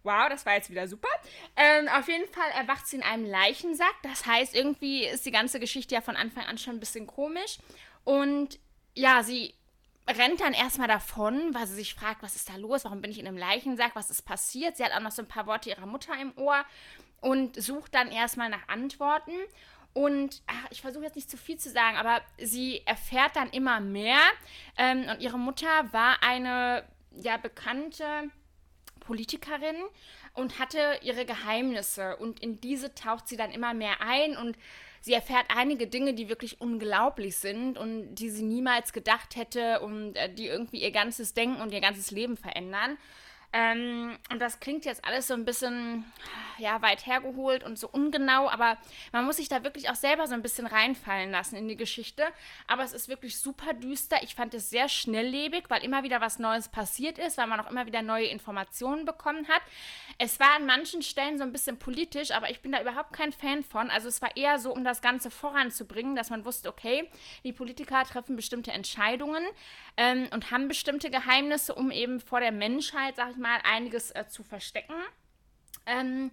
Wow, 0.03 0.29
das 0.29 0.45
war 0.45 0.57
jetzt 0.57 0.69
wieder 0.69 0.87
super. 0.87 1.09
Ähm, 1.57 1.89
auf 1.89 2.07
jeden 2.07 2.31
Fall 2.31 2.51
erwacht 2.55 2.87
sie 2.87 2.97
in 2.97 3.03
einem 3.03 3.25
Leichensack. 3.25 3.95
Das 4.03 4.27
heißt, 4.27 4.55
irgendwie 4.55 5.07
ist 5.07 5.25
die 5.25 5.31
ganze 5.31 5.59
Geschichte 5.59 5.95
ja 5.95 6.03
von 6.03 6.17
Anfang 6.17 6.45
an 6.45 6.59
schon 6.59 6.77
ein 6.77 6.81
bisschen 6.81 7.07
komisch. 7.07 7.57
Und 8.05 8.59
ja, 8.95 9.23
sie 9.23 9.55
rennt 10.11 10.41
dann 10.41 10.53
erstmal 10.53 10.89
davon, 10.89 11.55
weil 11.55 11.67
sie 11.67 11.75
sich 11.75 11.95
fragt, 11.95 12.23
was 12.23 12.37
ist 12.37 12.49
da 12.49 12.57
los? 12.57 12.85
Warum 12.85 13.01
bin 13.01 13.11
ich 13.11 13.19
in 13.19 13.27
einem 13.27 13.37
Leichensack? 13.37 13.93
Was 13.95 14.11
ist 14.11 14.23
passiert? 14.23 14.77
Sie 14.77 14.85
hat 14.85 14.93
auch 14.93 15.01
noch 15.01 15.11
so 15.11 15.23
ein 15.23 15.29
paar 15.29 15.47
Worte 15.47 15.71
ihrer 15.71 15.87
Mutter 15.87 16.13
im 16.21 16.37
Ohr 16.37 16.65
und 17.21 17.61
sucht 17.61 17.95
dann 17.95 18.09
erstmal 18.09 18.49
nach 18.49 18.69
Antworten. 18.69 19.33
Und 19.93 20.43
ach, 20.47 20.71
ich 20.71 20.83
versuche 20.83 21.05
jetzt 21.05 21.17
nicht 21.17 21.31
zu 21.31 21.37
viel 21.37 21.59
zu 21.59 21.71
sagen, 21.71 21.97
aber 21.97 22.21
sie 22.39 22.83
erfährt 22.87 23.35
dann 23.35 23.51
immer 23.51 23.81
mehr. 23.81 24.21
Ähm, 24.77 25.07
und 25.11 25.21
ihre 25.21 25.39
Mutter 25.39 25.93
war 25.93 26.23
eine 26.23 26.85
ja 27.13 27.37
bekannte 27.37 28.31
Politikerin 29.01 29.77
und 30.35 30.59
hatte 30.59 31.01
ihre 31.03 31.25
Geheimnisse. 31.25 32.17
Und 32.17 32.41
in 32.41 32.61
diese 32.61 32.95
taucht 32.95 33.27
sie 33.27 33.37
dann 33.37 33.51
immer 33.51 33.75
mehr 33.75 34.01
ein 34.01 34.37
und 34.37 34.57
sie 35.01 35.13
erfährt 35.13 35.47
einige 35.55 35.87
Dinge, 35.87 36.15
die 36.15 36.29
wirklich 36.29 36.61
unglaublich 36.61 37.37
sind 37.37 37.79
und 37.79 38.15
die 38.15 38.31
sie 38.31 38.43
niemals 38.43 38.93
gedacht 38.93 39.37
hätte 39.37 39.81
und 39.81 40.17
äh, 40.17 40.33
die 40.33 40.47
irgendwie 40.47 40.83
ihr 40.83 40.93
ganzes 40.93 41.35
Denken 41.35 41.61
und 41.61 41.73
ihr 41.73 41.81
ganzes 41.81 42.11
Leben 42.11 42.37
verändern. 42.37 42.99
Ähm, 43.53 44.17
und 44.31 44.41
das 44.41 44.61
klingt 44.61 44.85
jetzt 44.85 45.05
alles 45.05 45.27
so 45.27 45.35
ein 45.35 45.45
bisschen 45.45 46.05
ja, 46.59 46.81
weit 46.83 47.07
hergeholt 47.07 47.65
und 47.65 47.79
so 47.79 47.89
ungenau, 47.89 48.49
aber 48.49 48.79
man 49.13 49.25
muss 49.25 49.39
sich 49.39 49.49
da 49.49 49.65
wirklich 49.65 49.91
auch 49.91 49.95
selber 49.95 50.27
so 50.27 50.35
ein 50.35 50.43
bisschen 50.43 50.67
reinfallen 50.67 51.31
lassen 51.31 51.57
in 51.57 51.67
die 51.67 51.77
Geschichte. 51.77 52.25
Aber 52.69 52.85
es 52.85 52.93
ist 52.93 53.09
wirklich 53.09 53.39
super 53.39 53.73
düster. 53.73 54.23
Ich 54.23 54.35
fand 54.35 54.55
es 54.55 54.71
sehr 54.71 54.89
schnelllebig, 54.89 55.65
weil 55.69 55.83
immer 55.83 56.03
wieder 56.03 56.21
was 56.21 56.39
Neues 56.39 56.69
passiert 56.69 57.19
ist, 57.19 57.39
weil 57.39 57.47
man 57.47 57.61
auch 57.61 57.71
immer 57.71 57.87
wieder 57.87 58.03
neue 58.03 58.27
Informationen 58.27 59.05
bekommen 59.05 59.49
hat. 59.49 59.63
Es 60.19 60.39
war 60.39 60.57
an 60.57 60.67
manchen 60.67 61.03
Stellen 61.03 61.39
so 61.39 61.45
ein 61.45 61.53
bisschen 61.53 61.79
politisch, 61.79 62.31
aber 62.31 62.51
ich 62.51 62.61
bin 62.61 62.73
da 62.73 62.81
überhaupt 62.81 63.13
kein 63.13 63.33
Fan 63.33 63.65
von. 63.65 63.91
Also 63.91 64.09
es 64.09 64.23
war 64.23 64.37
eher 64.37 64.59
so, 64.59 64.73
um 64.73 64.85
das 64.85 65.01
Ganze 65.01 65.31
voranzubringen, 65.31 66.15
dass 66.15 66.31
man 66.31 66.45
wusste, 66.45 66.69
okay, 66.69 67.09
die 67.43 67.53
Politiker 67.53 68.05
treffen 68.05 68.37
bestimmte 68.37 68.71
Entscheidungen 68.71 69.43
ähm, 69.97 70.29
und 70.33 70.51
haben 70.51 70.69
bestimmte 70.69 71.11
Geheimnisse, 71.11 71.75
um 71.75 71.91
eben 71.91 72.21
vor 72.21 72.41
der 72.41 72.53
Menschheit, 72.53 73.17
sag 73.17 73.31
ich 73.31 73.37
mal, 73.41 73.61
einiges 73.65 74.11
äh, 74.13 74.27
zu 74.29 74.45
verstecken. 74.45 74.95
Ähm, 75.87 76.31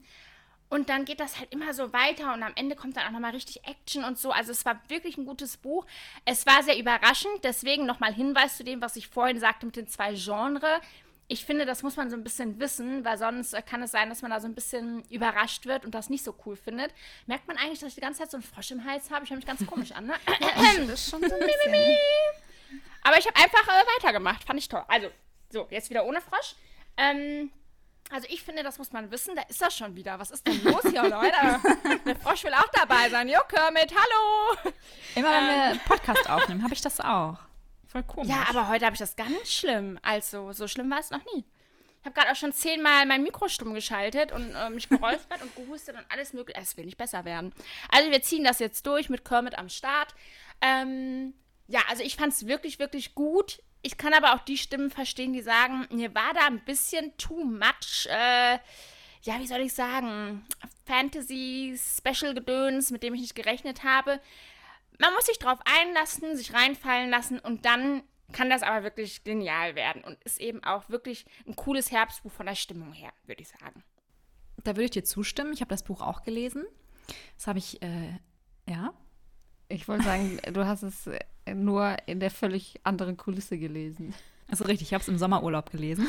und 0.70 0.90
dann 0.90 1.06
geht 1.06 1.22
das 1.22 1.40
halt 1.40 1.54
immer 1.54 1.74
so 1.74 1.94
weiter 1.94 2.34
und 2.34 2.44
am 2.44 2.52
Ende 2.56 2.76
kommt 2.76 2.98
dann 2.98 3.08
auch 3.08 3.12
nochmal 3.12 3.32
richtig 3.32 3.66
Action 3.66 4.04
und 4.04 4.20
so. 4.20 4.32
Also 4.32 4.52
es 4.52 4.66
war 4.66 4.82
wirklich 4.90 5.18
ein 5.18 5.26
gutes 5.26 5.56
Buch. 5.56 5.86
Es 6.26 6.46
war 6.46 6.62
sehr 6.62 6.78
überraschend, 6.78 7.44
deswegen 7.44 7.86
nochmal 7.86 8.14
Hinweis 8.14 8.58
zu 8.58 8.66
dem, 8.66 8.82
was 8.82 8.98
ich 8.98 9.08
vorhin 9.08 9.40
sagte 9.40 9.66
mit 9.66 9.78
den 9.78 9.88
zwei 9.88 10.14
Genres. 10.14 10.82
Ich 11.30 11.46
finde, 11.46 11.66
das 11.66 11.84
muss 11.84 11.96
man 11.98 12.10
so 12.10 12.16
ein 12.16 12.24
bisschen 12.24 12.60
wissen, 12.60 13.04
weil 13.04 13.18
sonst 13.18 13.54
äh, 13.54 13.62
kann 13.62 13.82
es 13.82 13.92
sein, 13.92 14.10
dass 14.10 14.22
man 14.22 14.32
da 14.32 14.40
so 14.40 14.48
ein 14.48 14.56
bisschen 14.56 15.04
überrascht 15.10 15.66
wird 15.66 15.86
und 15.86 15.94
das 15.94 16.10
nicht 16.10 16.24
so 16.24 16.34
cool 16.46 16.56
findet. 16.56 16.94
Merkt 17.28 17.48
man 17.48 17.58
eigentlich, 17.58 17.80
dass 17.80 17.90
ich 17.90 17.96
die 17.96 18.02
ganze 18.02 18.20
Zeit 18.20 18.32
so 18.32 18.38
einen 18.38 18.44
Frosch 18.44 18.72
im 18.72 18.86
Hals 18.86 19.10
habe? 19.10 19.24
Ich 19.24 19.30
höre 19.30 19.38
mich 19.38 19.46
ganz 19.46 19.66
komisch 19.66 19.92
an, 19.92 20.06
ne? 20.06 20.16
das 20.88 21.02
ist 21.02 21.10
schon 21.10 21.22
so 21.22 21.34
ein 21.34 21.40
bisschen. 21.40 21.98
Aber 23.04 23.18
ich 23.18 23.26
habe 23.26 23.36
einfach 23.36 23.68
äh, 23.68 23.86
weitergemacht. 23.98 24.44
Fand 24.44 24.60
ich 24.60 24.70
toll. 24.70 24.84
Also, 24.88 25.10
so, 25.50 25.68
jetzt 25.70 25.90
wieder 25.90 26.06
ohne 26.06 26.22
Frosch. 26.22 26.56
Ähm, 26.98 27.52
also 28.10 28.28
ich 28.30 28.42
finde, 28.42 28.64
das 28.64 28.78
muss 28.78 28.92
man 28.92 29.12
wissen. 29.12 29.36
Da 29.36 29.44
ist 29.44 29.62
er 29.62 29.72
schon 29.72 29.96
wieder. 29.96 30.20
Was 30.20 30.32
ist 30.32 30.48
denn 30.48 30.64
los 30.64 30.82
hier, 30.90 31.04
Leute? 31.04 32.00
Der 32.06 32.16
Frosch 32.16 32.44
will 32.44 32.54
auch 32.54 32.70
dabei 32.74 33.10
sein. 33.10 33.28
Jo, 33.28 33.40
Kermit, 33.48 33.94
hallo! 33.94 34.72
Immer 35.16 35.32
wenn 35.32 35.44
ähm. 35.44 35.74
wir 35.74 35.80
Podcast 35.86 36.30
aufnehmen, 36.30 36.64
habe 36.64 36.74
ich 36.74 36.82
das 36.82 37.00
auch. 37.00 37.38
Voll 37.88 38.04
komisch. 38.04 38.30
Ja, 38.30 38.46
aber 38.50 38.68
heute 38.70 38.86
habe 38.86 38.94
ich 38.94 39.00
das 39.00 39.16
ganz 39.16 39.52
schlimm. 39.52 40.00
Also, 40.02 40.54
so 40.54 40.68
schlimm 40.68 40.90
war 40.90 41.00
es 41.00 41.10
noch 41.10 41.24
nie. 41.34 41.46
Ich 42.00 42.06
habe 42.06 42.14
gerade 42.14 42.32
auch 42.32 42.36
schon 42.36 42.54
zehnmal 42.54 43.06
mein 43.06 43.24
Mikro 43.24 43.50
stumm 43.50 43.74
geschaltet 43.74 44.32
und 44.32 44.54
äh, 44.54 44.70
mich 44.70 44.88
geräuspert 44.88 45.42
und 45.42 45.54
gehustet 45.56 45.98
und 45.98 46.06
alles 46.10 46.32
mögliche. 46.32 46.60
Es 46.60 46.78
will 46.78 46.86
nicht 46.86 46.98
besser 46.98 47.26
werden. 47.26 47.54
Also 47.90 48.12
wir 48.12 48.22
ziehen 48.22 48.44
das 48.44 48.60
jetzt 48.60 48.86
durch 48.86 49.10
mit 49.10 49.26
Kermit 49.26 49.58
am 49.58 49.68
Start. 49.68 50.14
Ähm, 50.62 51.34
ja, 51.68 51.82
also 51.90 52.04
ich 52.04 52.16
fand 52.16 52.32
es 52.32 52.48
wirklich, 52.48 52.80
wirklich 52.80 53.14
gut. 53.14 53.62
Ich 53.88 53.96
kann 53.96 54.14
aber 54.14 54.36
auch 54.36 54.40
die 54.40 54.58
Stimmen 54.58 54.92
verstehen, 54.92 55.32
die 55.32 55.42
sagen, 55.42 55.88
mir 55.92 56.14
war 56.14 56.34
da 56.34 56.48
ein 56.48 56.60
bisschen 56.60 57.16
too 57.16 57.46
much, 57.46 58.06
äh, 58.10 58.60
ja, 59.22 59.40
wie 59.40 59.48
soll 59.48 59.62
ich 59.62 59.74
sagen, 59.74 60.46
Fantasy-Special-Gedöns, 60.84 62.92
mit 62.92 63.02
dem 63.02 63.14
ich 63.14 63.22
nicht 63.22 63.36
gerechnet 63.36 63.86
habe. 63.86 64.20
Man 65.00 65.14
muss 65.14 65.28
sich 65.28 65.40
drauf 65.40 65.60
einlassen, 65.64 66.36
sich 66.36 66.54
reinfallen 66.54 67.10
lassen 67.10 67.40
und 67.40 67.64
dann 67.64 68.04
kann 68.34 68.50
das 68.50 68.62
aber 68.62 68.84
wirklich 68.84 69.24
genial 69.24 69.76
werden 69.76 70.04
und 70.04 70.22
ist 70.26 70.42
eben 70.42 70.62
auch 70.66 70.90
wirklich 70.90 71.26
ein 71.48 71.56
cooles 71.56 71.90
Herbstbuch 71.90 72.34
von 72.34 72.48
der 72.48 72.56
Stimmung 72.56 72.92
her, 72.92 73.14
würde 73.24 73.42
ich 73.42 73.48
sagen. 73.48 73.86
Da 74.66 74.72
würde 74.72 74.84
ich 74.84 74.92
dir 74.92 75.06
zustimmen. 75.06 75.54
Ich 75.54 75.62
habe 75.62 75.70
das 75.70 75.84
Buch 75.84 76.02
auch 76.02 76.24
gelesen. 76.24 76.66
Das 77.38 77.48
habe 77.48 77.60
ich, 77.60 77.82
äh, 77.82 78.20
ja. 78.68 78.94
Ich 79.70 79.88
wollte 79.88 80.04
sagen, 80.04 80.40
du 80.54 80.66
hast 80.66 80.84
es 80.84 81.10
nur 81.54 81.96
in 82.06 82.20
der 82.20 82.32
völlig 82.32 82.80
anderen 82.84 83.18
Kulisse 83.18 83.58
gelesen. 83.58 84.14
Also 84.50 84.64
richtig, 84.64 84.90
ich 84.90 84.94
habe 84.94 85.02
es 85.02 85.08
im 85.10 85.18
Sommerurlaub 85.18 85.72
gelesen. 85.72 86.08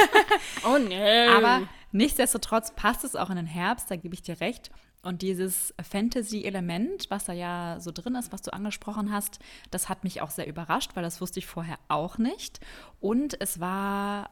oh 0.64 0.78
nee. 0.78 1.26
Aber 1.26 1.66
nichtsdestotrotz 1.90 2.72
passt 2.74 3.02
es 3.02 3.16
auch 3.16 3.30
in 3.30 3.36
den 3.36 3.46
Herbst, 3.46 3.90
da 3.90 3.96
gebe 3.96 4.14
ich 4.14 4.22
dir 4.22 4.40
recht. 4.40 4.70
Und 5.02 5.22
dieses 5.22 5.74
Fantasy-Element, 5.82 7.10
was 7.10 7.24
da 7.24 7.32
ja 7.32 7.76
so 7.78 7.90
drin 7.92 8.14
ist, 8.14 8.32
was 8.32 8.42
du 8.42 8.52
angesprochen 8.52 9.12
hast, 9.12 9.38
das 9.70 9.88
hat 9.88 10.04
mich 10.04 10.22
auch 10.22 10.30
sehr 10.30 10.46
überrascht, 10.46 10.92
weil 10.94 11.02
das 11.02 11.20
wusste 11.20 11.40
ich 11.40 11.46
vorher 11.46 11.78
auch 11.88 12.16
nicht. 12.16 12.60
Und 13.00 13.38
es 13.40 13.60
war 13.60 14.30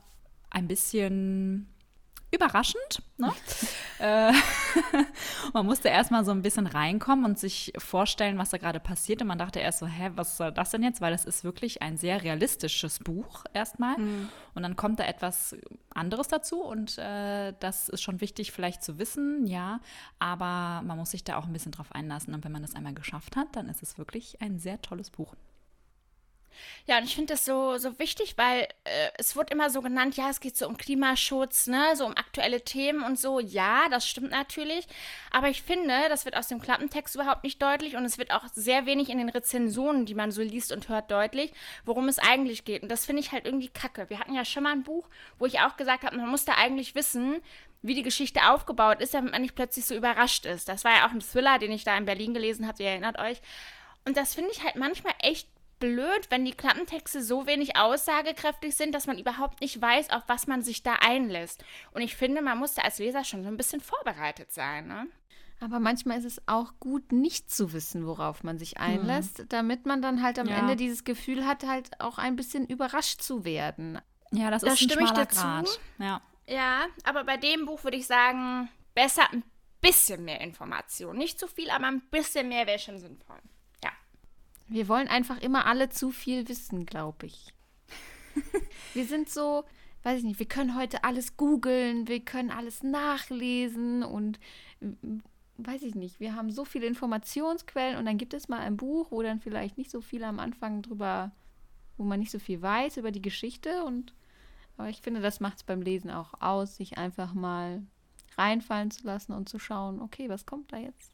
ein 0.51 0.69
bisschen 0.69 1.72
überraschend. 2.33 3.03
Ne? 3.19 3.33
äh, 3.99 4.33
man 5.53 5.67
musste 5.67 5.89
erstmal 5.89 6.25
so 6.25 6.31
ein 6.33 6.43
bisschen 6.43 6.67
reinkommen 6.67 7.25
und 7.25 7.39
sich 7.39 7.73
vorstellen, 7.79 8.39
was 8.39 8.51
da 8.51 8.59
gerade 8.59 8.81
passiert. 8.81 9.21
Und 9.23 9.29
man 9.29 9.39
dachte 9.39 9.61
erst 9.61 9.79
so, 9.81 9.87
hä, 9.87 10.11
was 10.17 10.37
soll 10.37 10.51
das 10.51 10.71
denn 10.71 10.83
jetzt? 10.83 11.01
Weil 11.01 11.13
das 11.13 11.25
ist 11.25 11.45
wirklich 11.45 11.83
ein 11.83 11.97
sehr 11.97 12.23
realistisches 12.23 12.99
Buch 12.99 13.45
erstmal. 13.53 13.99
Mhm. 13.99 14.29
Und 14.55 14.63
dann 14.63 14.77
kommt 14.77 14.99
da 14.99 15.05
etwas 15.05 15.57
anderes 15.95 16.29
dazu 16.29 16.63
und 16.63 16.99
äh, 16.99 17.53
das 17.61 17.89
ist 17.89 18.03
schon 18.03 18.21
wichtig 18.21 18.53
vielleicht 18.53 18.83
zu 18.83 18.99
wissen, 18.99 19.47
ja. 19.47 19.81
Aber 20.19 20.83
man 20.87 20.97
muss 20.97 21.11
sich 21.11 21.25
da 21.25 21.37
auch 21.37 21.47
ein 21.47 21.53
bisschen 21.53 21.73
drauf 21.73 21.93
einlassen. 21.93 22.35
Und 22.35 22.45
wenn 22.45 22.53
man 22.53 22.63
das 22.63 22.75
einmal 22.75 22.95
geschafft 22.95 23.37
hat, 23.37 23.55
dann 23.57 23.69
ist 23.69 23.83
es 23.83 23.99
wirklich 23.99 24.41
ein 24.41 24.59
sehr 24.59 24.81
tolles 24.81 25.11
Buch. 25.11 25.35
Ja, 26.87 26.99
und 26.99 27.05
ich 27.05 27.15
finde 27.15 27.35
das 27.35 27.45
so, 27.45 27.79
so 27.79 27.99
wichtig, 27.99 28.35
weil 28.37 28.63
äh, 28.85 29.11
es 29.19 29.37
wird 29.37 29.51
immer 29.51 29.71
so 29.71 29.83
genannt, 29.83 30.17
ja, 30.17 30.31
es 30.31 30.41
geht 30.41 30.57
so 30.57 30.67
um 30.67 30.77
Klimaschutz, 30.77 31.67
ne, 31.67 31.95
so 31.95 32.07
um 32.07 32.17
aktuelle 32.17 32.63
Themen 32.63 33.03
und 33.03 33.19
so. 33.19 33.41
Ja, 33.41 33.89
das 33.91 34.07
stimmt 34.07 34.31
natürlich. 34.31 34.87
Aber 35.31 35.49
ich 35.49 35.63
finde, 35.63 36.09
das 36.09 36.25
wird 36.25 36.37
aus 36.37 36.49
dem 36.49 36.61
Klappentext 36.61 37.15
überhaupt 37.15 37.45
nicht 37.45 37.63
deutlich 37.63 37.97
und 37.97 38.05
es 38.05 38.19
wird 38.19 38.33
auch 38.33 38.45
sehr 38.55 38.87
wenig 38.87 39.11
in 39.11 39.19
den 39.19 39.29
Rezensionen, 39.29 40.07
die 40.07 40.15
man 40.15 40.31
so 40.31 40.43
liest 40.43 40.73
und 40.73 40.89
hört, 40.89 41.11
deutlich, 41.11 41.53
worum 41.85 42.09
es 42.09 42.19
eigentlich 42.19 42.65
geht. 42.65 42.83
Und 42.83 42.91
das 42.91 43.07
finde 43.07 43.21
ich 43.21 43.33
halt 43.33 43.45
irgendwie 43.45 43.69
kacke. 43.69 44.09
Wir 44.09 44.19
hatten 44.19 44.35
ja 44.35 44.45
schon 44.45 44.63
mal 44.63 44.73
ein 44.73 44.83
Buch, 44.83 45.09
wo 45.39 45.47
ich 45.47 45.61
auch 45.61 45.77
gesagt 45.77 46.05
habe, 46.05 46.17
man 46.17 46.29
muss 46.29 46.45
da 46.45 46.55
eigentlich 46.55 46.95
wissen, 46.95 47.43
wie 47.83 47.95
die 47.95 48.03
Geschichte 48.03 48.41
aufgebaut 48.49 49.01
ist, 49.01 49.15
damit 49.15 49.33
man 49.33 49.43
nicht 49.43 49.57
plötzlich 49.57 49.85
so 49.85 49.95
überrascht 49.95 50.47
ist. 50.47 50.69
Das 50.69 50.85
war 50.85 50.93
ja 50.93 51.07
auch 51.07 51.11
ein 51.11 51.21
Thriller, 51.21 51.59
den 51.59 51.73
ich 51.73 51.85
da 51.85 51.97
in 51.97 52.05
Berlin 52.05 52.33
gelesen 52.33 52.67
habe, 52.67 52.83
ihr 52.83 52.91
erinnert 52.91 53.19
euch. 53.19 53.41
Und 54.05 54.17
das 54.17 54.35
finde 54.35 54.51
ich 54.53 54.65
halt 54.65 54.77
manchmal 54.77 55.15
echt 55.21 55.49
blöd, 55.83 56.31
wenn 56.31 56.45
die 56.45 56.53
Klappentexte 56.53 57.23
so 57.23 57.47
wenig 57.47 57.77
aussagekräftig 57.77 58.77
sind, 58.77 58.95
dass 58.95 59.09
man 59.09 59.19
überhaupt 59.19 59.61
nicht 59.61 59.83
weiß, 59.83 60.11
auf 60.11 60.23
was 60.29 60.47
man 60.47 60.63
sich 60.63 60.85
da 60.85 60.95
einlässt. 61.01 61.65
Und 61.91 62.03
ich 62.03 62.15
finde, 62.15 62.41
man 62.41 62.59
muss 62.59 62.75
da 62.75 62.83
als 62.83 63.01
Leser 63.01 63.25
schon 63.25 63.43
so 63.43 63.49
ein 63.49 63.57
bisschen 63.57 63.81
vorbereitet 63.81 64.53
sein. 64.53 64.87
Ne? 64.87 65.09
Aber 65.59 65.81
manchmal 65.81 66.19
ist 66.19 66.25
es 66.25 66.41
auch 66.47 66.75
gut, 66.79 67.11
nicht 67.11 67.51
zu 67.51 67.73
wissen, 67.73 68.07
worauf 68.07 68.45
man 68.45 68.59
sich 68.59 68.79
einlässt, 68.79 69.41
mhm. 69.41 69.49
damit 69.49 69.85
man 69.85 70.01
dann 70.03 70.23
halt 70.23 70.39
am 70.39 70.47
ja. 70.47 70.59
Ende 70.59 70.77
dieses 70.77 71.03
Gefühl 71.03 71.47
hat, 71.47 71.67
halt 71.67 72.01
auch 72.01 72.19
ein 72.19 72.37
bisschen 72.37 72.65
überrascht 72.65 73.21
zu 73.21 73.45
werden. 73.45 74.01
Ja, 74.31 74.53
das, 74.53 74.63
das 74.63 74.75
ist 74.75 74.83
ein 74.83 74.91
stimme 74.91 75.05
ich 75.05 75.11
dazu. 75.11 75.43
Grad. 75.43 75.81
Ja. 75.99 76.23
ja, 76.47 76.87
aber 77.03 77.25
bei 77.25 77.39
dem 77.39 77.67
Buch 77.67 77.83
würde 77.83 77.97
ich 77.97 78.07
sagen, 78.07 78.69
besser 78.95 79.29
ein 79.33 79.43
bisschen 79.81 80.25
mehr 80.25 80.41
Information. 80.41 81.17
Nicht 81.19 81.41
zu 81.41 81.49
viel, 81.49 81.71
aber 81.71 81.89
ein 81.89 82.03
bisschen 82.03 82.49
mehr 82.49 82.69
wäre 82.69 82.79
schon 82.79 82.99
sinnvoll. 82.99 83.41
Wir 84.73 84.89
wollen 84.89 85.09
einfach 85.09 85.41
immer 85.41 85.67
alle 85.67 85.91
zu 85.91 86.11
viel 86.11 86.49
wissen, 86.49 86.87
glaube 86.87 87.27
ich. 87.27 87.53
wir 88.95 89.05
sind 89.05 89.29
so, 89.29 89.65
weiß 90.03 90.19
ich 90.19 90.25
nicht, 90.25 90.39
wir 90.39 90.49
können 90.49 90.77
heute 90.77 91.05
alles 91.05 91.37
googeln, 91.37 92.09
wir 92.09 92.21
können 92.21 92.51
alles 92.51 92.83
nachlesen 92.83 94.03
und 94.03 94.41
weiß 95.59 95.83
ich 95.83 95.95
nicht, 95.95 96.21
wir 96.21 96.35
haben 96.35 96.51
so 96.51 96.65
viele 96.65 96.87
Informationsquellen 96.87 97.99
und 97.99 98.07
dann 98.07 98.17
gibt 98.17 98.33
es 98.33 98.49
mal 98.49 98.61
ein 98.61 98.79
Buch, 98.79 99.11
wo 99.11 99.23
dann 99.23 99.41
vielleicht 99.41 99.77
nicht 99.77 99.91
so 99.91 100.01
viel 100.01 100.25
am 100.25 100.39
Anfang 100.39 100.81
drüber, 100.81 101.33
wo 101.99 102.05
man 102.05 102.19
nicht 102.19 102.31
so 102.31 102.39
viel 102.39 102.63
weiß 102.63 102.97
über 102.97 103.11
die 103.13 103.23
Geschichte 103.23 103.85
und 103.85 104.15
aber 104.79 104.89
ich 104.89 105.03
finde, 105.03 105.21
das 105.21 105.39
macht 105.39 105.59
es 105.59 105.65
beim 105.65 105.83
Lesen 105.83 106.11
auch 106.11 106.33
aus, 106.41 106.77
sich 106.77 106.97
einfach 106.97 107.35
mal 107.35 107.83
reinfallen 108.39 108.91
zu 108.91 109.07
lassen 109.07 109.33
und 109.33 109.49
zu 109.49 109.59
schauen, 109.59 110.01
okay, 110.01 110.31
was 110.31 110.47
kommt 110.47 110.73
da 110.73 110.79
jetzt? 110.79 111.13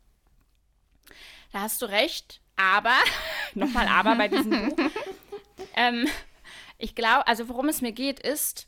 Da 1.53 1.63
hast 1.63 1.83
du 1.83 1.87
recht. 1.87 2.41
Aber, 2.59 2.97
nochmal 3.55 3.89
aber 3.89 4.17
bei 4.17 4.29
diesem 4.29 4.51
Buch. 4.51 4.77
Ähm, 5.75 6.09
ich 6.77 6.95
glaube, 6.95 7.27
also 7.27 7.49
worum 7.49 7.69
es 7.69 7.81
mir 7.81 7.93
geht, 7.93 8.21
ist, 8.21 8.67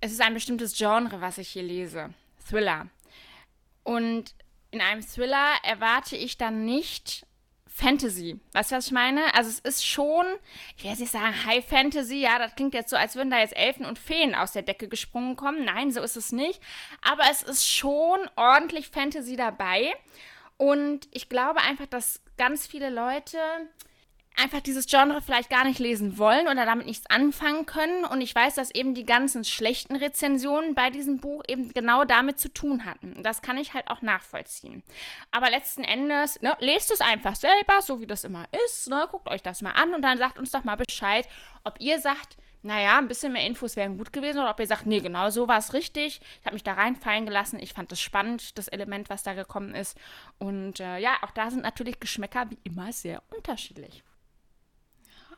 es 0.00 0.12
ist 0.12 0.20
ein 0.20 0.34
bestimmtes 0.34 0.76
Genre, 0.76 1.20
was 1.20 1.38
ich 1.38 1.48
hier 1.48 1.64
lese. 1.64 2.14
Thriller. 2.48 2.86
Und 3.82 4.34
in 4.70 4.80
einem 4.80 5.02
Thriller 5.02 5.54
erwarte 5.62 6.16
ich 6.16 6.38
dann 6.38 6.64
nicht 6.64 7.26
Fantasy. 7.66 8.40
Weißt 8.52 8.72
du, 8.72 8.76
was 8.76 8.86
ich 8.86 8.92
meine? 8.92 9.34
Also 9.34 9.50
es 9.50 9.60
ist 9.60 9.86
schon, 9.86 10.26
ich 10.76 10.84
jetzt 10.84 10.98
nicht 10.98 11.12
sagen 11.12 11.44
High 11.44 11.64
Fantasy, 11.64 12.20
ja, 12.20 12.38
das 12.38 12.56
klingt 12.56 12.74
jetzt 12.74 12.90
so, 12.90 12.96
als 12.96 13.14
würden 13.14 13.30
da 13.30 13.38
jetzt 13.38 13.56
Elfen 13.56 13.86
und 13.86 13.98
Feen 13.98 14.34
aus 14.34 14.52
der 14.52 14.62
Decke 14.62 14.88
gesprungen 14.88 15.36
kommen. 15.36 15.64
Nein, 15.64 15.92
so 15.92 16.00
ist 16.02 16.16
es 16.16 16.32
nicht. 16.32 16.60
Aber 17.02 17.22
es 17.30 17.42
ist 17.42 17.68
schon 17.68 18.18
ordentlich 18.34 18.88
Fantasy 18.88 19.36
dabei. 19.36 19.92
Und 20.58 21.08
ich 21.12 21.28
glaube 21.28 21.60
einfach, 21.60 21.86
dass 21.86 22.20
ganz 22.36 22.66
viele 22.66 22.90
Leute 22.90 23.38
einfach 24.38 24.60
dieses 24.60 24.86
Genre 24.86 25.20
vielleicht 25.20 25.50
gar 25.50 25.64
nicht 25.64 25.78
lesen 25.78 26.16
wollen 26.16 26.46
oder 26.46 26.64
damit 26.64 26.86
nichts 26.86 27.08
anfangen 27.10 27.66
können. 27.66 28.04
Und 28.04 28.20
ich 28.20 28.34
weiß, 28.34 28.54
dass 28.54 28.70
eben 28.70 28.94
die 28.94 29.04
ganzen 29.04 29.44
schlechten 29.44 29.96
Rezensionen 29.96 30.74
bei 30.74 30.90
diesem 30.90 31.18
Buch 31.18 31.42
eben 31.48 31.72
genau 31.72 32.04
damit 32.04 32.38
zu 32.38 32.52
tun 32.52 32.84
hatten. 32.84 33.22
Das 33.22 33.42
kann 33.42 33.58
ich 33.58 33.74
halt 33.74 33.88
auch 33.88 34.02
nachvollziehen. 34.02 34.82
Aber 35.30 35.50
letzten 35.50 35.82
Endes, 35.82 36.40
ne, 36.40 36.56
lest 36.60 36.90
es 36.92 37.00
einfach 37.00 37.34
selber, 37.34 37.82
so 37.82 38.00
wie 38.00 38.06
das 38.06 38.24
immer 38.24 38.46
ist. 38.66 38.88
Ne, 38.88 39.08
guckt 39.10 39.28
euch 39.28 39.42
das 39.42 39.62
mal 39.62 39.72
an 39.72 39.94
und 39.94 40.02
dann 40.02 40.18
sagt 40.18 40.38
uns 40.38 40.50
doch 40.50 40.64
mal 40.64 40.76
Bescheid, 40.76 41.28
ob 41.64 41.80
ihr 41.80 41.98
sagt, 41.98 42.36
naja, 42.62 42.98
ein 42.98 43.08
bisschen 43.08 43.32
mehr 43.32 43.46
Infos 43.46 43.76
wären 43.76 43.96
gut 43.98 44.12
gewesen 44.12 44.38
oder 44.38 44.50
ob 44.50 44.58
ihr 44.60 44.66
sagt, 44.66 44.86
nee, 44.86 45.00
genau 45.00 45.30
so 45.30 45.46
war 45.48 45.58
es 45.58 45.72
richtig. 45.72 46.20
Ich 46.40 46.44
habe 46.46 46.54
mich 46.54 46.64
da 46.64 46.72
reinfallen 46.74 47.24
gelassen. 47.24 47.58
Ich 47.60 47.72
fand 47.72 47.92
das 47.92 48.00
spannend, 48.00 48.58
das 48.58 48.68
Element, 48.68 49.08
was 49.10 49.22
da 49.22 49.34
gekommen 49.34 49.74
ist. 49.74 49.96
Und 50.38 50.80
äh, 50.80 50.98
ja, 50.98 51.16
auch 51.22 51.30
da 51.30 51.50
sind 51.50 51.62
natürlich 51.62 52.00
Geschmäcker 52.00 52.50
wie 52.50 52.58
immer 52.64 52.92
sehr 52.92 53.22
unterschiedlich. 53.36 54.02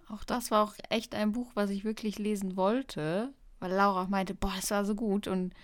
Auch 0.09 0.25
das 0.25 0.51
war 0.51 0.65
auch 0.65 0.75
echt 0.89 1.15
ein 1.15 1.33
Buch, 1.33 1.51
was 1.55 1.71
ich 1.71 1.85
wirklich 1.85 2.19
lesen 2.19 2.57
wollte, 2.57 3.33
weil 3.61 3.71
Laura 3.73 4.03
auch 4.05 4.09
meinte, 4.09 4.35
boah, 4.35 4.55
es 4.59 4.71
war 4.71 4.85
so 4.85 4.95
gut. 4.95 5.29
Und 5.29 5.55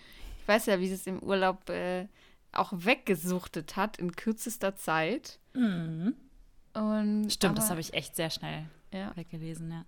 ich 0.40 0.46
weiß 0.48 0.66
ja, 0.66 0.78
wie 0.78 0.86
sie 0.88 0.94
es 0.94 1.06
im 1.06 1.20
Urlaub 1.20 1.68
äh, 1.70 2.06
auch 2.52 2.72
weggesuchtet 2.72 3.76
hat 3.76 3.96
in 3.98 4.12
kürzester 4.12 4.76
Zeit. 4.76 5.40
Mhm. 5.54 6.14
Und, 6.74 7.32
Stimmt, 7.32 7.52
aber, 7.52 7.60
das 7.60 7.70
habe 7.70 7.80
ich 7.80 7.94
echt 7.94 8.14
sehr 8.14 8.30
schnell 8.30 8.66
Ja. 8.92 9.16
weggelesen, 9.16 9.70
ja. 9.72 9.84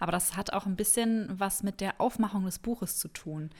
Aber 0.00 0.12
das 0.12 0.36
hat 0.36 0.52
auch 0.52 0.66
ein 0.66 0.76
bisschen 0.76 1.28
was 1.38 1.62
mit 1.62 1.80
der 1.80 2.00
Aufmachung 2.00 2.44
des 2.44 2.58
Buches 2.58 2.98
zu 2.98 3.08
tun. 3.08 3.50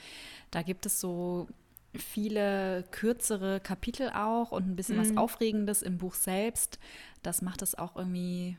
Da 0.50 0.62
gibt 0.62 0.86
es 0.86 1.00
so 1.00 1.48
viele 1.94 2.84
kürzere 2.90 3.60
Kapitel 3.60 4.10
auch 4.10 4.52
und 4.52 4.68
ein 4.68 4.76
bisschen 4.76 4.98
was 4.98 5.16
Aufregendes 5.16 5.82
im 5.82 5.98
Buch 5.98 6.14
selbst. 6.14 6.78
Das 7.22 7.42
macht 7.42 7.62
es 7.62 7.74
auch 7.74 7.96
irgendwie 7.96 8.58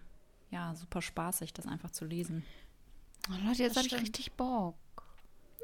ja, 0.49 0.73
super 0.75 1.01
spaßig, 1.01 1.53
das 1.53 1.67
einfach 1.67 1.91
zu 1.91 2.05
lesen. 2.05 2.43
Oh, 3.29 3.33
Leute, 3.45 3.63
jetzt 3.63 3.75
habe 3.75 3.87
ich 3.87 3.93
richtig 3.93 4.33
Bock. 4.33 4.75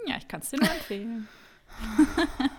Ja, 0.06 0.18
ich 0.18 0.28
kann 0.28 0.42
es 0.42 0.50
dir 0.50 0.60
nur 0.60 0.70
empfehlen. 0.70 1.28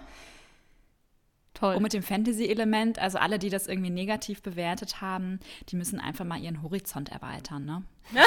Toll. 1.55 1.77
Und 1.77 1.83
mit 1.83 1.93
dem 1.93 2.03
Fantasy-Element, 2.03 2.99
also 2.99 3.19
alle, 3.19 3.39
die 3.39 3.51
das 3.51 3.69
irgendwie 3.69 3.91
negativ 3.91 4.43
bewertet 4.43 5.01
haben, 5.01 5.39
die 5.69 5.77
müssen 5.77 6.01
einfach 6.01 6.25
mal 6.25 6.41
ihren 6.41 6.63
Horizont 6.63 7.11
erweitern, 7.11 7.65
ne? 7.65 7.85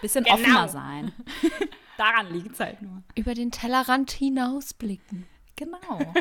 Bisschen 0.00 0.24
Genau. 0.24 0.36
offener 0.36 0.68
sein. 0.68 1.12
Daran 1.98 2.32
liegt 2.32 2.52
es 2.52 2.60
halt 2.60 2.80
nur. 2.82 3.02
Über 3.16 3.34
den 3.34 3.50
Tellerrand 3.50 4.10
hinausblicken. 4.12 5.26
Genau. 5.56 5.98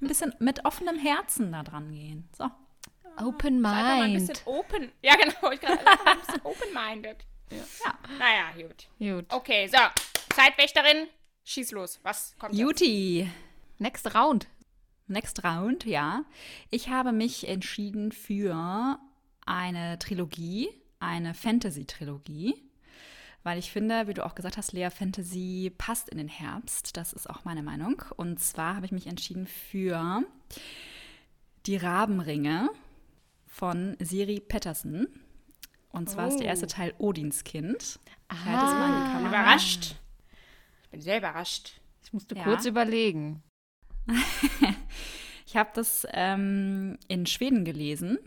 ein 0.00 0.08
bisschen 0.08 0.34
mit 0.38 0.64
offenem 0.64 0.98
Herzen 0.98 1.52
da 1.52 1.62
dran 1.62 1.90
gehen. 1.92 2.28
So. 2.36 2.50
Open 3.18 3.54
doch 3.62 3.70
mal 3.70 4.02
ein 4.02 4.12
Mind. 4.12 4.26
bisschen 4.28 4.46
open. 4.46 4.92
Ja, 5.02 5.14
genau. 5.16 5.50
Ich 5.52 5.60
gerade 5.60 5.78
ein 6.04 6.18
bisschen 6.20 6.40
open-minded. 6.44 7.24
Ja. 7.50 7.94
Naja, 8.18 8.44
gut. 8.66 8.88
Gut. 8.98 9.24
Okay, 9.32 9.68
so. 9.68 9.78
Zeitwächterin, 10.34 11.06
schieß 11.44 11.70
los. 11.72 11.98
Was 12.02 12.36
kommt 12.38 12.52
jetzt? 12.52 12.60
Juti. 12.60 13.30
Next 13.78 14.14
round. 14.14 14.46
Next 15.08 15.44
Round, 15.44 15.84
ja. 15.86 16.24
Ich 16.70 16.88
habe 16.88 17.12
mich 17.12 17.46
entschieden 17.48 18.10
für 18.10 18.98
eine 19.46 19.98
Trilogie, 20.00 20.68
eine 21.00 21.34
Fantasy-Trilogie, 21.34 22.54
weil 23.42 23.58
ich 23.58 23.70
finde, 23.70 24.08
wie 24.08 24.14
du 24.14 24.24
auch 24.24 24.34
gesagt 24.34 24.56
hast, 24.56 24.72
Lea, 24.72 24.90
Fantasy 24.90 25.72
passt 25.76 26.08
in 26.08 26.18
den 26.18 26.28
Herbst. 26.28 26.96
Das 26.96 27.12
ist 27.12 27.28
auch 27.30 27.44
meine 27.44 27.62
Meinung. 27.62 28.02
Und 28.16 28.40
zwar 28.40 28.76
habe 28.76 28.86
ich 28.86 28.92
mich 28.92 29.06
entschieden 29.06 29.46
für 29.46 30.22
die 31.66 31.76
Rabenringe 31.76 32.70
von 33.46 33.96
Siri 34.00 34.40
Patterson. 34.40 35.06
Und 35.90 36.10
zwar 36.10 36.28
ist 36.28 36.38
der 36.38 36.46
erste 36.48 36.66
Teil 36.66 36.92
Odins 36.98 37.44
Kind. 37.44 37.98
Die 38.30 38.36
Kamera. 38.44 39.28
Überrascht. 39.28 39.94
Ich 40.84 40.90
bin 40.90 41.00
sehr 41.00 41.18
überrascht. 41.18 41.80
Ich 42.02 42.12
musste 42.12 42.34
Ja. 42.36 42.44
kurz 42.44 42.64
überlegen. 42.66 43.42
Ich 45.48 45.56
habe 45.56 45.70
das 45.74 46.04
ähm, 46.12 46.98
in 47.06 47.24
Schweden 47.24 47.64
gelesen, 47.64 48.18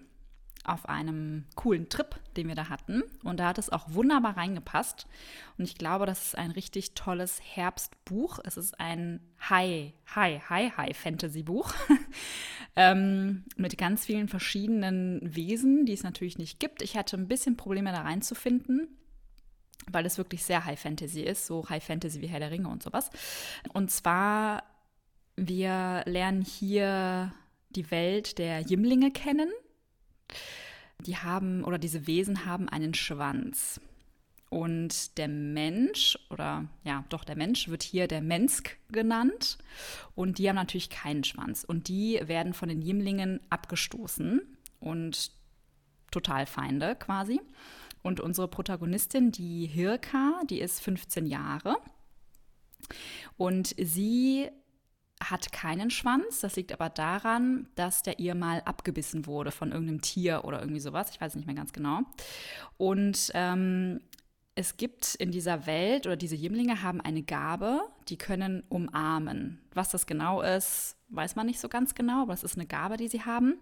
auf 0.65 0.87
einem 0.87 1.45
coolen 1.55 1.89
Trip, 1.89 2.15
den 2.35 2.47
wir 2.47 2.55
da 2.55 2.69
hatten. 2.69 3.03
Und 3.23 3.39
da 3.39 3.47
hat 3.47 3.57
es 3.57 3.69
auch 3.69 3.93
wunderbar 3.93 4.37
reingepasst. 4.37 5.07
Und 5.57 5.65
ich 5.65 5.75
glaube, 5.75 6.05
das 6.05 6.27
ist 6.27 6.37
ein 6.37 6.51
richtig 6.51 6.93
tolles 6.93 7.39
Herbstbuch. 7.41 8.39
Es 8.43 8.57
ist 8.57 8.79
ein 8.79 9.21
High, 9.49 9.93
High, 10.15 10.49
High, 10.49 10.77
High 10.77 10.97
Fantasy-Buch. 10.97 11.73
ähm, 12.75 13.45
mit 13.55 13.77
ganz 13.77 14.05
vielen 14.05 14.27
verschiedenen 14.27 15.19
Wesen, 15.23 15.85
die 15.85 15.93
es 15.93 16.03
natürlich 16.03 16.37
nicht 16.37 16.59
gibt. 16.59 16.81
Ich 16.81 16.97
hatte 16.97 17.17
ein 17.17 17.27
bisschen 17.27 17.57
Probleme 17.57 17.91
da 17.91 18.01
reinzufinden 18.01 18.87
weil 19.91 20.05
es 20.05 20.17
wirklich 20.17 20.43
sehr 20.43 20.65
High 20.65 20.79
Fantasy 20.79 21.21
ist, 21.21 21.45
so 21.45 21.67
High 21.67 21.83
Fantasy 21.83 22.21
wie 22.21 22.27
Herr 22.27 22.39
der 22.39 22.51
Ringe 22.51 22.67
und 22.67 22.83
sowas. 22.83 23.09
Und 23.73 23.89
zwar, 23.89 24.63
wir 25.35 26.03
lernen 26.05 26.41
hier 26.41 27.33
die 27.69 27.89
Welt 27.91 28.37
der 28.37 28.61
Jimlinge 28.61 29.11
kennen. 29.11 29.49
Die 31.05 31.17
haben, 31.17 31.63
oder 31.63 31.77
diese 31.77 32.07
Wesen 32.07 32.45
haben 32.45 32.67
einen 32.69 32.93
Schwanz. 32.93 33.79
Und 34.49 35.17
der 35.17 35.27
Mensch, 35.27 36.17
oder 36.31 36.65
ja, 36.83 37.05
doch, 37.09 37.23
der 37.23 37.37
Mensch 37.37 37.67
wird 37.67 37.83
hier 37.83 38.07
der 38.07 38.21
Mensk 38.21 38.77
genannt. 38.91 39.59
Und 40.15 40.39
die 40.39 40.49
haben 40.49 40.55
natürlich 40.55 40.89
keinen 40.89 41.23
Schwanz. 41.23 41.63
Und 41.63 41.87
die 41.87 42.19
werden 42.25 42.53
von 42.53 42.67
den 42.67 42.81
Jimlingen 42.81 43.39
abgestoßen 43.49 44.41
und 44.79 45.31
total 46.11 46.47
Feinde 46.47 46.95
quasi. 46.95 47.39
Und 48.01 48.19
unsere 48.19 48.47
Protagonistin, 48.47 49.31
die 49.31 49.67
Hirka, 49.67 50.41
die 50.49 50.61
ist 50.61 50.81
15 50.81 51.27
Jahre. 51.27 51.77
Und 53.37 53.75
sie 53.77 54.49
hat 55.21 55.51
keinen 55.51 55.89
Schwanz. 55.91 56.39
Das 56.39 56.55
liegt 56.55 56.71
aber 56.71 56.89
daran, 56.89 57.67
dass 57.75 58.03
der 58.03 58.19
ihr 58.19 58.35
mal 58.35 58.61
abgebissen 58.65 59.25
wurde 59.25 59.51
von 59.51 59.71
irgendeinem 59.71 60.01
Tier 60.01 60.45
oder 60.45 60.59
irgendwie 60.59 60.79
sowas. 60.79 61.09
Ich 61.11 61.19
weiß 61.19 61.35
nicht 61.35 61.45
mehr 61.45 61.55
ganz 61.55 61.73
genau. 61.73 62.01
Und 62.77 63.31
ähm, 63.33 63.99
es 64.55 64.77
gibt 64.77 65.15
in 65.15 65.31
dieser 65.31 65.65
Welt 65.65 66.05
oder 66.05 66.17
diese 66.17 66.35
Jimlinge 66.35 66.83
haben 66.83 66.99
eine 66.99 67.23
Gabe, 67.23 67.81
die 68.09 68.17
können 68.17 68.63
umarmen. 68.69 69.61
Was 69.73 69.89
das 69.89 70.05
genau 70.05 70.41
ist, 70.41 70.97
weiß 71.09 71.35
man 71.35 71.45
nicht 71.45 71.59
so 71.59 71.69
ganz 71.69 71.95
genau, 71.95 72.23
aber 72.23 72.33
es 72.33 72.43
ist 72.43 72.57
eine 72.57 72.65
Gabe, 72.65 72.97
die 72.97 73.07
sie 73.07 73.23
haben. 73.23 73.55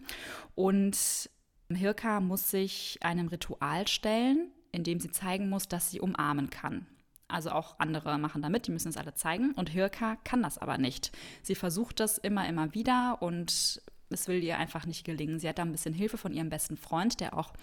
Und 0.56 1.30
Hirka 1.70 2.20
muss 2.20 2.50
sich 2.50 2.98
einem 3.02 3.28
Ritual 3.28 3.88
stellen, 3.88 4.52
in 4.72 4.84
dem 4.84 5.00
sie 5.00 5.12
zeigen 5.12 5.50
muss, 5.50 5.68
dass 5.68 5.92
sie 5.92 6.00
umarmen 6.00 6.50
kann. 6.50 6.88
Also 7.28 7.52
auch 7.52 7.78
andere 7.80 8.18
machen 8.18 8.42
da 8.42 8.50
mit, 8.50 8.68
die 8.68 8.72
müssen 8.72 8.90
es 8.90 8.98
alle 8.98 9.14
zeigen. 9.14 9.52
Und 9.54 9.70
Hirka 9.70 10.18
kann 10.24 10.42
das 10.42 10.58
aber 10.58 10.78
nicht. 10.78 11.12
Sie 11.44 11.56
versucht 11.56 12.00
das 12.00 12.18
immer, 12.18 12.48
immer 12.48 12.74
wieder 12.74 13.22
und 13.22 13.82
es 14.10 14.28
will 14.28 14.42
ihr 14.44 14.58
einfach 14.58 14.86
nicht 14.86 15.04
gelingen. 15.04 15.40
Sie 15.40 15.50
hat 15.50 15.58
da 15.58 15.64
ein 15.64 15.72
bisschen 15.72 15.94
Hilfe 15.94 16.18
von 16.18 16.34
ihrem 16.34 16.50
besten 16.50 16.78
Freund, 16.78 17.20
der 17.20 17.38
auch 17.38 17.54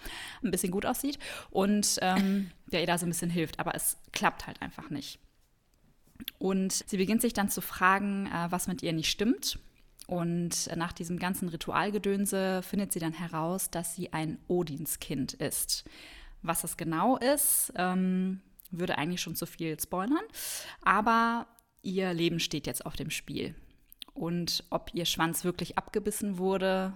ein 0.43 0.51
bisschen 0.51 0.71
gut 0.71 0.85
aussieht 0.85 1.17
und 1.49 1.97
ähm, 2.01 2.51
der 2.71 2.81
ihr 2.81 2.87
da 2.87 2.97
so 2.97 3.05
ein 3.05 3.09
bisschen 3.09 3.31
hilft. 3.31 3.59
Aber 3.59 3.73
es 3.75 3.97
klappt 4.11 4.45
halt 4.45 4.61
einfach 4.61 4.89
nicht. 4.89 5.19
Und 6.37 6.71
sie 6.71 6.97
beginnt 6.97 7.21
sich 7.21 7.33
dann 7.33 7.49
zu 7.49 7.61
fragen, 7.61 8.27
äh, 8.27 8.51
was 8.51 8.67
mit 8.67 8.83
ihr 8.83 8.93
nicht 8.93 9.09
stimmt. 9.09 9.59
Und 10.07 10.69
nach 10.75 10.93
diesem 10.93 11.17
ganzen 11.17 11.49
Ritualgedönse 11.49 12.61
findet 12.61 12.91
sie 12.91 12.99
dann 12.99 13.13
heraus, 13.13 13.71
dass 13.71 13.95
sie 13.95 14.13
ein 14.13 14.37
Odinskind 14.47 15.33
ist. 15.33 15.83
Was 16.43 16.61
das 16.61 16.77
genau 16.77 17.17
ist, 17.17 17.73
ähm, 17.75 18.41
würde 18.79 18.97
eigentlich 18.97 19.21
schon 19.21 19.35
zu 19.35 19.45
viel 19.45 19.79
spoilern. 19.79 20.23
Aber 20.81 21.47
ihr 21.81 22.13
Leben 22.13 22.39
steht 22.39 22.67
jetzt 22.67 22.85
auf 22.85 22.95
dem 22.95 23.09
Spiel. 23.09 23.55
Und 24.13 24.63
ob 24.69 24.91
ihr 24.93 25.05
Schwanz 25.05 25.43
wirklich 25.43 25.77
abgebissen 25.77 26.37
wurde, 26.37 26.95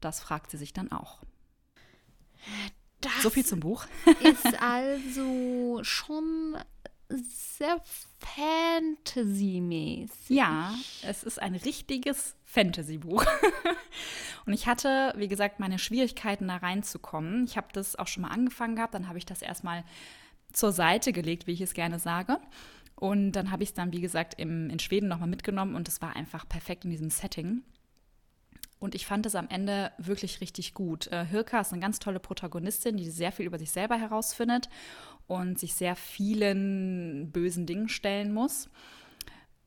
das 0.00 0.20
fragt 0.20 0.50
sie 0.50 0.56
sich 0.56 0.72
dann 0.72 0.90
auch. 0.90 1.18
Das 3.00 3.22
So 3.22 3.30
viel 3.30 3.44
zum 3.44 3.60
Buch. 3.60 3.86
ist 4.20 4.44
also 4.62 5.80
schon 5.82 6.56
sehr 7.08 7.80
Fantasy-mäßig. 8.18 10.28
Ja, 10.28 10.74
es 11.02 11.22
ist 11.22 11.40
ein 11.40 11.54
richtiges 11.54 12.36
Fantasy-Buch. 12.44 13.24
Und 14.46 14.52
ich 14.52 14.66
hatte, 14.66 15.14
wie 15.16 15.28
gesagt, 15.28 15.60
meine 15.60 15.78
Schwierigkeiten 15.78 16.48
da 16.48 16.56
reinzukommen. 16.56 17.44
Ich 17.44 17.56
habe 17.56 17.68
das 17.72 17.96
auch 17.96 18.06
schon 18.06 18.22
mal 18.22 18.30
angefangen 18.30 18.76
gehabt, 18.76 18.94
dann 18.94 19.08
habe 19.08 19.18
ich 19.18 19.26
das 19.26 19.42
erstmal 19.42 19.84
zur 20.58 20.72
Seite 20.72 21.12
gelegt, 21.12 21.46
wie 21.46 21.52
ich 21.52 21.60
es 21.60 21.74
gerne 21.74 21.98
sage. 21.98 22.38
Und 22.94 23.32
dann 23.32 23.50
habe 23.50 23.62
ich 23.62 23.70
es 23.70 23.74
dann, 23.74 23.92
wie 23.92 24.00
gesagt, 24.00 24.34
im, 24.38 24.70
in 24.70 24.78
Schweden 24.80 25.08
nochmal 25.08 25.28
mitgenommen 25.28 25.76
und 25.76 25.86
es 25.86 26.02
war 26.02 26.16
einfach 26.16 26.48
perfekt 26.48 26.84
in 26.84 26.90
diesem 26.90 27.10
Setting. 27.10 27.62
Und 28.80 28.94
ich 28.94 29.06
fand 29.06 29.26
es 29.26 29.34
am 29.34 29.48
Ende 29.48 29.92
wirklich 29.98 30.40
richtig 30.40 30.74
gut. 30.74 31.08
Äh, 31.08 31.24
Hirka 31.24 31.60
ist 31.60 31.72
eine 31.72 31.82
ganz 31.82 31.98
tolle 31.98 32.20
Protagonistin, 32.20 32.96
die 32.96 33.10
sehr 33.10 33.32
viel 33.32 33.46
über 33.46 33.58
sich 33.58 33.70
selber 33.70 33.96
herausfindet 33.96 34.68
und 35.26 35.58
sich 35.58 35.74
sehr 35.74 35.96
vielen 35.96 37.30
bösen 37.32 37.66
Dingen 37.66 37.88
stellen 37.88 38.32
muss. 38.32 38.68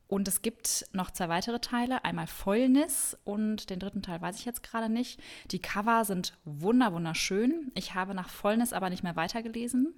Und 0.08 0.28
es 0.28 0.42
gibt 0.42 0.86
noch 0.92 1.10
zwei 1.10 1.30
weitere 1.30 1.58
Teile, 1.58 2.04
einmal 2.04 2.26
Fäulnis 2.26 3.16
und 3.24 3.70
den 3.70 3.78
dritten 3.78 4.02
Teil 4.02 4.20
weiß 4.20 4.38
ich 4.38 4.44
jetzt 4.44 4.62
gerade 4.62 4.90
nicht. 4.90 5.18
Die 5.50 5.58
Cover 5.58 6.04
sind 6.04 6.36
wunder 6.44 6.92
wunderschön. 6.92 7.72
Ich 7.74 7.94
habe 7.94 8.14
nach 8.14 8.28
Fäulnis 8.28 8.74
aber 8.74 8.90
nicht 8.90 9.02
mehr 9.02 9.16
weitergelesen. 9.16 9.94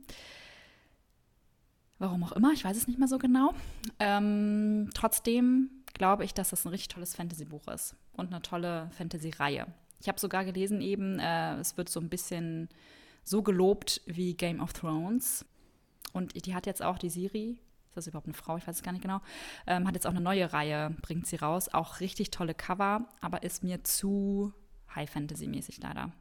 Warum 2.05 2.23
auch 2.23 2.33
immer, 2.33 2.53
ich 2.53 2.63
weiß 2.63 2.77
es 2.77 2.87
nicht 2.87 2.99
mehr 2.99 3.09
so 3.09 3.17
genau. 3.17 3.55
Ähm, 3.99 4.91
trotzdem 4.93 5.71
glaube 5.95 6.23
ich, 6.27 6.35
dass 6.35 6.51
das 6.51 6.67
ein 6.67 6.69
richtig 6.69 6.89
tolles 6.89 7.15
Fantasy-Buch 7.15 7.67
ist 7.69 7.97
und 8.13 8.31
eine 8.31 8.43
tolle 8.43 8.91
Fantasy-Reihe. 8.91 9.67
Ich 10.01 10.09
habe 10.09 10.21
sogar 10.21 10.45
gelesen 10.45 10.83
eben, 10.83 11.19
äh, 11.19 11.57
es 11.57 11.79
wird 11.79 11.89
so 11.89 12.01
ein 12.01 12.11
bisschen 12.11 12.69
so 13.23 13.43
gelobt 13.43 14.03
wie 14.05 14.35
Game 14.35 14.61
of 14.61 14.75
Thrones. 14.75 15.47
Und 16.13 16.45
die 16.45 16.55
hat 16.55 16.67
jetzt 16.67 16.83
auch 16.83 16.99
die 16.99 17.09
Siri, 17.09 17.59
ist 17.89 17.97
das 17.97 18.07
überhaupt 18.07 18.27
eine 18.27 18.35
Frau? 18.35 18.59
Ich 18.59 18.67
weiß 18.67 18.77
es 18.77 18.83
gar 18.83 18.93
nicht 18.93 19.01
genau. 19.01 19.23
Ähm, 19.67 19.87
hat 19.87 19.95
jetzt 19.95 20.07
auch 20.07 20.11
eine 20.11 20.21
neue 20.21 20.53
Reihe, 20.53 20.95
bringt 21.01 21.27
sie 21.27 21.37
raus. 21.37 21.73
Auch 21.73 22.01
richtig 22.01 22.31
tolle 22.33 22.53
Cover, 22.53 23.09
aber 23.23 23.45
ist 23.45 23.65
mir 23.65 23.83
zu 23.83 24.53
High 24.95 25.09
Fantasy-mäßig 25.09 25.81
leider. 25.81 26.13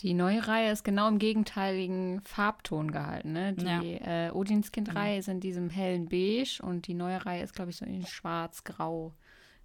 Die 0.00 0.14
neue 0.14 0.46
Reihe 0.48 0.72
ist 0.72 0.84
genau 0.84 1.08
im 1.08 1.18
gegenteiligen 1.18 2.20
Farbton 2.22 2.90
gehalten. 2.90 3.32
Ne? 3.32 3.52
Die 3.52 3.64
Ja. 3.64 4.28
äh, 4.28 4.30
Odinskind-Reihe 4.30 5.18
ist 5.18 5.28
in 5.28 5.40
diesem 5.40 5.70
hellen 5.70 6.08
Beige 6.08 6.60
und 6.62 6.86
die 6.86 6.94
neue 6.94 7.24
Reihe 7.24 7.42
ist, 7.42 7.54
glaube 7.54 7.70
ich, 7.70 7.76
so 7.76 7.84
in 7.84 8.04
schwarz-grau 8.06 9.12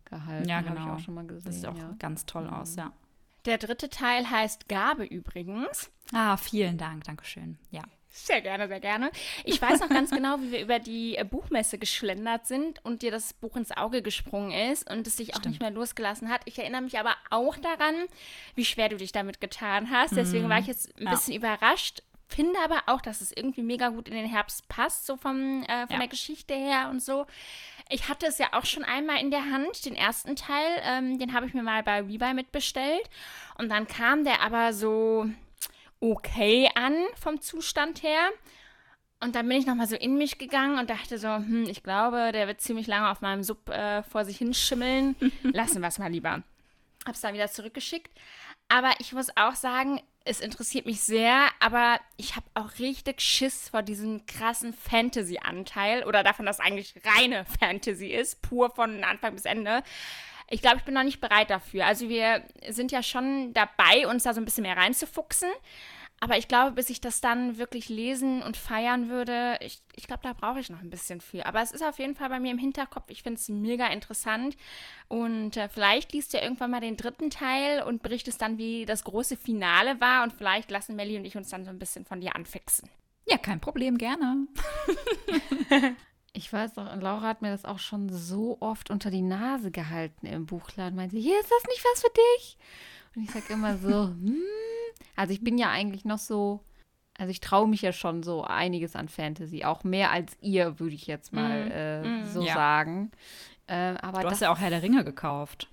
gehalten. 0.06 0.48
Ja, 0.50 0.62
genau. 0.62 0.84
ich 0.84 0.92
auch 0.92 1.00
schon 1.00 1.14
mal 1.16 1.26
gesehen. 1.26 1.46
Das 1.46 1.56
sieht 1.56 1.66
auch 1.68 1.78
ja. 1.78 1.96
ganz 1.98 2.26
toll 2.26 2.48
aus, 2.48 2.76
ja. 2.76 2.92
Der 3.46 3.58
dritte 3.58 3.90
Teil 3.90 4.30
heißt 4.30 4.68
Gabe 4.68 5.06
übrigens. 5.06 5.90
Ah, 6.14 6.38
vielen 6.38 6.78
Dank, 6.78 7.06
Dankeschön. 7.06 7.58
Ja. 7.72 7.84
Sehr 8.26 8.42
gerne, 8.42 8.68
sehr 8.68 8.80
gerne. 8.80 9.12
Ich 9.46 9.62
weiß 9.62 9.80
noch 9.80 9.90
ganz 9.90 10.10
genau, 10.10 10.40
wie 10.42 10.52
wir 10.52 10.62
über 10.62 10.80
die 10.80 11.16
äh, 11.18 11.24
Buchmesse 11.24 11.78
geschlendert 11.78 12.48
sind 12.48 12.84
und 12.84 13.02
dir 13.04 13.12
das 13.12 13.34
Buch 13.34 13.56
ins 13.56 13.72
Auge 13.72 14.02
gesprungen 14.02 14.52
ist 14.72 14.90
und 14.90 15.06
es 15.08 15.18
sich 15.18 15.34
auch 15.36 15.40
Stimmt. 15.40 15.54
nicht 15.54 15.62
mehr 15.62 15.72
losgelassen 15.72 16.30
hat. 16.30 16.42
Ich 16.46 16.58
erinnere 16.58 16.82
mich 16.82 16.98
aber 17.00 17.16
auch 17.30 17.56
daran, 17.58 17.96
wie 18.56 18.66
schwer 18.66 18.90
du 18.90 18.98
dich 18.98 19.12
damit 19.12 19.40
getan 19.40 19.92
hast. 19.92 20.18
Deswegen 20.18 20.50
war 20.50 20.60
ich 20.60 20.68
jetzt 20.68 20.98
ein 20.98 21.04
Ja. 21.06 21.12
bisschen 21.12 21.36
überrascht. 21.36 22.02
Finde 22.28 22.60
aber 22.60 22.84
auch, 22.88 23.00
dass 23.02 23.22
es 23.22 23.32
irgendwie 23.32 23.62
mega 23.62 23.88
gut 23.90 24.10
in 24.10 24.16
den 24.16 24.26
Herbst 24.26 24.68
passt, 24.68 25.06
so 25.06 25.16
vom, 25.16 25.64
äh, 25.64 25.86
von 25.88 25.92
Ja. 25.94 26.00
der 26.00 26.08
Geschichte 26.10 26.54
her 26.56 26.90
und 26.90 27.02
so. 27.02 27.26
Ich 27.90 28.10
hatte 28.10 28.26
es 28.26 28.38
ja 28.40 28.48
auch 28.52 28.66
schon 28.66 28.84
einmal 28.84 29.22
in 29.22 29.32
der 29.32 29.50
Hand, 29.50 29.86
den 29.86 29.96
ersten 29.96 30.36
Teil. 30.36 30.82
Ähm, 30.84 31.20
den 31.20 31.34
habe 31.34 31.46
ich 31.46 31.54
mir 31.54 31.64
mal 31.64 31.84
bei 31.84 32.02
Rebuy 32.02 32.34
mitbestellt. 32.34 33.10
Und 33.58 33.70
dann 33.70 33.88
kam 33.88 34.26
der 34.26 34.42
aber 34.42 34.74
so 34.74 35.28
okay 36.00 36.70
an 36.76 36.96
vom 37.20 37.42
Zustand 37.42 38.04
her. 38.04 38.30
Und 39.20 39.36
dann 39.36 39.48
bin 39.48 39.58
ich 39.58 39.66
nochmal 39.66 39.88
so 39.88 39.96
in 39.96 40.18
mich 40.18 40.38
gegangen 40.38 40.78
und 40.78 40.90
dachte 40.90 41.18
so, 41.18 41.28
hm, 41.28 41.66
ich 41.68 41.82
glaube, 41.82 42.32
der 42.32 42.48
wird 42.48 42.62
ziemlich 42.62 42.86
lange 42.86 43.10
auf 43.10 43.22
meinem 43.22 43.44
Sub 43.44 43.70
äh, 43.70 44.04
vor 44.04 44.26
sich 44.26 44.38
hinschimmeln. 44.38 45.16
Lassen 45.44 45.82
wir 45.82 45.88
es 45.88 45.98
mal 45.98 46.12
lieber. 46.12 46.44
Hab's 47.06 47.22
dann 47.22 47.34
wieder 47.34 47.50
zurückgeschickt. 47.50 48.12
Aber 48.70 48.92
ich 49.00 49.14
muss 49.14 49.36
auch 49.36 49.56
sagen, 49.56 50.02
es 50.26 50.42
interessiert 50.42 50.86
mich 50.86 51.00
sehr, 51.02 51.48
aber 51.60 52.00
ich 52.18 52.36
habe 52.36 52.46
auch 52.54 52.80
richtig 52.80 53.22
Schiss 53.22 53.70
vor 53.70 53.82
diesem 53.82 54.26
krassen 54.26 54.74
Fantasy-Anteil 54.74 56.04
oder 56.04 56.22
davon, 56.22 56.46
dass 56.46 56.60
eigentlich 56.60 56.94
reine 57.06 57.46
Fantasy 57.60 58.08
ist, 58.08 58.42
pur 58.42 58.70
von 58.70 59.04
Anfang 59.04 59.34
bis 59.36 59.46
Ende. 59.46 59.84
Ich 60.50 60.62
glaube, 60.62 60.78
ich 60.78 60.84
bin 60.84 60.94
noch 60.94 61.04
nicht 61.04 61.20
bereit 61.20 61.50
dafür. 61.50 61.86
Also 61.86 62.10
wir 62.10 62.44
sind 62.70 62.92
ja 62.92 63.04
schon 63.04 63.54
dabei, 63.54 64.08
uns 64.08 64.24
da 64.24 64.34
so 64.34 64.42
ein 64.42 64.46
bisschen 64.46 64.64
mehr 64.64 64.78
reinzufuchsen. 64.78 65.50
Aber 66.20 66.36
ich 66.38 66.48
glaube, 66.48 66.72
bis 66.72 66.90
ich 66.90 67.00
das 67.00 67.22
dann 67.22 67.60
wirklich 67.60 67.90
lesen 67.90 68.42
und 68.42 68.58
feiern 68.58 69.08
würde, 69.08 69.58
ich, 69.62 69.84
ich 69.96 70.08
glaube, 70.08 70.24
da 70.24 70.34
brauche 70.34 70.60
ich 70.60 70.70
noch 70.72 70.82
ein 70.82 70.90
bisschen 70.90 71.22
für. 71.22 71.46
Aber 71.46 71.62
es 71.62 71.72
ist 71.72 71.84
auf 71.84 72.00
jeden 72.00 72.16
Fall 72.16 72.30
bei 72.30 72.40
mir 72.40 72.52
im 72.52 72.58
Hinterkopf. 72.58 73.06
Ich 73.10 73.22
finde 73.22 73.40
es 73.40 73.50
mega 73.50 73.88
interessant. 73.88 74.58
Und 75.10 75.58
äh, 75.58 75.70
vielleicht 75.70 76.14
liest 76.14 76.34
du 76.34 76.38
ja 76.38 76.44
irgendwann 76.44 76.72
mal 76.72 76.82
den 76.82 76.98
dritten 76.98 77.30
Teil 77.30 77.84
und 77.84 78.02
berichtest 78.02 78.42
dann, 78.42 78.58
wie 78.58 78.86
das 78.86 79.04
große 79.04 79.38
Finale 79.38 80.02
war. 80.02 80.24
Und 80.24 80.34
vielleicht 80.34 80.72
lassen 80.72 80.96
Melly 80.96 81.18
und 81.18 81.26
ich 81.26 81.38
uns 81.38 81.50
dann 81.50 81.66
so 81.66 81.70
ein 81.70 81.80
bisschen 81.80 82.06
von 82.06 82.20
dir 82.20 82.36
anfixen. 82.36 82.90
Ja, 83.28 83.38
kein 83.38 83.60
Problem, 83.60 83.98
gerne. 84.00 84.48
Ich 86.38 86.54
weiß 86.54 86.76
noch, 86.76 86.96
Laura 87.02 87.22
hat 87.24 87.42
mir 87.42 87.50
das 87.50 87.66
auch 87.66 87.80
schon 87.80 88.10
so 88.10 88.58
oft 88.60 88.92
unter 88.92 89.10
die 89.10 89.24
Nase 89.24 89.72
gehalten 89.72 90.28
im 90.28 90.46
Buchladen. 90.46 90.96
Meinte, 90.96 91.18
hier 91.18 91.40
ist 91.40 91.50
das 91.50 91.64
nicht 91.68 91.84
was 91.92 92.02
für 92.02 92.12
dich? 92.38 92.58
Und 93.16 93.24
ich 93.24 93.32
sage 93.32 93.52
immer 93.54 93.76
so, 93.80 93.90
hm. 94.08 94.38
Also 95.16 95.34
ich 95.34 95.44
bin 95.44 95.58
ja 95.58 95.72
eigentlich 95.72 96.06
noch 96.06 96.20
so, 96.20 96.64
also 97.18 97.32
ich 97.32 97.40
traue 97.40 97.68
mich 97.68 97.82
ja 97.82 97.92
schon 97.92 98.22
so 98.22 98.44
einiges 98.44 98.96
an 98.96 99.10
Fantasy, 99.10 99.64
auch 99.66 99.84
mehr 99.84 100.12
als 100.12 100.38
ihr, 100.40 100.80
würde 100.80 100.94
ich 100.94 101.08
jetzt 101.08 101.34
mal 101.34 101.66
Mm, 101.66 101.72
äh, 101.72 102.08
mm. 102.22 102.26
so 102.26 102.42
Ja. 102.44 102.54
sagen. 102.54 103.12
Äh, 103.66 103.96
aber 104.00 104.22
Du 104.22 104.30
hast 104.30 104.42
ja 104.42 104.52
auch 104.52 104.60
Herr 104.60 104.70
der 104.70 104.84
Ringe 104.84 105.04
gekauft. 105.04 105.70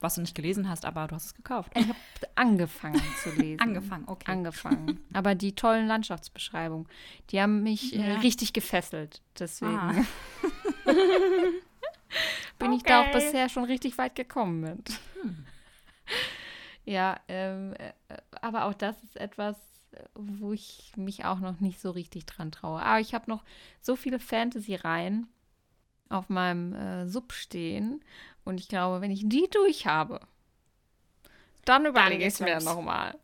Was 0.00 0.14
du 0.14 0.20
nicht 0.20 0.34
gelesen 0.34 0.68
hast, 0.68 0.84
aber 0.84 1.08
du 1.08 1.14
hast 1.16 1.26
es 1.26 1.34
gekauft. 1.34 1.72
ich 1.76 1.86
habe 1.88 1.98
angefangen 2.36 3.02
zu 3.22 3.30
lesen. 3.36 3.60
Angefangen, 3.60 4.04
okay. 4.06 4.30
Angefangen. 4.30 5.00
Aber 5.12 5.34
die 5.34 5.54
tollen 5.54 5.86
Landschaftsbeschreibungen, 5.88 6.86
die 7.30 7.40
haben 7.40 7.62
mich 7.64 7.94
äh, 7.96 8.08
Ja. 8.14 8.16
richtig 8.20 8.52
gefesselt. 8.52 9.22
Deswegen 9.38 9.76
Ah. 9.76 9.94
bin 12.58 12.72
ich 12.72 12.82
da 12.82 13.00
auch 13.02 13.06
Okay. 13.08 13.18
bisher 13.18 13.48
schon 13.48 13.64
richtig 13.64 13.98
weit 13.98 14.14
gekommen 14.14 14.60
mit. 14.60 15.00
Ja, 16.84 17.20
ähm, 17.28 17.74
äh, 17.74 17.92
aber 18.40 18.64
auch 18.64 18.74
das 18.74 19.02
ist 19.02 19.16
etwas, 19.16 19.56
äh, 19.92 20.02
wo 20.14 20.52
ich 20.52 20.92
mich 20.96 21.24
auch 21.26 21.38
noch 21.38 21.60
nicht 21.60 21.80
so 21.80 21.90
richtig 21.90 22.24
dran 22.24 22.50
traue. 22.50 22.80
Aber 22.80 23.00
ich 23.00 23.12
habe 23.14 23.28
noch 23.30 23.44
so 23.82 23.94
viele 23.94 24.18
Fantasy-Reihen 24.18 25.26
auf 26.08 26.28
meinem 26.28 26.74
äh, 26.74 27.06
Sub 27.08 27.32
stehen 27.32 28.02
und 28.44 28.60
ich 28.60 28.68
glaube, 28.68 29.00
wenn 29.00 29.10
ich 29.10 29.28
die 29.28 29.48
durch 29.50 29.86
habe, 29.86 30.20
dann 31.64 31.86
überlege 31.86 32.24
ich 32.26 32.34
es 32.34 32.40
mir 32.40 32.60
nochmal. 32.60 33.18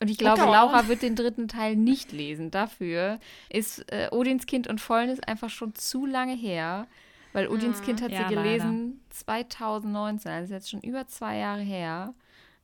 Und 0.00 0.08
ich 0.10 0.18
glaube, 0.18 0.42
Okay. 0.42 0.52
Laura 0.52 0.88
wird 0.88 1.02
den 1.02 1.14
dritten 1.16 1.46
Teil 1.48 1.76
nicht 1.76 2.10
lesen. 2.12 2.50
Dafür 2.50 3.20
ist 3.48 3.84
äh, 3.92 4.08
Odins 4.10 4.46
Kind 4.46 4.66
und 4.66 4.80
Fäulnis 4.80 5.20
einfach 5.20 5.50
schon 5.50 5.74
zu 5.74 6.06
lange 6.06 6.34
her. 6.34 6.86
Weil 7.32 7.48
Odins 7.48 7.80
Kind 7.80 8.02
hat 8.02 8.10
Ja, 8.12 8.28
sie 8.28 8.34
gelesen 8.34 9.00
2019, 9.10 10.30
also 10.30 10.54
jetzt 10.54 10.70
schon 10.70 10.80
über 10.80 11.06
zwei 11.06 11.38
Jahre 11.38 11.62
her. 11.62 12.14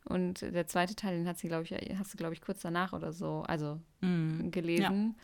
Und 0.05 0.41
der 0.43 0.67
zweite 0.67 0.95
Teil, 0.97 1.17
den 1.17 1.29
hat 1.29 1.39
sie, 1.39 1.49
glaube 1.49 1.65
ich, 1.65 1.73
hast 1.99 2.13
du, 2.13 2.17
glaube 2.17 2.35
ich, 2.35 2.41
kurz 2.41 2.61
danach 2.61 2.93
oder 2.93 3.13
so, 3.13 3.45
also 3.47 3.79
Mhm. 4.01 4.51
gelesen. 4.51 5.17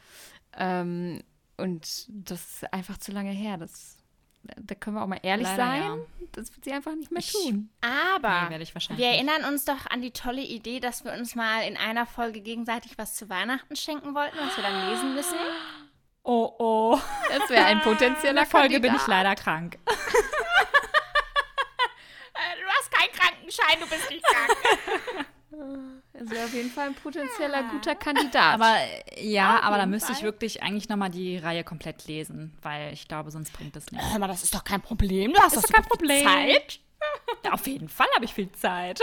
Ähm, 0.56 1.20
und 1.56 2.06
das 2.08 2.62
ist 2.62 2.72
einfach 2.72 2.98
zu 2.98 3.12
lange 3.12 3.30
her. 3.32 3.56
Das, 3.58 3.98
da 4.56 4.74
können 4.74 4.96
wir 4.96 5.02
auch 5.02 5.06
mal 5.06 5.20
ehrlich 5.22 5.46
Leider, 5.46 5.56
sein. 5.64 5.82
ja. 5.82 5.96
Das 6.32 6.50
wird 6.52 6.64
sie 6.64 6.72
einfach 6.72 6.94
nicht 6.94 7.10
mehr 7.12 7.20
Ich- 7.20 7.32
tun. 7.32 7.70
Aber 7.80 8.48
Nee, 8.50 8.58
wir 8.96 9.06
erinnern 9.06 9.44
uns 9.44 9.64
doch 9.64 9.86
an 9.88 10.00
die 10.02 10.10
tolle 10.10 10.42
Idee, 10.42 10.80
dass 10.80 11.04
wir 11.04 11.12
uns 11.12 11.34
mal 11.34 11.60
in 11.62 11.76
einer 11.76 12.06
Folge 12.06 12.40
gegenseitig 12.40 12.98
was 12.98 13.14
zu 13.14 13.28
Weihnachten 13.28 13.76
schenken 13.76 14.14
wollten, 14.14 14.36
was 14.38 14.56
wir 14.56 14.64
dann 14.64 14.90
lesen 14.90 15.14
müssen. 15.14 15.36
Oh, 16.24 16.54
oh. 16.58 16.98
Das 17.28 17.50
wäre 17.50 17.66
ein 17.66 17.76
In 17.78 17.82
potenzieller 17.84 18.46
Folge 18.46 18.80
bin 18.80 18.94
ich 18.94 19.06
leider 19.06 19.34
krank. 19.34 19.78
Äh, 22.36 22.60
du 22.60 22.66
hast 22.68 22.90
keinen 22.90 23.12
Krankenschein, 23.12 23.78
du 23.80 23.86
bist 23.88 24.10
nicht 24.10 24.24
krank. 24.24 25.26
Das 26.12 26.30
wäre 26.30 26.44
auf 26.44 26.54
jeden 26.54 26.70
Fall 26.70 26.88
ein 26.88 26.94
potenzieller 26.94 27.64
guter 27.70 27.94
Kandidat. 27.94 28.54
Aber 28.54 28.76
ja, 29.20 29.58
Auf 29.58 29.64
aber 29.64 29.78
da 29.78 29.86
müsste 29.86 30.12
ich 30.12 30.18
Fall. 30.18 30.28
wirklich 30.28 30.62
eigentlich 30.62 30.88
nochmal 30.88 31.10
die 31.10 31.38
Reihe 31.38 31.64
komplett 31.64 32.06
lesen, 32.06 32.56
weil 32.62 32.92
ich 32.92 33.08
glaube, 33.08 33.30
sonst 33.30 33.52
bringt 33.52 33.74
es 33.76 33.90
nichts. 33.90 34.12
Hör 34.12 34.18
mal, 34.18 34.28
das 34.28 34.42
ist 34.44 34.54
doch 34.54 34.64
kein 34.64 34.80
Problem. 34.80 35.32
Du 35.32 35.40
hast 35.40 35.56
Ist 35.56 35.64
doch 35.64 35.72
kein 35.72 35.84
Problem. 35.84 36.24
Zeit. 36.26 36.80
Ja, 37.44 37.52
auf 37.52 37.66
jeden 37.66 37.88
Fall 37.88 38.06
habe 38.14 38.24
ich 38.24 38.32
viel 38.32 38.50
Zeit. 38.52 39.00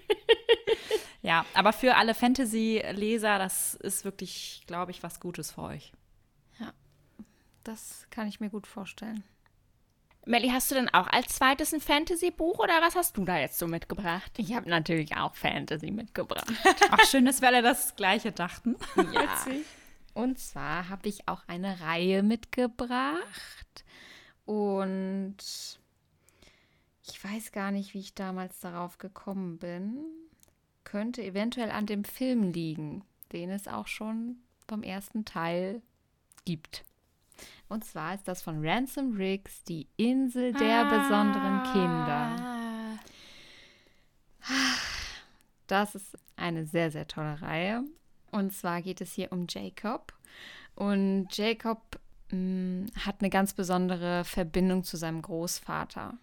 ja, 1.22 1.44
aber 1.54 1.72
für 1.72 1.96
alle 1.96 2.14
Fantasy-Leser, 2.14 3.38
das 3.38 3.74
ist 3.74 4.04
wirklich, 4.04 4.62
glaube 4.66 4.90
ich, 4.92 5.02
was 5.02 5.20
Gutes 5.20 5.52
für 5.52 5.62
euch. 5.62 5.92
das 7.64 8.06
kann 8.10 8.26
ich 8.28 8.40
mir 8.40 8.48
gut 8.50 8.66
vorstellen. 8.66 9.22
Melly, 10.26 10.48
hast 10.48 10.70
du 10.70 10.74
denn 10.74 10.88
auch 10.90 11.06
als 11.06 11.36
zweites 11.36 11.72
ein 11.72 11.80
Fantasy-Buch 11.80 12.58
oder 12.58 12.80
was 12.82 12.94
hast 12.94 13.16
du 13.16 13.24
da 13.24 13.38
jetzt 13.38 13.58
so 13.58 13.66
mitgebracht? 13.66 14.30
Ich 14.36 14.54
habe 14.54 14.68
natürlich 14.68 15.16
auch 15.16 15.34
Fantasy 15.34 15.90
mitgebracht. 15.90 16.52
Ach, 16.90 17.04
schön, 17.06 17.24
dass 17.24 17.40
wir 17.40 17.48
alle 17.48 17.62
das 17.62 17.96
Gleiche 17.96 18.30
dachten. 18.30 18.76
Ja. 19.12 19.46
Und 20.12 20.38
zwar 20.38 20.88
habe 20.88 21.08
ich 21.08 21.26
auch 21.26 21.42
eine 21.46 21.80
Reihe 21.80 22.22
mitgebracht. 22.22 23.84
Und 24.44 25.36
ich 27.06 27.24
weiß 27.24 27.52
gar 27.52 27.70
nicht, 27.70 27.94
wie 27.94 28.00
ich 28.00 28.14
damals 28.14 28.60
darauf 28.60 28.98
gekommen 28.98 29.58
bin. 29.58 30.04
Könnte 30.84 31.22
eventuell 31.22 31.70
an 31.70 31.86
dem 31.86 32.04
Film 32.04 32.52
liegen, 32.52 33.04
den 33.32 33.50
es 33.50 33.68
auch 33.68 33.86
schon 33.86 34.36
vom 34.68 34.82
ersten 34.82 35.24
Teil 35.24 35.82
gibt. 36.44 36.84
Und 37.68 37.84
zwar 37.84 38.14
ist 38.14 38.26
das 38.26 38.42
von 38.42 38.66
Ransom 38.66 39.16
Riggs, 39.16 39.62
die 39.64 39.86
Insel 39.96 40.52
der 40.52 40.84
besonderen 40.84 41.62
Kinder. 41.72 42.98
Das 45.66 45.94
ist 45.94 46.18
eine 46.36 46.66
sehr, 46.66 46.90
sehr 46.90 47.06
tolle 47.06 47.40
Reihe. 47.40 47.84
Und 48.32 48.52
zwar 48.52 48.82
geht 48.82 49.00
es 49.00 49.12
hier 49.12 49.30
um 49.32 49.46
Jacob. 49.48 50.12
Und 50.74 51.28
Jacob 51.36 52.00
mh, 52.30 52.88
hat 53.04 53.16
eine 53.20 53.30
ganz 53.30 53.54
besondere 53.54 54.24
Verbindung 54.24 54.82
zu 54.84 54.96
seinem 54.96 55.22
Großvater. 55.22 56.14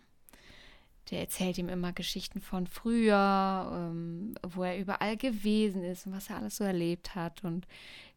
Der 1.12 1.22
erzählt 1.22 1.58
ihm 1.58 1.70
immer 1.70 1.94
Geschichten 1.94 2.42
von 2.42 2.68
früher, 2.68 3.72
ähm, 3.74 4.36
wo 4.46 4.64
er 4.64 4.78
überall 4.78 5.16
gewesen 5.16 5.84
ist 5.84 6.06
und 6.06 6.14
was 6.14 6.30
er 6.30 6.38
alles 6.38 6.58
so 6.58 6.66
erlebt 6.66 7.16
hat. 7.16 7.44
Und 7.44 7.66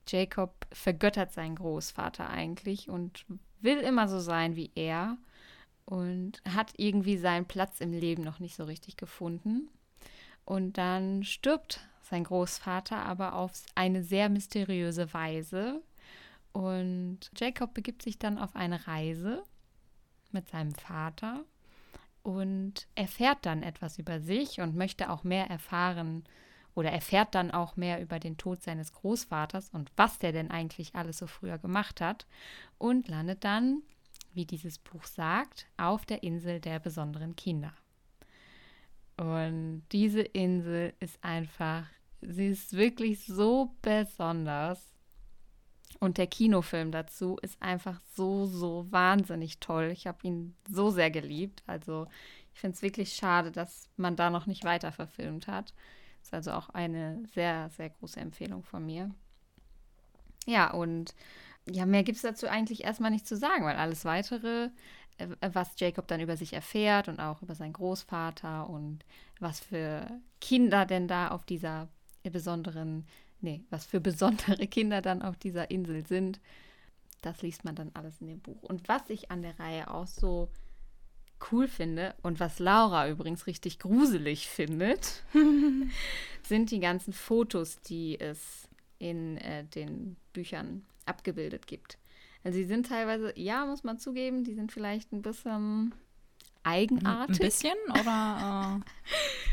Jacob 0.08 0.66
vergöttert 0.72 1.32
seinen 1.32 1.56
Großvater 1.56 2.28
eigentlich 2.28 2.88
und 2.88 3.24
will 3.60 3.78
immer 3.78 4.08
so 4.08 4.20
sein 4.20 4.56
wie 4.56 4.70
er 4.74 5.18
und 5.84 6.40
hat 6.48 6.72
irgendwie 6.76 7.16
seinen 7.16 7.46
Platz 7.46 7.80
im 7.80 7.92
Leben 7.92 8.22
noch 8.22 8.38
nicht 8.38 8.56
so 8.56 8.64
richtig 8.64 8.96
gefunden. 8.96 9.68
Und 10.44 10.78
dann 10.78 11.24
stirbt 11.24 11.80
sein 12.02 12.24
Großvater 12.24 12.96
aber 12.96 13.34
auf 13.34 13.52
eine 13.74 14.02
sehr 14.02 14.28
mysteriöse 14.28 15.12
Weise. 15.14 15.82
Und 16.52 17.30
Jacob 17.36 17.74
begibt 17.74 18.02
sich 18.02 18.18
dann 18.18 18.38
auf 18.38 18.56
eine 18.56 18.86
Reise 18.86 19.42
mit 20.32 20.48
seinem 20.48 20.74
Vater 20.74 21.44
und 22.22 22.86
erfährt 22.94 23.46
dann 23.46 23.62
etwas 23.62 23.98
über 23.98 24.20
sich 24.20 24.60
und 24.60 24.76
möchte 24.76 25.10
auch 25.10 25.24
mehr 25.24 25.48
erfahren 25.48 26.24
oder 26.80 26.90
erfährt 26.90 27.34
dann 27.34 27.50
auch 27.50 27.76
mehr 27.76 28.00
über 28.00 28.18
den 28.18 28.38
Tod 28.38 28.62
seines 28.62 28.94
Großvaters 28.94 29.68
und 29.68 29.92
was 29.96 30.18
der 30.18 30.32
denn 30.32 30.50
eigentlich 30.50 30.94
alles 30.94 31.18
so 31.18 31.26
früher 31.26 31.58
gemacht 31.58 32.00
hat 32.00 32.26
und 32.78 33.06
landet 33.06 33.44
dann, 33.44 33.82
wie 34.32 34.46
dieses 34.46 34.78
Buch 34.78 35.04
sagt, 35.04 35.66
auf 35.76 36.06
der 36.06 36.22
Insel 36.22 36.58
der 36.58 36.78
besonderen 36.78 37.36
Kinder. 37.36 37.74
Und 39.18 39.82
diese 39.92 40.22
Insel 40.22 40.94
ist 41.00 41.22
einfach, 41.22 41.84
sie 42.22 42.46
ist 42.46 42.72
wirklich 42.72 43.26
so 43.26 43.74
besonders. 43.82 44.94
Und 45.98 46.16
der 46.16 46.28
Kinofilm 46.28 46.92
dazu 46.92 47.36
ist 47.42 47.60
einfach 47.60 48.00
so, 48.14 48.46
so 48.46 48.86
wahnsinnig 48.90 49.60
toll. 49.60 49.90
Ich 49.92 50.06
habe 50.06 50.26
ihn 50.26 50.56
so 50.66 50.88
sehr 50.88 51.10
geliebt. 51.10 51.62
Also 51.66 52.06
ich 52.54 52.60
finde 52.60 52.76
es 52.76 52.80
wirklich 52.82 53.12
schade, 53.12 53.52
dass 53.52 53.90
man 53.98 54.16
da 54.16 54.30
noch 54.30 54.46
nicht 54.46 54.64
weiter 54.64 54.92
verfilmt 54.92 55.46
hat. 55.46 55.74
Ist 56.22 56.34
also 56.34 56.52
auch 56.52 56.70
eine 56.70 57.22
sehr, 57.34 57.70
sehr 57.70 57.90
große 57.90 58.20
Empfehlung 58.20 58.62
von 58.62 58.84
mir. 58.84 59.10
Ja, 60.46 60.70
und 60.72 61.14
ja, 61.68 61.86
mehr 61.86 62.02
gibt 62.02 62.16
es 62.16 62.22
dazu 62.22 62.48
eigentlich 62.48 62.84
erstmal 62.84 63.10
nicht 63.10 63.26
zu 63.26 63.36
sagen, 63.36 63.64
weil 63.64 63.76
alles 63.76 64.04
weitere, 64.04 64.70
äh, 65.18 65.28
was 65.52 65.78
Jacob 65.78 66.08
dann 66.08 66.20
über 66.20 66.36
sich 66.36 66.52
erfährt 66.52 67.08
und 67.08 67.20
auch 67.20 67.42
über 67.42 67.54
seinen 67.54 67.72
Großvater 67.72 68.68
und 68.68 69.04
was 69.38 69.60
für 69.60 70.06
Kinder 70.40 70.86
denn 70.86 71.08
da 71.08 71.28
auf 71.28 71.44
dieser 71.44 71.88
besonderen 72.22 73.06
nee, 73.40 73.64
was 73.70 73.84
für 73.84 74.00
besondere 74.00 74.66
Kinder 74.66 75.02
dann 75.02 75.22
auf 75.22 75.36
dieser 75.36 75.70
Insel 75.70 76.06
sind. 76.06 76.40
Das 77.22 77.42
liest 77.42 77.64
man 77.64 77.74
dann 77.74 77.90
alles 77.94 78.20
in 78.20 78.28
dem 78.28 78.40
Buch. 78.40 78.62
Und 78.62 78.88
was 78.88 79.10
ich 79.10 79.30
an 79.30 79.42
der 79.42 79.58
Reihe 79.58 79.90
auch 79.90 80.06
so 80.06 80.48
cool 81.50 81.68
finde 81.68 82.14
und 82.22 82.40
was 82.40 82.58
Laura 82.58 83.08
übrigens 83.08 83.46
richtig 83.46 83.78
gruselig 83.78 84.48
findet, 84.48 85.22
sind 86.42 86.70
die 86.70 86.80
ganzen 86.80 87.12
Fotos, 87.12 87.80
die 87.80 88.18
es 88.18 88.68
in 88.98 89.38
äh, 89.38 89.64
den 89.64 90.16
Büchern 90.32 90.84
abgebildet 91.06 91.66
gibt. 91.66 91.98
Also 92.44 92.56
sie 92.58 92.64
sind 92.64 92.86
teilweise, 92.86 93.32
ja, 93.36 93.66
muss 93.66 93.84
man 93.84 93.98
zugeben, 93.98 94.44
die 94.44 94.54
sind 94.54 94.72
vielleicht 94.72 95.12
ein 95.12 95.22
bisschen 95.22 95.94
eigenartig. 96.62 97.40
Ein 97.40 97.46
bisschen 97.46 97.76
oder 97.88 98.80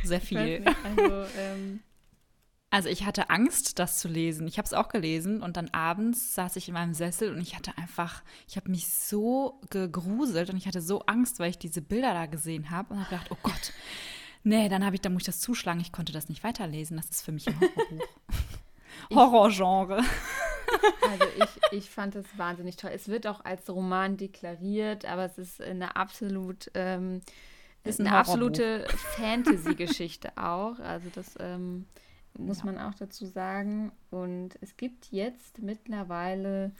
äh, 0.03 0.07
sehr 0.07 0.21
viel? 0.21 0.63
Also 0.83 1.25
ähm, 1.37 1.79
also 2.69 2.89
ich 2.89 3.05
hatte 3.05 3.29
Angst, 3.29 3.79
das 3.79 3.97
zu 3.97 4.07
lesen. 4.07 4.47
Ich 4.47 4.57
habe 4.57 4.65
es 4.65 4.73
auch 4.73 4.89
gelesen 4.89 5.41
und 5.41 5.55
dann 5.55 5.69
abends 5.69 6.35
saß 6.35 6.57
ich 6.57 6.67
in 6.67 6.73
meinem 6.73 6.93
Sessel 6.93 7.33
und 7.33 7.41
ich 7.41 7.55
hatte 7.55 7.77
einfach, 7.77 8.23
ich 8.47 8.57
habe 8.57 8.69
mich 8.69 8.87
so 8.87 9.61
gegruselt 9.69 10.49
und 10.49 10.57
ich 10.57 10.67
hatte 10.67 10.81
so 10.81 11.01
Angst, 11.01 11.39
weil 11.39 11.49
ich 11.49 11.57
diese 11.57 11.81
Bilder 11.81 12.13
da 12.13 12.25
gesehen 12.25 12.69
habe 12.69 12.93
und 12.93 12.99
habe 12.99 13.09
gedacht, 13.09 13.31
oh 13.31 13.37
Gott, 13.41 13.71
nee, 14.43 14.67
dann 14.67 14.85
habe 14.85 14.95
ich, 14.95 15.01
dann 15.01 15.13
muss 15.13 15.21
ich 15.21 15.27
das 15.27 15.39
zuschlagen. 15.39 15.79
Ich 15.79 15.93
konnte 15.93 16.11
das 16.11 16.27
nicht 16.27 16.43
weiterlesen. 16.43 16.97
Das 16.97 17.09
ist 17.09 17.21
für 17.21 17.31
mich 17.31 17.47
ein 17.47 17.59
Horrorbuch. 17.59 18.07
Horrorgenre. 19.15 20.03
Also 21.09 21.25
ich, 21.37 21.79
ich 21.79 21.89
fand 21.89 22.15
das 22.15 22.25
wahnsinnig 22.35 22.75
toll. 22.75 22.91
Es 22.93 23.07
wird 23.07 23.27
auch 23.27 23.45
als 23.45 23.69
Roman 23.69 24.17
deklariert, 24.17 25.05
aber 25.05 25.23
es 25.23 25.37
ist 25.37 25.61
eine 25.61 25.95
absolut 25.95 26.69
ähm, 26.73 27.21
ist 27.85 28.01
eine 28.01 28.11
absolute 28.11 28.85
Fantasy-Geschichte 29.15 30.31
auch. 30.35 30.77
Also 30.79 31.07
das 31.13 31.35
ähm, 31.39 31.85
muss 32.37 32.59
ja. 32.59 32.65
man 32.65 32.77
auch 32.77 32.93
dazu 32.93 33.25
sagen. 33.25 33.91
Und 34.09 34.57
es 34.61 34.77
gibt 34.77 35.11
jetzt 35.11 35.59
mittlerweile, 35.61 36.71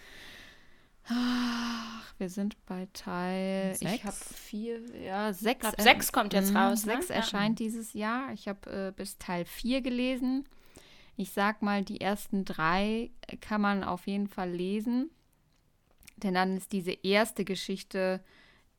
ach, 1.07 2.13
wir 2.17 2.29
sind 2.29 2.63
bei 2.65 2.87
Teil, 2.93 3.75
sechs? 3.75 3.93
ich 3.93 4.03
habe 4.05 4.15
vier, 4.15 4.79
ja, 5.03 5.33
sechs. 5.33 5.67
Ich 5.67 5.75
glaub, 5.75 5.81
sechs 5.81 6.11
kommt 6.11 6.33
jetzt 6.33 6.51
mhm, 6.51 6.57
raus. 6.57 6.81
Sechs 6.81 7.09
ne? 7.09 7.15
erscheint 7.15 7.59
dieses 7.59 7.93
Jahr. 7.93 8.31
Ich 8.33 8.47
habe 8.47 8.87
äh, 8.87 8.91
bis 8.91 9.17
Teil 9.17 9.45
vier 9.45 9.81
gelesen. 9.81 10.45
Ich 11.15 11.31
sag 11.31 11.61
mal, 11.61 11.83
die 11.83 12.01
ersten 12.01 12.45
drei 12.45 13.09
kann 13.41 13.61
man 13.61 13.83
auf 13.83 14.07
jeden 14.07 14.27
Fall 14.27 14.51
lesen. 14.51 15.09
Denn 16.17 16.33
dann 16.33 16.57
ist 16.57 16.71
diese 16.71 16.91
erste 16.91 17.45
Geschichte, 17.45 18.21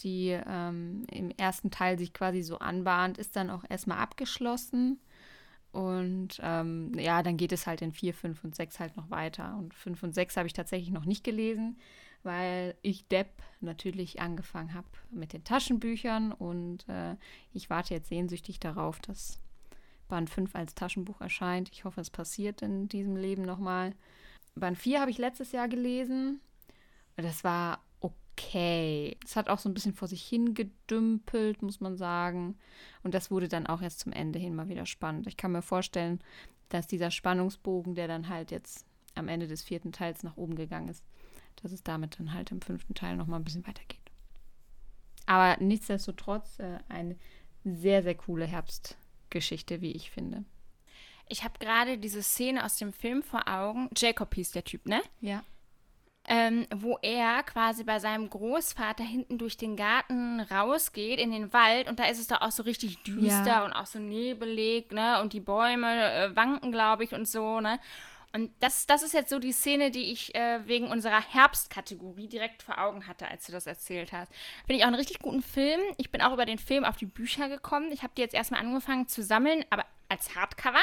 die 0.00 0.38
ähm, 0.46 1.04
im 1.10 1.30
ersten 1.30 1.70
Teil 1.70 1.98
sich 1.98 2.12
quasi 2.12 2.42
so 2.42 2.58
anbahnt, 2.58 3.18
ist 3.18 3.36
dann 3.36 3.50
auch 3.50 3.64
erstmal 3.68 3.98
abgeschlossen. 3.98 5.00
Und 5.72 6.40
ähm, 6.42 6.92
ja, 6.98 7.22
dann 7.22 7.36
geht 7.36 7.52
es 7.52 7.66
halt 7.66 7.82
in 7.82 7.92
4, 7.92 8.14
5 8.14 8.44
und 8.44 8.54
6 8.54 8.80
halt 8.80 8.96
noch 8.96 9.10
weiter. 9.10 9.56
Und 9.58 9.74
5 9.74 10.02
und 10.02 10.14
6 10.14 10.36
habe 10.36 10.46
ich 10.46 10.52
tatsächlich 10.54 10.90
noch 10.90 11.04
nicht 11.04 11.24
gelesen, 11.24 11.78
weil 12.22 12.74
ich 12.82 13.06
Depp 13.08 13.42
natürlich 13.60 14.20
angefangen 14.20 14.74
habe 14.74 14.88
mit 15.10 15.32
den 15.32 15.44
Taschenbüchern. 15.44 16.32
Und 16.32 16.88
äh, 16.88 17.16
ich 17.52 17.68
warte 17.70 17.94
jetzt 17.94 18.08
sehnsüchtig 18.08 18.60
darauf, 18.60 18.98
dass 19.00 19.40
Band 20.08 20.30
5 20.30 20.54
als 20.54 20.74
Taschenbuch 20.74 21.20
erscheint. 21.20 21.70
Ich 21.70 21.84
hoffe, 21.84 22.00
es 22.00 22.10
passiert 22.10 22.62
in 22.62 22.88
diesem 22.88 23.16
Leben 23.16 23.42
nochmal. 23.42 23.94
Band 24.54 24.78
4 24.78 25.00
habe 25.00 25.10
ich 25.10 25.18
letztes 25.18 25.52
Jahr 25.52 25.68
gelesen. 25.68 26.40
Das 27.16 27.44
war 27.44 27.80
okay. 28.38 29.16
Es 29.24 29.36
hat 29.36 29.48
auch 29.48 29.58
so 29.58 29.68
ein 29.68 29.74
bisschen 29.74 29.94
vor 29.94 30.08
sich 30.08 30.22
hingedümpelt, 30.22 31.62
muss 31.62 31.80
man 31.80 31.96
sagen. 31.96 32.58
Und 33.02 33.14
das 33.14 33.30
wurde 33.30 33.48
dann 33.48 33.66
auch 33.66 33.82
erst 33.82 34.00
zum 34.00 34.12
Ende 34.12 34.38
hin 34.38 34.54
mal 34.54 34.68
wieder 34.68 34.86
spannend. 34.86 35.26
Ich 35.26 35.36
kann 35.36 35.52
mir 35.52 35.62
vorstellen, 35.62 36.20
dass 36.68 36.86
dieser 36.86 37.10
Spannungsbogen, 37.10 37.94
der 37.94 38.08
dann 38.08 38.28
halt 38.28 38.50
jetzt 38.50 38.86
am 39.14 39.28
Ende 39.28 39.48
des 39.48 39.62
vierten 39.62 39.92
Teils 39.92 40.22
nach 40.22 40.36
oben 40.36 40.54
gegangen 40.54 40.88
ist, 40.88 41.04
dass 41.62 41.72
es 41.72 41.82
damit 41.82 42.18
dann 42.18 42.34
halt 42.34 42.50
im 42.52 42.60
fünften 42.60 42.94
Teil 42.94 43.16
noch 43.16 43.26
mal 43.26 43.36
ein 43.36 43.44
bisschen 43.44 43.66
weitergeht. 43.66 43.98
Aber 45.26 45.60
nichtsdestotrotz 45.62 46.58
äh, 46.58 46.78
eine 46.88 47.16
sehr, 47.64 48.02
sehr 48.02 48.14
coole 48.14 48.46
Herbstgeschichte, 48.46 49.80
wie 49.80 49.92
ich 49.92 50.10
finde. 50.10 50.44
Ich 51.28 51.44
habe 51.44 51.58
gerade 51.58 51.98
diese 51.98 52.22
Szene 52.22 52.64
aus 52.64 52.76
dem 52.76 52.92
Film 52.92 53.22
vor 53.22 53.48
Augen. 53.48 53.90
Jacob 53.94 54.34
hieß 54.34 54.52
der 54.52 54.64
Typ, 54.64 54.86
ne? 54.86 55.02
Ja 55.20 55.42
ähm, 56.28 56.66
wo 56.74 56.98
er 57.00 57.42
quasi 57.42 57.84
bei 57.84 57.98
seinem 57.98 58.28
Großvater 58.28 59.02
hinten 59.02 59.38
durch 59.38 59.56
den 59.56 59.76
Garten 59.76 60.40
rausgeht 60.40 61.18
in 61.18 61.32
den 61.32 61.52
Wald 61.52 61.88
und 61.88 61.98
da 61.98 62.04
ist 62.04 62.20
es 62.20 62.28
doch 62.28 62.42
auch 62.42 62.50
so 62.50 62.62
richtig 62.62 63.02
düster 63.02 63.46
ja. 63.46 63.64
und 63.64 63.72
auch 63.72 63.86
so 63.86 63.98
nebelig, 63.98 64.92
ne? 64.92 65.20
Und 65.20 65.32
die 65.32 65.40
Bäume 65.40 66.12
äh, 66.12 66.36
wanken, 66.36 66.70
glaube 66.70 67.04
ich, 67.04 67.14
und 67.14 67.26
so, 67.26 67.60
ne? 67.60 67.80
Und 68.34 68.50
das, 68.60 68.86
das 68.86 69.02
ist 69.02 69.14
jetzt 69.14 69.30
so 69.30 69.38
die 69.38 69.52
Szene, 69.52 69.90
die 69.90 70.12
ich 70.12 70.34
äh, 70.34 70.60
wegen 70.66 70.88
unserer 70.88 71.20
Herbstkategorie 71.20 72.28
direkt 72.28 72.62
vor 72.62 72.78
Augen 72.78 73.06
hatte, 73.06 73.26
als 73.26 73.46
du 73.46 73.52
das 73.52 73.66
erzählt 73.66 74.12
hast. 74.12 74.30
Finde 74.66 74.78
ich 74.78 74.82
auch 74.82 74.88
einen 74.88 74.96
richtig 74.96 75.20
guten 75.20 75.40
Film. 75.40 75.80
Ich 75.96 76.10
bin 76.10 76.20
auch 76.20 76.34
über 76.34 76.44
den 76.44 76.58
Film 76.58 76.84
auf 76.84 76.96
die 76.96 77.06
Bücher 77.06 77.48
gekommen. 77.48 77.90
Ich 77.90 78.02
habe 78.02 78.12
die 78.16 78.20
jetzt 78.20 78.34
erstmal 78.34 78.60
angefangen 78.60 79.08
zu 79.08 79.22
sammeln, 79.22 79.64
aber 79.70 79.86
als 80.08 80.34
Hardcover. 80.34 80.82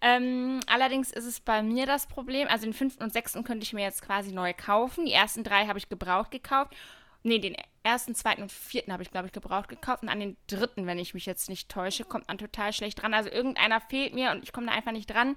Ähm, 0.00 0.60
allerdings 0.66 1.12
ist 1.12 1.24
es 1.24 1.40
bei 1.40 1.62
mir 1.62 1.86
das 1.86 2.06
Problem, 2.06 2.48
also 2.48 2.64
den 2.64 2.74
fünften 2.74 3.02
und 3.02 3.12
sechsten 3.12 3.44
könnte 3.44 3.64
ich 3.64 3.72
mir 3.72 3.82
jetzt 3.82 4.02
quasi 4.02 4.32
neu 4.32 4.52
kaufen. 4.54 5.06
Die 5.06 5.12
ersten 5.12 5.44
drei 5.44 5.66
habe 5.66 5.78
ich 5.78 5.88
gebraucht 5.88 6.30
gekauft. 6.30 6.74
Nee, 7.22 7.38
den 7.38 7.56
ersten, 7.82 8.14
zweiten 8.14 8.42
und 8.42 8.52
vierten 8.52 8.92
habe 8.92 9.02
ich, 9.02 9.10
glaube 9.10 9.26
ich, 9.26 9.32
gebraucht 9.32 9.68
gekauft. 9.68 10.02
Und 10.02 10.08
an 10.08 10.20
den 10.20 10.36
dritten, 10.46 10.86
wenn 10.86 10.98
ich 10.98 11.14
mich 11.14 11.26
jetzt 11.26 11.48
nicht 11.48 11.68
täusche, 11.68 12.04
kommt 12.04 12.28
man 12.28 12.38
total 12.38 12.72
schlecht 12.72 13.02
dran. 13.02 13.14
Also 13.14 13.30
irgendeiner 13.30 13.80
fehlt 13.80 14.14
mir 14.14 14.30
und 14.30 14.42
ich 14.42 14.52
komme 14.52 14.66
da 14.66 14.72
einfach 14.72 14.92
nicht 14.92 15.10
dran. 15.10 15.36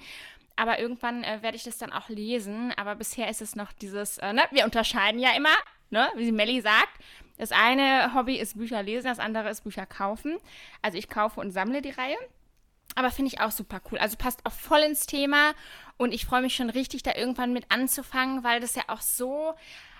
Aber 0.56 0.80
irgendwann 0.80 1.24
äh, 1.24 1.42
werde 1.42 1.56
ich 1.56 1.64
das 1.64 1.78
dann 1.78 1.94
auch 1.94 2.10
lesen. 2.10 2.74
Aber 2.78 2.96
bisher 2.96 3.30
ist 3.30 3.42
es 3.42 3.56
noch 3.56 3.72
dieses, 3.72 4.18
äh, 4.18 4.34
ne, 4.34 4.44
wir 4.52 4.66
unterscheiden 4.66 5.20
ja 5.20 5.36
immer, 5.36 5.56
ne, 5.90 6.10
wie 6.16 6.32
Melly 6.32 6.62
sagt. 6.62 7.00
Das 7.38 7.52
eine 7.54 8.14
Hobby 8.14 8.36
ist 8.36 8.58
Bücher 8.58 8.84
lesen, 8.84 9.08
das 9.08 9.20
andere 9.20 9.50
ist 9.50 9.64
Bücher 9.64 9.86
kaufen. 9.86 10.38
Also 10.82 10.98
ich 10.98 11.08
kaufe 11.08 11.40
und 11.40 11.52
sammle 11.52 11.82
die 11.82 11.92
Reihe. 11.92 12.18
Aber 12.96 13.12
finde 13.12 13.32
ich 13.34 13.40
auch 13.40 13.52
super 13.52 13.82
cool. 13.92 14.00
Also 14.00 14.18
passt 14.18 14.46
auch 14.46 14.52
voll 14.52 14.80
ins 14.80 15.06
Thema 15.06 15.54
und 15.98 16.14
ich 16.14 16.26
freue 16.26 16.42
mich 16.42 16.56
schon 16.56 16.70
richtig, 16.70 17.04
da 17.04 17.16
irgendwann 17.16 17.54
mit 17.54 17.66
anzufangen, 17.70 18.44
weil 18.44 18.60
das 18.60 18.76
ja 18.76 18.84
auch 18.88 19.02
so. 19.02 19.54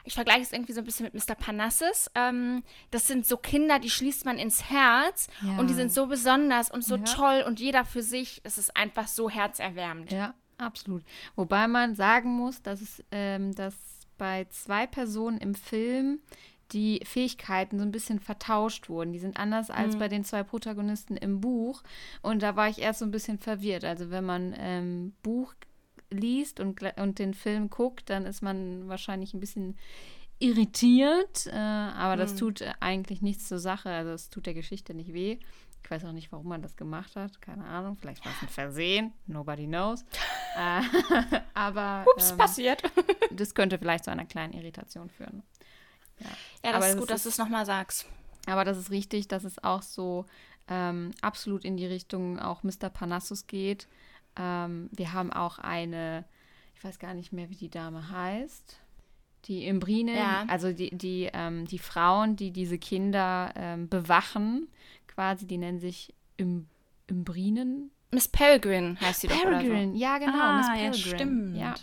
Ich 0.06 0.14
vergleiche 0.14 0.42
es 0.42 0.54
irgendwie 0.54 0.74
so 0.74 0.80
ein 0.80 0.86
bisschen 0.86 1.08
mit 1.12 1.14
Mr. 1.14 1.36
Panassis. 1.36 2.10
Ähm, 2.16 2.64
das 2.90 3.06
sind 3.06 3.26
so 3.26 3.38
Kinder, 3.38 3.80
die 3.80 3.90
schließt 3.90 4.26
man 4.26 4.38
ins 4.38 4.70
Herz 4.70 5.28
ja. 5.42 5.58
und 5.58 5.70
die 5.70 5.74
sind 5.74 5.92
so 5.92 6.08
besonders 6.08 6.72
und 6.72 6.84
so 6.84 6.96
ja. 6.96 7.04
toll 7.04 7.44
und 7.46 7.60
jeder 7.60 7.86
für 7.86 8.02
sich. 8.02 8.42
Es 8.44 8.58
ist 8.58 8.76
einfach 8.76 9.08
so 9.08 9.30
herzerwärmend. 9.30 10.12
Ja, 10.12 10.34
absolut. 10.58 11.04
Wobei 11.36 11.68
man 11.68 11.96
sagen 11.96 12.32
muss, 12.32 12.62
dass 12.62 12.82
es, 12.82 13.04
ähm, 13.12 13.54
dass 13.54 13.76
bei 14.18 14.46
zwei 14.46 14.88
Personen 14.88 15.38
im 15.38 15.54
Film 15.54 16.20
die 16.72 17.02
Fähigkeiten 17.04 17.80
so 17.80 17.84
ein 17.86 17.92
bisschen 17.92 18.20
vertauscht 18.20 18.90
wurden. 18.90 19.12
Die 19.14 19.20
sind 19.20 19.38
anders 19.38 19.70
als 19.70 19.96
Mhm. 19.96 20.00
bei 20.00 20.08
den 20.08 20.24
zwei 20.24 20.44
Protagonisten 20.44 21.18
im 21.18 21.42
Buch. 21.42 21.82
Und 22.22 22.44
da 22.44 22.56
war 22.56 22.70
ich 22.70 22.80
erst 22.80 23.00
so 23.00 23.06
ein 23.06 23.12
bisschen 23.12 23.40
verwirrt. 23.40 23.84
Also 23.86 24.10
wenn 24.12 24.26
man 24.26 24.54
ähm, 24.58 25.14
Buch 25.24 25.54
liest 26.12 26.60
und, 26.60 26.82
und 26.98 27.20
den 27.20 27.34
Film 27.34 27.70
guckt, 27.70 28.10
dann 28.10 28.26
ist 28.26 28.42
man 28.42 28.88
wahrscheinlich 28.88 29.34
ein 29.34 29.40
bisschen 29.40 29.78
irritiert. 30.40 31.48
Äh, 31.48 31.56
aber 31.56 32.16
das 32.16 32.34
Mhm. 32.34 32.38
tut 32.38 32.62
äh, 32.62 32.72
eigentlich 32.80 33.22
nichts 33.22 33.48
zur 33.48 33.60
Sache. 33.60 33.90
Also 33.90 34.12
es 34.12 34.30
tut 34.30 34.46
der 34.46 34.54
Geschichte 34.54 34.94
nicht 34.94 35.14
weh. 35.14 35.38
Ich 35.84 35.90
weiß 35.90 36.04
auch 36.06 36.12
nicht, 36.12 36.32
warum 36.32 36.48
man 36.48 36.62
das 36.62 36.76
gemacht 36.76 37.16
hat. 37.16 37.42
Keine 37.42 37.64
Ahnung. 37.66 37.98
Vielleicht 38.00 38.24
war 38.26 38.32
es 38.34 38.42
ein 38.42 38.50
Versehen. 38.50 39.14
Nobody 39.28 39.66
knows. 39.66 40.04
äh, 40.58 40.82
aber 41.54 42.06
Ups, 42.16 42.32
ähm, 42.32 42.38
passiert. 42.38 42.84
das 43.32 43.54
könnte 43.56 43.78
vielleicht 43.78 44.04
zu 44.06 44.12
einer 44.12 44.26
kleinen 44.26 44.54
Irritation 44.54 45.10
führen. 45.10 45.44
Ja, 46.64 46.72
aber 46.72 46.80
das 46.80 46.88
ist 46.88 46.94
das 46.94 47.00
gut, 47.00 47.10
dass 47.10 47.18
ist- 47.18 47.26
du 47.26 47.30
es 47.30 47.38
nochmal 47.38 47.66
sagst. 47.66 48.06
Aber 48.46 48.64
das 48.66 48.78
ist 48.78 48.90
richtig, 48.92 49.28
dass 49.28 49.44
es 49.44 49.64
auch 49.64 49.82
so 49.82 50.26
ähm, 50.68 51.12
absolut 51.22 51.66
in 51.66 51.78
die 51.78 51.86
Richtung 51.86 52.40
auch 52.40 52.64
Mr. 52.64 52.90
Parnassus 52.90 53.48
geht. 53.48 53.88
Ähm, 54.38 54.90
wir 54.92 55.14
haben 55.14 55.32
auch 55.34 55.58
eine, 55.60 56.26
ich 56.76 56.84
weiß 56.84 57.00
gar 57.00 57.14
nicht 57.14 57.32
mehr, 57.34 57.50
wie 57.50 57.56
die 57.56 57.70
Dame 57.70 58.10
heißt. 58.12 58.80
Die 59.46 59.66
Imbrine, 59.68 60.16
Ja. 60.18 60.46
also 60.48 60.72
die, 60.74 60.96
die, 60.96 61.30
ähm, 61.34 61.66
die 61.66 61.80
Frauen, 61.80 62.36
die 62.36 62.52
diese 62.52 62.78
Kinder 62.78 63.52
ähm, 63.56 63.88
bewachen, 63.90 64.68
quasi, 65.08 65.48
die 65.48 65.58
nennen 65.58 65.80
sich 65.80 66.14
Im 66.38 66.68
Imbrinen. 67.08 67.92
Miss 68.12 68.28
Peregrine 68.28 69.00
heißt 69.02 69.22
sie 69.22 69.28
doch 69.28 69.36
oder 69.44 69.60
so. 69.62 69.68
Peregrine, 69.68 69.96
ja 69.98 70.18
genau, 70.18 70.34
Ah, 70.40 70.58
Miss 70.58 70.68
ja, 70.68 70.74
Peregrine. 70.74 71.16
stimmt. 71.18 71.58
Ja. 71.58 71.76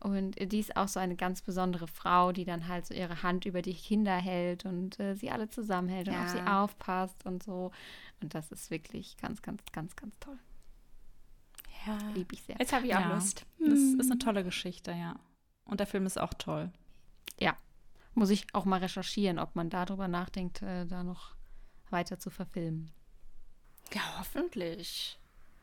Und 0.00 0.36
die 0.52 0.60
ist 0.60 0.76
auch 0.76 0.88
so 0.88 1.00
eine 1.00 1.16
ganz 1.16 1.42
besondere 1.42 1.88
Frau, 1.88 2.32
die 2.32 2.44
dann 2.44 2.68
halt 2.68 2.86
so 2.86 2.94
ihre 2.94 3.22
Hand 3.22 3.46
über 3.46 3.62
die 3.62 3.74
Kinder 3.74 4.16
hält 4.16 4.64
und 4.64 4.98
äh, 5.00 5.14
sie 5.16 5.30
alle 5.30 5.48
zusammenhält 5.50 6.08
und 6.08 6.14
auf 6.16 6.28
sie 6.28 6.38
Ja. 6.38 6.62
aufpasst 6.64 7.26
und 7.26 7.42
so. 7.42 7.72
Und 8.20 8.34
das 8.34 8.52
ist 8.52 8.70
wirklich 8.70 9.16
ganz, 9.16 9.42
ganz, 9.42 9.60
ganz, 9.72 9.96
ganz 9.96 10.18
toll. 10.20 10.38
Ja. 11.86 11.98
Liebe 12.14 12.34
ich 12.34 12.42
sehr. 12.42 12.56
Jetzt 12.58 12.72
habe 12.72 12.86
ich 12.86 12.94
auch 12.94 13.00
Ja. 13.00 13.14
Lust. 13.14 13.44
Das 13.58 13.78
ist 13.78 14.10
eine 14.10 14.18
tolle 14.18 14.44
Geschichte, 14.44 14.92
ja. 14.92 15.16
Und 15.64 15.80
der 15.80 15.86
Film 15.86 16.06
ist 16.06 16.18
auch 16.18 16.34
toll. 16.34 16.70
Muss 18.14 18.30
ich 18.30 18.52
auch 18.52 18.64
mal 18.64 18.80
recherchieren, 18.80 19.38
ob 19.38 19.54
man 19.54 19.70
darüber 19.70 20.08
nachdenkt, 20.08 20.60
äh, 20.62 20.86
da 20.86 21.04
noch 21.04 21.36
weiter 21.90 22.18
zu 22.18 22.30
verfilmen. 22.30 22.90
Ja, 23.94 24.00
hoffentlich. 24.18 25.20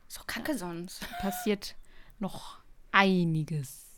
So 0.08 0.22
kacke 0.26 0.56
sonst. 0.56 1.06
Passiert 1.20 1.76
noch 2.18 2.60
einiges 2.92 3.95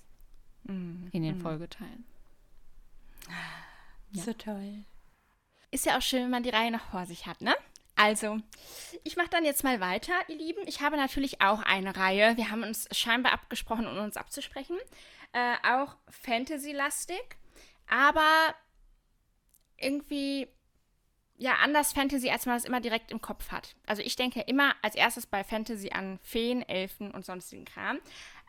Mhm. 0.68 1.08
in 1.12 1.22
den 1.22 1.40
Folgeteilen. 1.40 2.04
Ja. 4.12 4.22
So 4.22 4.32
toll. 4.32 4.84
Ist 5.70 5.86
ja 5.86 5.98
auch 5.98 6.02
schön, 6.02 6.22
wenn 6.24 6.30
man 6.30 6.42
die 6.42 6.50
Reihe 6.50 6.70
noch 6.70 6.90
vor 6.90 7.04
sich 7.06 7.26
hat, 7.26 7.40
ne? 7.42 7.54
Also, 7.96 8.38
ich 9.02 9.16
mache 9.16 9.28
dann 9.28 9.44
jetzt 9.44 9.64
mal 9.64 9.80
weiter, 9.80 10.12
ihr 10.28 10.36
Lieben. 10.36 10.62
Ich 10.66 10.80
habe 10.80 10.96
natürlich 10.96 11.40
auch 11.40 11.60
eine 11.62 11.96
Reihe. 11.96 12.36
Wir 12.36 12.50
haben 12.50 12.62
uns 12.62 12.88
scheinbar 12.92 13.32
abgesprochen, 13.32 13.88
um 13.88 13.98
uns 13.98 14.16
abzusprechen. 14.16 14.76
Äh, 15.32 15.56
auch 15.68 15.96
Fantasy-lastig, 16.08 17.20
aber 17.88 18.54
irgendwie 19.76 20.46
ja 21.38 21.54
anders 21.56 21.92
Fantasy, 21.92 22.30
als 22.30 22.46
man 22.46 22.56
das 22.56 22.64
immer 22.64 22.80
direkt 22.80 23.10
im 23.10 23.20
Kopf 23.20 23.50
hat. 23.50 23.74
Also 23.86 24.02
ich 24.02 24.16
denke 24.16 24.40
immer 24.42 24.74
als 24.82 24.94
erstes 24.94 25.26
bei 25.26 25.44
Fantasy 25.44 25.90
an 25.90 26.18
Feen, 26.22 26.62
Elfen 26.62 27.10
und 27.12 27.24
sonstigen 27.24 27.64
Kram. 27.64 27.98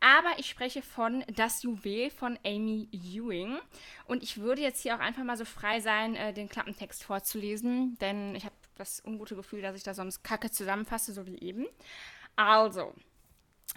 Aber 0.01 0.37
ich 0.37 0.49
spreche 0.49 0.81
von 0.81 1.23
Das 1.35 1.63
Juwel 1.63 2.09
von 2.09 2.37
Amy 2.45 2.87
Ewing. 2.91 3.59
Und 4.05 4.23
ich 4.23 4.37
würde 4.37 4.61
jetzt 4.61 4.81
hier 4.81 4.95
auch 4.95 4.99
einfach 4.99 5.23
mal 5.23 5.37
so 5.37 5.45
frei 5.45 5.79
sein, 5.81 6.15
äh, 6.15 6.33
den 6.33 6.49
Klappentext 6.49 7.03
vorzulesen, 7.03 7.97
denn 7.99 8.35
ich 8.35 8.45
habe 8.45 8.55
das 8.75 9.03
ungute 9.05 9.35
Gefühl, 9.35 9.61
dass 9.61 9.75
ich 9.75 9.83
da 9.83 9.93
sonst 9.93 10.23
Kacke 10.23 10.51
zusammenfasse, 10.51 11.13
so 11.13 11.25
wie 11.27 11.39
eben. 11.39 11.67
Also, 12.35 12.93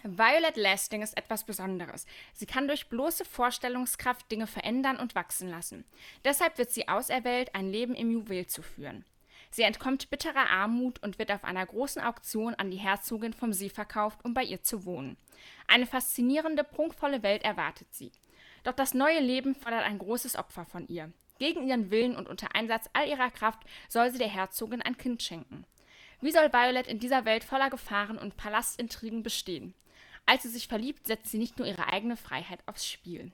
Violet 0.05 0.57
Lasting 0.57 1.03
ist 1.03 1.17
etwas 1.17 1.45
Besonderes. 1.45 2.07
Sie 2.33 2.47
kann 2.47 2.67
durch 2.67 2.89
bloße 2.89 3.25
Vorstellungskraft 3.25 4.31
Dinge 4.31 4.47
verändern 4.47 4.99
und 4.99 5.15
wachsen 5.15 5.49
lassen. 5.49 5.85
Deshalb 6.25 6.59
wird 6.59 6.71
sie 6.71 6.89
auserwählt, 6.89 7.55
ein 7.55 7.71
Leben 7.71 7.95
im 7.95 8.11
Juwel 8.11 8.47
zu 8.47 8.63
führen. 8.63 9.05
Sie 9.53 9.63
entkommt 9.63 10.09
bitterer 10.09 10.49
Armut 10.49 11.03
und 11.03 11.19
wird 11.19 11.31
auf 11.31 11.45
einer 11.45 11.65
großen 11.65 12.03
Auktion 12.03 12.55
an 12.55 12.71
die 12.71 12.79
Herzogin 12.79 13.35
vom 13.35 13.53
See 13.53 13.69
verkauft, 13.69 14.25
um 14.25 14.33
bei 14.33 14.43
ihr 14.43 14.63
zu 14.63 14.87
wohnen. 14.87 15.19
Eine 15.69 15.85
faszinierende, 15.85 16.65
prunkvolle 16.65 17.23
Welt 17.23 17.45
erwartet 17.45 17.93
sie. 17.93 18.13
Doch 18.65 18.73
das 18.73 18.95
neue 18.95 19.21
Leben 19.21 19.55
fordert 19.55 19.85
ein 19.85 19.99
großes 19.99 20.37
Opfer 20.37 20.65
von 20.65 20.89
ihr. 20.89 21.13
Gegen 21.39 21.69
ihren 21.69 21.91
Willen 21.91 22.17
und 22.17 22.29
unter 22.29 22.55
Einsatz 22.55 22.89
all 22.95 23.07
ihrer 23.07 23.31
Kraft 23.31 23.61
soll 23.89 24.11
sie 24.11 24.19
der 24.19 24.29
Herzogin 24.29 24.81
ein 24.81 24.97
Kind 24.97 25.23
schenken. 25.23 25.67
Wie 26.23 26.33
soll 26.33 26.51
Violet 26.51 26.87
in 26.87 26.99
dieser 26.99 27.27
Welt 27.27 27.45
voller 27.45 27.69
Gefahren 27.69 28.17
und 28.17 28.39
Palastintrigen 28.39 29.23
bestehen? 29.23 29.75
Als 30.25 30.45
sie 30.45 30.49
sich 30.49 30.67
verliebt, 30.67 31.07
setzt 31.07 31.31
sie 31.31 31.39
nicht 31.39 31.59
nur 31.59 31.69
ihre 31.69 31.93
eigene 31.93 32.17
Freiheit 32.17 32.61
aufs 32.67 32.89
Spiel. 32.89 33.33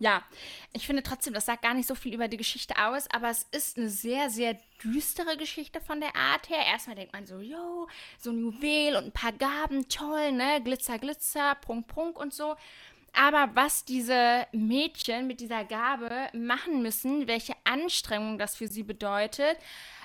Ja, 0.00 0.22
ich 0.72 0.86
finde 0.86 1.02
trotzdem, 1.02 1.34
das 1.34 1.46
sagt 1.46 1.62
gar 1.62 1.74
nicht 1.74 1.88
so 1.88 1.96
viel 1.96 2.14
über 2.14 2.28
die 2.28 2.36
Geschichte 2.36 2.74
aus, 2.78 3.08
aber 3.10 3.30
es 3.30 3.44
ist 3.50 3.76
eine 3.76 3.88
sehr, 3.88 4.30
sehr 4.30 4.56
düstere 4.84 5.36
Geschichte 5.36 5.80
von 5.80 6.00
der 6.00 6.14
Art 6.14 6.48
her. 6.48 6.64
Erstmal 6.66 6.94
denkt 6.94 7.12
man 7.12 7.26
so, 7.26 7.40
yo, 7.40 7.88
so 8.16 8.30
ein 8.30 8.38
Juwel 8.38 8.96
und 8.96 9.06
ein 9.06 9.12
paar 9.12 9.32
Gaben, 9.32 9.88
toll, 9.88 10.30
ne? 10.30 10.62
Glitzer, 10.62 10.98
Glitzer, 10.98 11.56
Prunk, 11.56 11.88
Prunk 11.88 12.18
und 12.18 12.32
so. 12.32 12.54
Aber 13.12 13.50
was 13.54 13.84
diese 13.84 14.46
Mädchen 14.52 15.26
mit 15.26 15.40
dieser 15.40 15.64
Gabe 15.64 16.28
machen 16.32 16.82
müssen, 16.82 17.26
welche 17.26 17.54
Anstrengung 17.64 18.38
das 18.38 18.54
für 18.54 18.68
sie 18.68 18.84
bedeutet, 18.84 19.58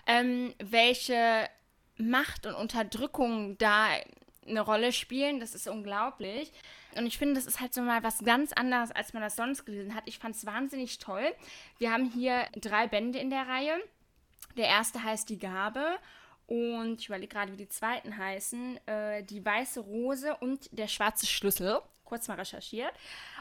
ähm, 0.07 0.55
welche 0.57 1.47
Macht 1.97 2.47
und 2.47 2.55
Unterdrückung 2.55 3.57
da 3.59 3.89
eine 4.47 4.61
Rolle 4.61 4.91
spielen, 4.91 5.39
das 5.39 5.53
ist 5.53 5.67
unglaublich. 5.67 6.51
Und 6.97 7.05
ich 7.05 7.17
finde, 7.17 7.35
das 7.35 7.45
ist 7.45 7.59
halt 7.59 7.73
so 7.73 7.81
mal 7.81 8.03
was 8.03 8.19
ganz 8.19 8.53
anderes, 8.53 8.91
als 8.91 9.13
man 9.13 9.21
das 9.21 9.35
sonst 9.35 9.65
gelesen 9.65 9.95
hat. 9.95 10.03
Ich 10.05 10.19
fand 10.19 10.35
es 10.35 10.45
wahnsinnig 10.45 10.99
toll. 10.99 11.33
Wir 11.77 11.91
haben 11.91 12.09
hier 12.11 12.47
drei 12.55 12.87
Bände 12.87 13.19
in 13.19 13.29
der 13.29 13.47
Reihe. 13.47 13.75
Der 14.57 14.67
erste 14.67 15.03
heißt 15.03 15.29
Die 15.29 15.39
Gabe. 15.39 15.97
Und 16.47 16.99
ich 16.99 17.07
überlege 17.07 17.33
gerade, 17.33 17.51
wie 17.51 17.57
die 17.57 17.69
zweiten 17.69 18.17
heißen. 18.17 18.87
Äh, 18.87 19.23
die 19.23 19.43
weiße 19.43 19.79
Rose 19.79 20.35
und 20.37 20.69
der 20.71 20.87
schwarze 20.87 21.25
Schlüssel. 21.25 21.81
Kurz 22.05 22.27
mal 22.27 22.35
recherchiert. 22.35 22.93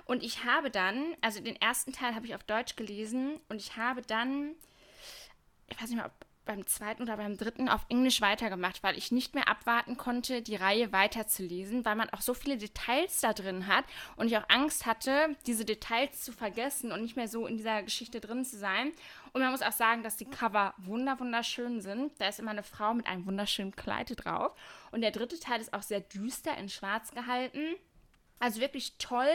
Und 0.05 0.22
ich 0.22 0.44
habe 0.44 0.70
dann, 0.70 1.14
also 1.20 1.40
den 1.40 1.57
ersten 1.57 1.92
Teil 1.92 2.14
habe 2.14 2.26
ich 2.26 2.34
auf 2.34 2.44
Deutsch 2.44 2.76
gelesen 2.76 3.38
und 3.48 3.57
ich 3.57 3.76
habe 3.76 4.03
dann, 4.03 4.53
ich 5.68 5.80
weiß 5.80 5.90
nicht 5.90 5.96
mehr, 5.96 6.07
ob 6.07 6.26
beim 6.45 6.66
zweiten 6.66 7.03
oder 7.03 7.16
beim 7.16 7.36
dritten 7.36 7.68
auf 7.68 7.86
Englisch 7.88 8.20
weitergemacht, 8.20 8.82
weil 8.82 8.99
ich 8.99 9.12
nicht 9.12 9.34
mehr 9.34 9.49
abwarten 9.49 9.97
konnte, 9.97 10.43
die 10.43 10.57
Reihe 10.57 10.93
weiterzulesen, 10.93 11.84
weil 11.84 11.95
man 11.95 12.11
auch 12.11 12.20
so 12.20 12.34
viele 12.34 12.59
Details 12.59 13.20
da 13.20 13.32
drin 13.32 13.66
hat 13.66 13.84
und 14.16 14.26
ich 14.26 14.36
auch 14.36 14.49
Angst 14.49 14.86
hatte, 14.86 15.36
diese 15.47 15.64
Details 15.64 16.22
zu 16.22 16.32
vergessen 16.32 16.93
und 16.93 17.03
nicht 17.03 17.16
mehr 17.16 17.28
so 17.28 17.47
in 17.47 17.57
dieser 17.57 17.82
Geschichte 17.82 18.20
drin 18.20 18.45
zu 18.45 18.59
sein. 18.59 18.93
Und 19.32 19.40
man 19.40 19.53
muss 19.53 19.62
auch 19.62 19.72
sagen, 19.72 20.03
dass 20.03 20.16
die 20.16 20.26
Cover 20.26 20.74
wunder 20.78 21.18
wunderschön 21.18 21.80
sind. 21.80 22.12
Da 22.20 22.28
ist 22.28 22.40
immer 22.40 22.51
eine 22.51 22.62
Frau 22.62 22.93
mit 22.93 23.07
einem 23.07 23.26
wunderschönen 23.26 23.74
Kleid 23.74 24.12
drauf. 24.24 24.53
Und 24.90 25.01
der 25.01 25.11
dritte 25.11 25.38
Teil 25.38 25.61
ist 25.61 25.72
auch 25.72 25.82
sehr 25.82 26.01
düster 26.01 26.57
in 26.59 26.68
Schwarz 26.68 27.12
gehalten. 27.12 27.76
Also 28.38 28.61
wirklich 28.61 28.99
toll. 28.99 29.30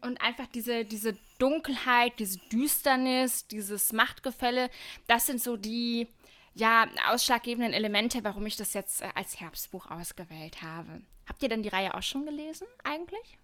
Und 0.00 0.20
einfach 0.20 0.46
diese, 0.46 0.84
diese 0.84 1.16
Dunkelheit, 1.38 2.18
diese 2.18 2.38
Düsternis, 2.52 3.46
dieses 3.46 3.92
Machtgefälle, 3.92 4.70
das 5.06 5.26
sind 5.26 5.42
so 5.42 5.56
die 5.56 6.08
ja, 6.54 6.86
ausschlaggebenden 7.10 7.72
Elemente, 7.72 8.22
warum 8.22 8.46
ich 8.46 8.56
das 8.56 8.74
jetzt 8.74 9.02
äh, 9.02 9.08
als 9.14 9.40
Herbstbuch 9.40 9.90
ausgewählt 9.90 10.62
habe. 10.62 11.02
Habt 11.26 11.42
ihr 11.42 11.48
denn 11.48 11.62
die 11.62 11.68
Reihe 11.68 11.94
auch 11.94 12.02
schon 12.02 12.26
gelesen, 12.26 12.66
eigentlich? 12.84 13.38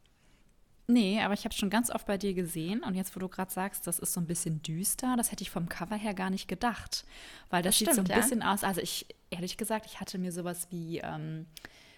Nee, 0.87 1.21
aber 1.21 1.35
ich 1.35 1.45
habe 1.45 1.55
schon 1.55 1.71
ganz 1.71 1.91
oft 1.91 2.07
bei 2.07 2.19
dir 2.19 2.35
gesehen 2.35 2.83
und 2.83 2.95
jetzt, 2.95 3.15
wo 3.15 3.21
du 3.21 3.29
gerade 3.29 3.51
sagst, 3.51 3.87
das 3.87 3.99
ist 3.99 4.13
so 4.13 4.21
ein 4.21 4.27
bisschen 4.27 4.61
düster, 4.63 5.15
das 5.17 5.31
hätte 5.31 5.43
ich 5.43 5.51
vom 5.51 5.69
Cover 5.69 5.95
her 5.97 6.15
gar 6.15 6.31
nicht 6.31 6.49
gedacht. 6.49 7.05
Weil 7.49 7.63
das, 7.63 7.75
Das 7.75 7.79
sieht 7.79 7.87
so 7.95 8.01
ein 8.01 8.07
stimmt, 8.07 8.09
ja. 8.11 8.17
bisschen 8.17 8.43
aus, 8.43 8.65
also 8.65 8.81
ich, 8.81 9.07
ehrlich 9.31 9.57
gesagt, 9.57 9.87
ich 9.87 10.01
hatte 10.01 10.19
mir 10.19 10.33
sowas 10.33 10.67
wie 10.71 10.99
ähm, 10.99 11.47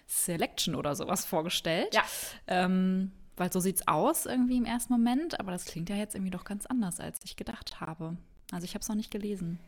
Selection 0.07 0.75
oder 0.75 0.95
sowas 0.95 1.25
vorgestellt. 1.25 1.93
Ja. 1.95 2.03
Ähm, 2.47 3.11
weil 3.37 3.51
so 3.51 3.59
sieht's 3.59 3.87
aus 3.87 4.25
irgendwie 4.25 4.57
im 4.57 4.65
ersten 4.65 4.93
Moment, 4.93 5.39
aber 5.39 5.51
das 5.51 5.65
klingt 5.65 5.89
ja 5.89 5.95
jetzt 5.95 6.15
irgendwie 6.15 6.31
doch 6.31 6.43
ganz 6.43 6.65
anders, 6.65 6.99
als 6.99 7.19
ich 7.23 7.35
gedacht 7.35 7.79
habe. 7.81 8.17
Also 8.51 8.65
ich 8.65 8.73
habe 8.75 8.81
es 8.81 8.89
noch 8.89 8.95
nicht 8.95 9.11
gelesen. 9.11 9.59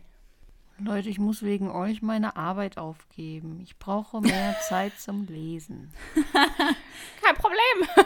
Leute, 0.77 1.07
ich 1.09 1.19
muss 1.19 1.41
wegen 1.41 1.71
euch 1.71 2.01
meine 2.01 2.35
Arbeit 2.35 2.77
aufgeben. 2.77 3.61
Ich 3.63 3.77
brauche 3.79 4.19
mehr 4.19 4.55
Zeit 4.67 4.99
zum 4.99 5.25
Lesen. 5.25 5.93
Kein 7.21 7.35
Problem. 7.35 8.05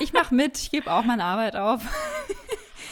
Ich 0.00 0.12
mache 0.12 0.32
mit, 0.32 0.56
ich 0.56 0.70
gebe 0.70 0.92
auch 0.92 1.02
meine 1.02 1.24
Arbeit 1.24 1.56
auf. 1.56 1.82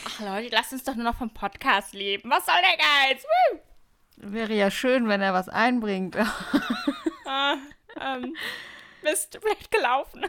Ach 0.07 0.21
Leute, 0.21 0.53
lasst 0.53 0.73
uns 0.73 0.83
doch 0.83 0.97
nur 0.97 1.05
noch 1.05 1.15
vom 1.15 1.31
Podcast 1.31 1.95
leben. 1.95 2.29
Was 2.29 2.47
soll 2.47 2.57
der 2.57 2.77
Geiz? 2.77 3.23
Woo! 3.23 3.61
Wäre 4.17 4.55
ja 4.55 4.73
schön, 4.73 5.07
wenn 5.07 5.21
er 5.21 5.33
was 5.33 5.49
einbringt. 5.49 6.17
Ah, 7.25 7.55
ähm, 8.01 8.35
Mist, 9.05 9.39
blöd 9.41 9.71
gelaufen. 9.71 10.27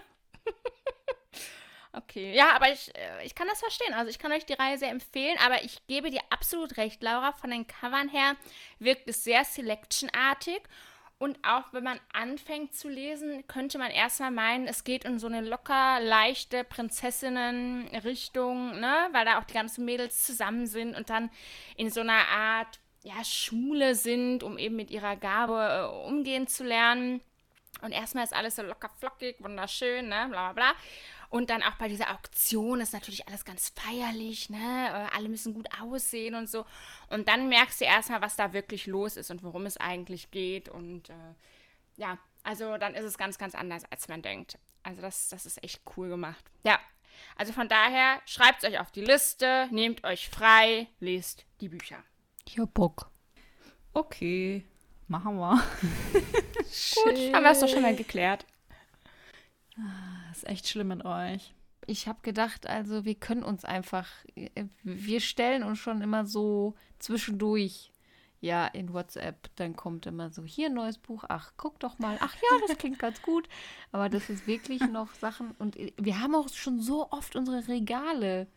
Okay, 1.97 2.33
ja, 2.35 2.55
aber 2.55 2.71
ich, 2.71 2.95
äh, 2.95 3.25
ich 3.25 3.33
kann 3.33 3.47
das 3.47 3.59
verstehen. 3.59 3.95
Also 3.95 4.11
ich 4.11 4.19
kann 4.19 4.31
euch 4.31 4.45
die 4.45 4.53
Reihe 4.53 4.77
sehr 4.77 4.91
empfehlen, 4.91 5.35
aber 5.43 5.63
ich 5.63 5.87
gebe 5.87 6.11
dir 6.11 6.21
absolut 6.29 6.77
recht, 6.77 7.01
Laura. 7.01 7.31
Von 7.31 7.49
den 7.49 7.65
Covern 7.65 8.09
her 8.09 8.35
wirkt 8.77 9.09
es 9.09 9.23
sehr 9.23 9.43
selectionartig. 9.43 10.61
Und 11.17 11.39
auch 11.41 11.63
wenn 11.71 11.83
man 11.83 11.99
anfängt 12.13 12.75
zu 12.75 12.89
lesen, 12.89 13.47
könnte 13.47 13.79
man 13.79 13.89
erstmal 13.89 14.29
meinen, 14.29 14.67
es 14.67 14.83
geht 14.83 15.05
in 15.05 15.17
so 15.17 15.25
eine 15.25 15.41
locker, 15.41 15.99
leichte 15.99 16.63
Prinzessinnen-Richtung, 16.63 18.79
ne? 18.79 19.09
Weil 19.11 19.25
da 19.25 19.39
auch 19.39 19.45
die 19.45 19.55
ganzen 19.55 19.83
Mädels 19.83 20.21
zusammen 20.23 20.67
sind 20.67 20.95
und 20.95 21.09
dann 21.09 21.31
in 21.75 21.89
so 21.89 22.01
einer 22.01 22.27
Art 22.27 22.79
ja, 23.01 23.23
Schule 23.23 23.95
sind, 23.95 24.43
um 24.43 24.59
eben 24.59 24.75
mit 24.75 24.91
ihrer 24.91 25.15
Gabe 25.15 25.55
äh, 25.55 25.85
umgehen 26.07 26.45
zu 26.47 26.63
lernen. 26.63 27.21
Und 27.81 27.91
erstmal 27.91 28.23
ist 28.23 28.33
alles 28.33 28.55
so 28.55 28.61
locker 28.61 28.89
flockig, 28.97 29.37
wunderschön, 29.39 30.07
ne? 30.09 30.27
Bla 30.29 30.51
bla 30.51 30.71
bla. 30.71 30.73
Und 31.29 31.49
dann 31.49 31.61
auch 31.61 31.75
bei 31.75 31.89
dieser 31.89 32.11
Auktion 32.11 32.79
ist 32.79 32.93
natürlich 32.93 33.27
alles 33.27 33.43
ganz 33.43 33.73
feierlich, 33.75 34.49
ne? 34.49 34.57
Äh, 34.57 35.15
alle 35.15 35.29
müssen 35.29 35.53
gut 35.53 35.67
aussehen 35.81 36.35
und 36.35 36.49
so. 36.49 36.65
Und 37.09 37.27
dann 37.27 37.49
merkst 37.49 37.81
du 37.81 37.85
erstmal, 37.85 38.21
was 38.21 38.35
da 38.35 38.53
wirklich 38.53 38.87
los 38.87 39.17
ist 39.17 39.29
und 39.29 39.43
worum 39.43 39.65
es 39.65 39.77
eigentlich 39.77 40.31
geht. 40.31 40.69
Und 40.69 41.09
äh, 41.09 41.33
ja, 41.97 42.17
also 42.43 42.77
dann 42.77 42.95
ist 42.95 43.03
es 43.03 43.17
ganz, 43.17 43.37
ganz 43.37 43.55
anders, 43.55 43.83
als 43.91 44.07
man 44.07 44.21
denkt. 44.21 44.57
Also 44.83 45.01
das, 45.01 45.29
das 45.29 45.45
ist 45.45 45.61
echt 45.63 45.81
cool 45.97 46.07
gemacht. 46.07 46.45
Ja, 46.63 46.79
also 47.35 47.51
von 47.51 47.67
daher, 47.67 48.21
schreibt 48.25 48.63
es 48.63 48.69
euch 48.69 48.79
auf 48.79 48.91
die 48.91 49.01
Liste, 49.03 49.67
nehmt 49.71 50.03
euch 50.03 50.29
frei, 50.29 50.87
lest 50.99 51.45
die 51.61 51.69
Bücher. 51.69 52.03
Ja, 52.49 52.65
Bock. 52.65 53.11
Okay, 53.93 54.63
machen 55.07 55.37
wir. 55.37 55.55
Gut, 56.13 57.33
haben 57.33 57.43
wir 57.43 57.51
es 57.51 57.59
doch 57.59 57.67
schon 57.67 57.81
mal 57.81 57.95
geklärt. 57.95 58.45
Das 60.27 60.37
ist 60.37 60.47
echt 60.47 60.67
schlimm 60.67 60.89
mit 60.89 61.05
euch. 61.05 61.53
Ich 61.85 62.07
habe 62.07 62.19
gedacht, 62.21 62.67
also 62.67 63.05
wir 63.05 63.15
können 63.15 63.43
uns 63.43 63.63
einfach, 63.63 64.09
äh, 64.35 64.65
wir 64.83 65.21
stellen 65.21 65.63
uns 65.63 65.79
schon 65.79 66.01
immer 66.01 66.25
so 66.25 66.75
zwischendurch, 66.99 67.91
ja, 68.39 68.67
in 68.67 68.93
WhatsApp, 68.93 69.49
dann 69.55 69.75
kommt 69.75 70.05
immer 70.05 70.29
so, 70.29 70.43
hier 70.43 70.67
ein 70.67 70.73
neues 70.73 70.97
Buch, 70.97 71.23
ach, 71.27 71.53
guck 71.57 71.79
doch 71.79 71.97
mal, 71.97 72.17
ach 72.19 72.35
ja, 72.35 72.67
das 72.67 72.77
klingt 72.77 72.99
ganz 72.99 73.21
gut. 73.21 73.47
Aber 73.91 74.09
das 74.09 74.29
ist 74.29 74.47
wirklich 74.47 74.81
noch 74.91 75.13
Sachen, 75.15 75.51
und 75.59 75.77
äh, 75.77 75.93
wir 75.97 76.19
haben 76.19 76.35
auch 76.35 76.49
schon 76.49 76.79
so 76.79 77.09
oft 77.11 77.35
unsere 77.35 77.67
Regale 77.67 78.47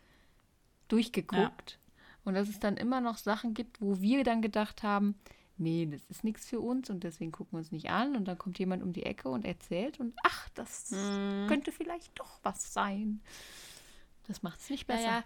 durchgeguckt. 0.87 1.79
Und 2.23 2.35
dass 2.35 2.49
es 2.49 2.59
dann 2.59 2.77
immer 2.77 3.01
noch 3.01 3.17
Sachen 3.17 3.53
gibt, 3.53 3.81
wo 3.81 3.99
wir 4.01 4.23
dann 4.23 4.41
gedacht 4.41 4.83
haben, 4.83 5.15
nee, 5.61 5.85
das 5.85 6.01
ist 6.09 6.23
nichts 6.23 6.45
für 6.47 6.59
uns 6.59 6.89
und 6.89 7.03
deswegen 7.03 7.31
gucken 7.31 7.53
wir 7.53 7.59
uns 7.59 7.71
nicht 7.71 7.89
an. 7.89 8.15
Und 8.15 8.25
dann 8.25 8.37
kommt 8.37 8.59
jemand 8.59 8.83
um 8.83 8.91
die 8.93 9.03
Ecke 9.03 9.29
und 9.29 9.45
erzählt 9.45 9.99
und 9.99 10.13
ach, 10.23 10.49
das 10.55 10.91
Mhm. 10.91 11.45
könnte 11.47 11.71
vielleicht 11.71 12.19
doch 12.19 12.39
was 12.43 12.73
sein. 12.73 13.21
Das 14.27 14.43
macht 14.43 14.59
es 14.59 14.69
nicht 14.69 14.87
besser. 14.87 15.01
Naja, 15.07 15.23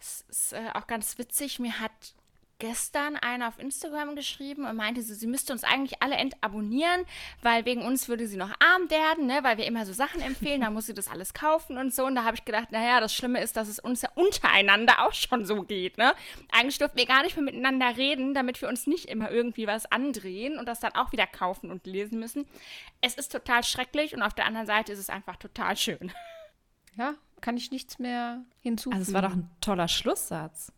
es 0.00 0.24
ist 0.28 0.52
äh, 0.52 0.70
auch 0.74 0.86
ganz 0.86 1.18
witzig. 1.18 1.58
Mir 1.58 1.80
hat 1.80 2.14
gestern 2.58 3.16
einer 3.16 3.48
auf 3.48 3.58
Instagram 3.58 4.16
geschrieben 4.16 4.66
und 4.66 4.76
meinte, 4.76 5.00
sie, 5.02 5.14
sie 5.14 5.26
müsste 5.26 5.52
uns 5.52 5.64
eigentlich 5.64 6.02
alle 6.02 6.16
entabonnieren, 6.16 7.04
weil 7.42 7.64
wegen 7.64 7.82
uns 7.82 8.08
würde 8.08 8.26
sie 8.26 8.36
noch 8.36 8.50
arm 8.60 8.90
werden, 8.90 9.26
ne? 9.26 9.40
weil 9.42 9.58
wir 9.58 9.66
immer 9.66 9.86
so 9.86 9.92
Sachen 9.92 10.20
empfehlen, 10.20 10.62
da 10.62 10.70
muss 10.70 10.86
sie 10.86 10.94
das 10.94 11.08
alles 11.08 11.34
kaufen 11.34 11.78
und 11.78 11.94
so. 11.94 12.04
Und 12.04 12.16
da 12.16 12.24
habe 12.24 12.36
ich 12.36 12.44
gedacht, 12.44 12.72
naja, 12.72 13.00
das 13.00 13.14
Schlimme 13.14 13.40
ist, 13.40 13.56
dass 13.56 13.68
es 13.68 13.78
uns 13.78 14.02
ja 14.02 14.10
untereinander 14.14 15.06
auch 15.06 15.12
schon 15.12 15.46
so 15.46 15.62
geht. 15.62 15.98
Ne? 15.98 16.12
Eigentlich 16.50 16.78
dürfen 16.78 16.96
wir 16.96 17.06
gar 17.06 17.22
nicht 17.22 17.36
mehr 17.36 17.44
miteinander 17.44 17.96
reden, 17.96 18.34
damit 18.34 18.60
wir 18.60 18.68
uns 18.68 18.86
nicht 18.86 19.06
immer 19.06 19.30
irgendwie 19.30 19.66
was 19.66 19.86
andrehen 19.86 20.58
und 20.58 20.66
das 20.66 20.80
dann 20.80 20.94
auch 20.94 21.12
wieder 21.12 21.26
kaufen 21.26 21.70
und 21.70 21.86
lesen 21.86 22.18
müssen. 22.18 22.46
Es 23.00 23.14
ist 23.14 23.30
total 23.30 23.62
schrecklich 23.62 24.14
und 24.14 24.22
auf 24.22 24.34
der 24.34 24.46
anderen 24.46 24.66
Seite 24.66 24.92
ist 24.92 24.98
es 24.98 25.10
einfach 25.10 25.36
total 25.36 25.76
schön. 25.76 26.12
Ja, 26.96 27.14
kann 27.40 27.56
ich 27.56 27.70
nichts 27.70 28.00
mehr 28.00 28.42
hinzufügen. 28.58 28.98
Also 28.98 29.10
es 29.10 29.14
war 29.14 29.22
doch 29.22 29.32
ein 29.32 29.48
toller 29.60 29.86
Schlusssatz. 29.86 30.72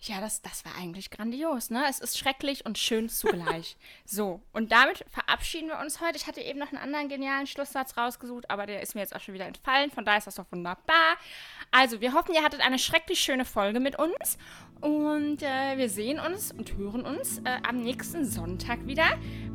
Ja, 0.00 0.20
das, 0.20 0.42
das 0.42 0.64
war 0.64 0.72
eigentlich 0.76 1.10
grandios, 1.10 1.70
ne? 1.70 1.84
Es 1.88 2.00
ist 2.00 2.18
schrecklich 2.18 2.66
und 2.66 2.76
schön 2.76 3.08
zugleich. 3.08 3.76
so, 4.04 4.40
und 4.52 4.72
damit 4.72 5.04
verabschieden 5.08 5.68
wir 5.68 5.78
uns 5.78 6.00
heute. 6.00 6.16
Ich 6.16 6.26
hatte 6.26 6.40
eben 6.40 6.58
noch 6.58 6.72
einen 6.72 6.82
anderen 6.82 7.08
genialen 7.08 7.46
Schlusssatz 7.46 7.96
rausgesucht, 7.96 8.50
aber 8.50 8.66
der 8.66 8.82
ist 8.82 8.96
mir 8.96 9.02
jetzt 9.02 9.14
auch 9.14 9.20
schon 9.20 9.34
wieder 9.34 9.46
entfallen. 9.46 9.92
Von 9.92 10.04
daher 10.04 10.18
ist 10.18 10.26
das 10.26 10.34
doch 10.34 10.50
wunderbar. 10.50 11.16
Also, 11.70 12.00
wir 12.00 12.14
hoffen, 12.14 12.34
ihr 12.34 12.42
hattet 12.42 12.62
eine 12.62 12.80
schrecklich 12.80 13.20
schöne 13.20 13.44
Folge 13.44 13.78
mit 13.78 13.96
uns. 13.96 14.38
Und 14.80 15.44
äh, 15.44 15.76
wir 15.76 15.88
sehen 15.88 16.18
uns 16.18 16.50
und 16.50 16.76
hören 16.76 17.02
uns 17.02 17.38
äh, 17.38 17.58
am 17.68 17.76
nächsten 17.76 18.24
Sonntag 18.24 18.84
wieder 18.84 19.04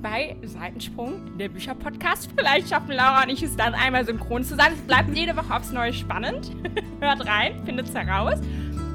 bei 0.01 0.37
Seitensprung, 0.43 1.37
der 1.37 1.49
Bücherpodcast. 1.49 2.29
Vielleicht 2.37 2.69
schaffen 2.69 2.93
Laura 2.93 3.23
und 3.23 3.29
ich 3.29 3.43
es 3.43 3.57
dann 3.57 3.73
einmal 3.73 4.05
synchron 4.05 4.45
zu 4.45 4.55
sein. 4.55 4.71
Es 4.71 4.81
bleibt 4.87 5.13
jede 5.13 5.35
Woche 5.35 5.53
aufs 5.53 5.71
Neue 5.71 5.91
spannend. 5.91 6.51
Hört 7.01 7.25
rein, 7.25 7.61
findet 7.65 7.89
es 7.89 7.93
heraus. 7.93 8.39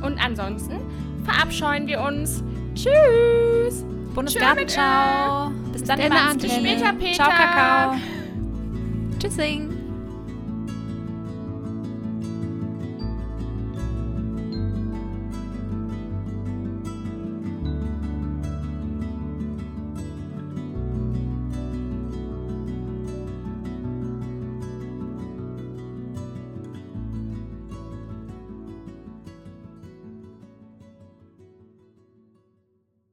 Und 0.03 0.18
ansonsten 0.24 0.80
verabscheuen 1.24 1.86
wir 1.86 2.00
uns. 2.00 2.42
Tschüss. 2.74 3.84
Bundesgartenschau. 4.14 5.50
Bis 5.72 5.84
dann, 5.84 5.98
Bis 5.98 6.09
dann. 6.09 6.38
Bis 6.38 6.53
später, 6.55 6.92
Peter. 6.92 7.14
Ciao, 7.14 7.30
Kakao. 7.30 7.96
Tschüssing. 9.18 9.72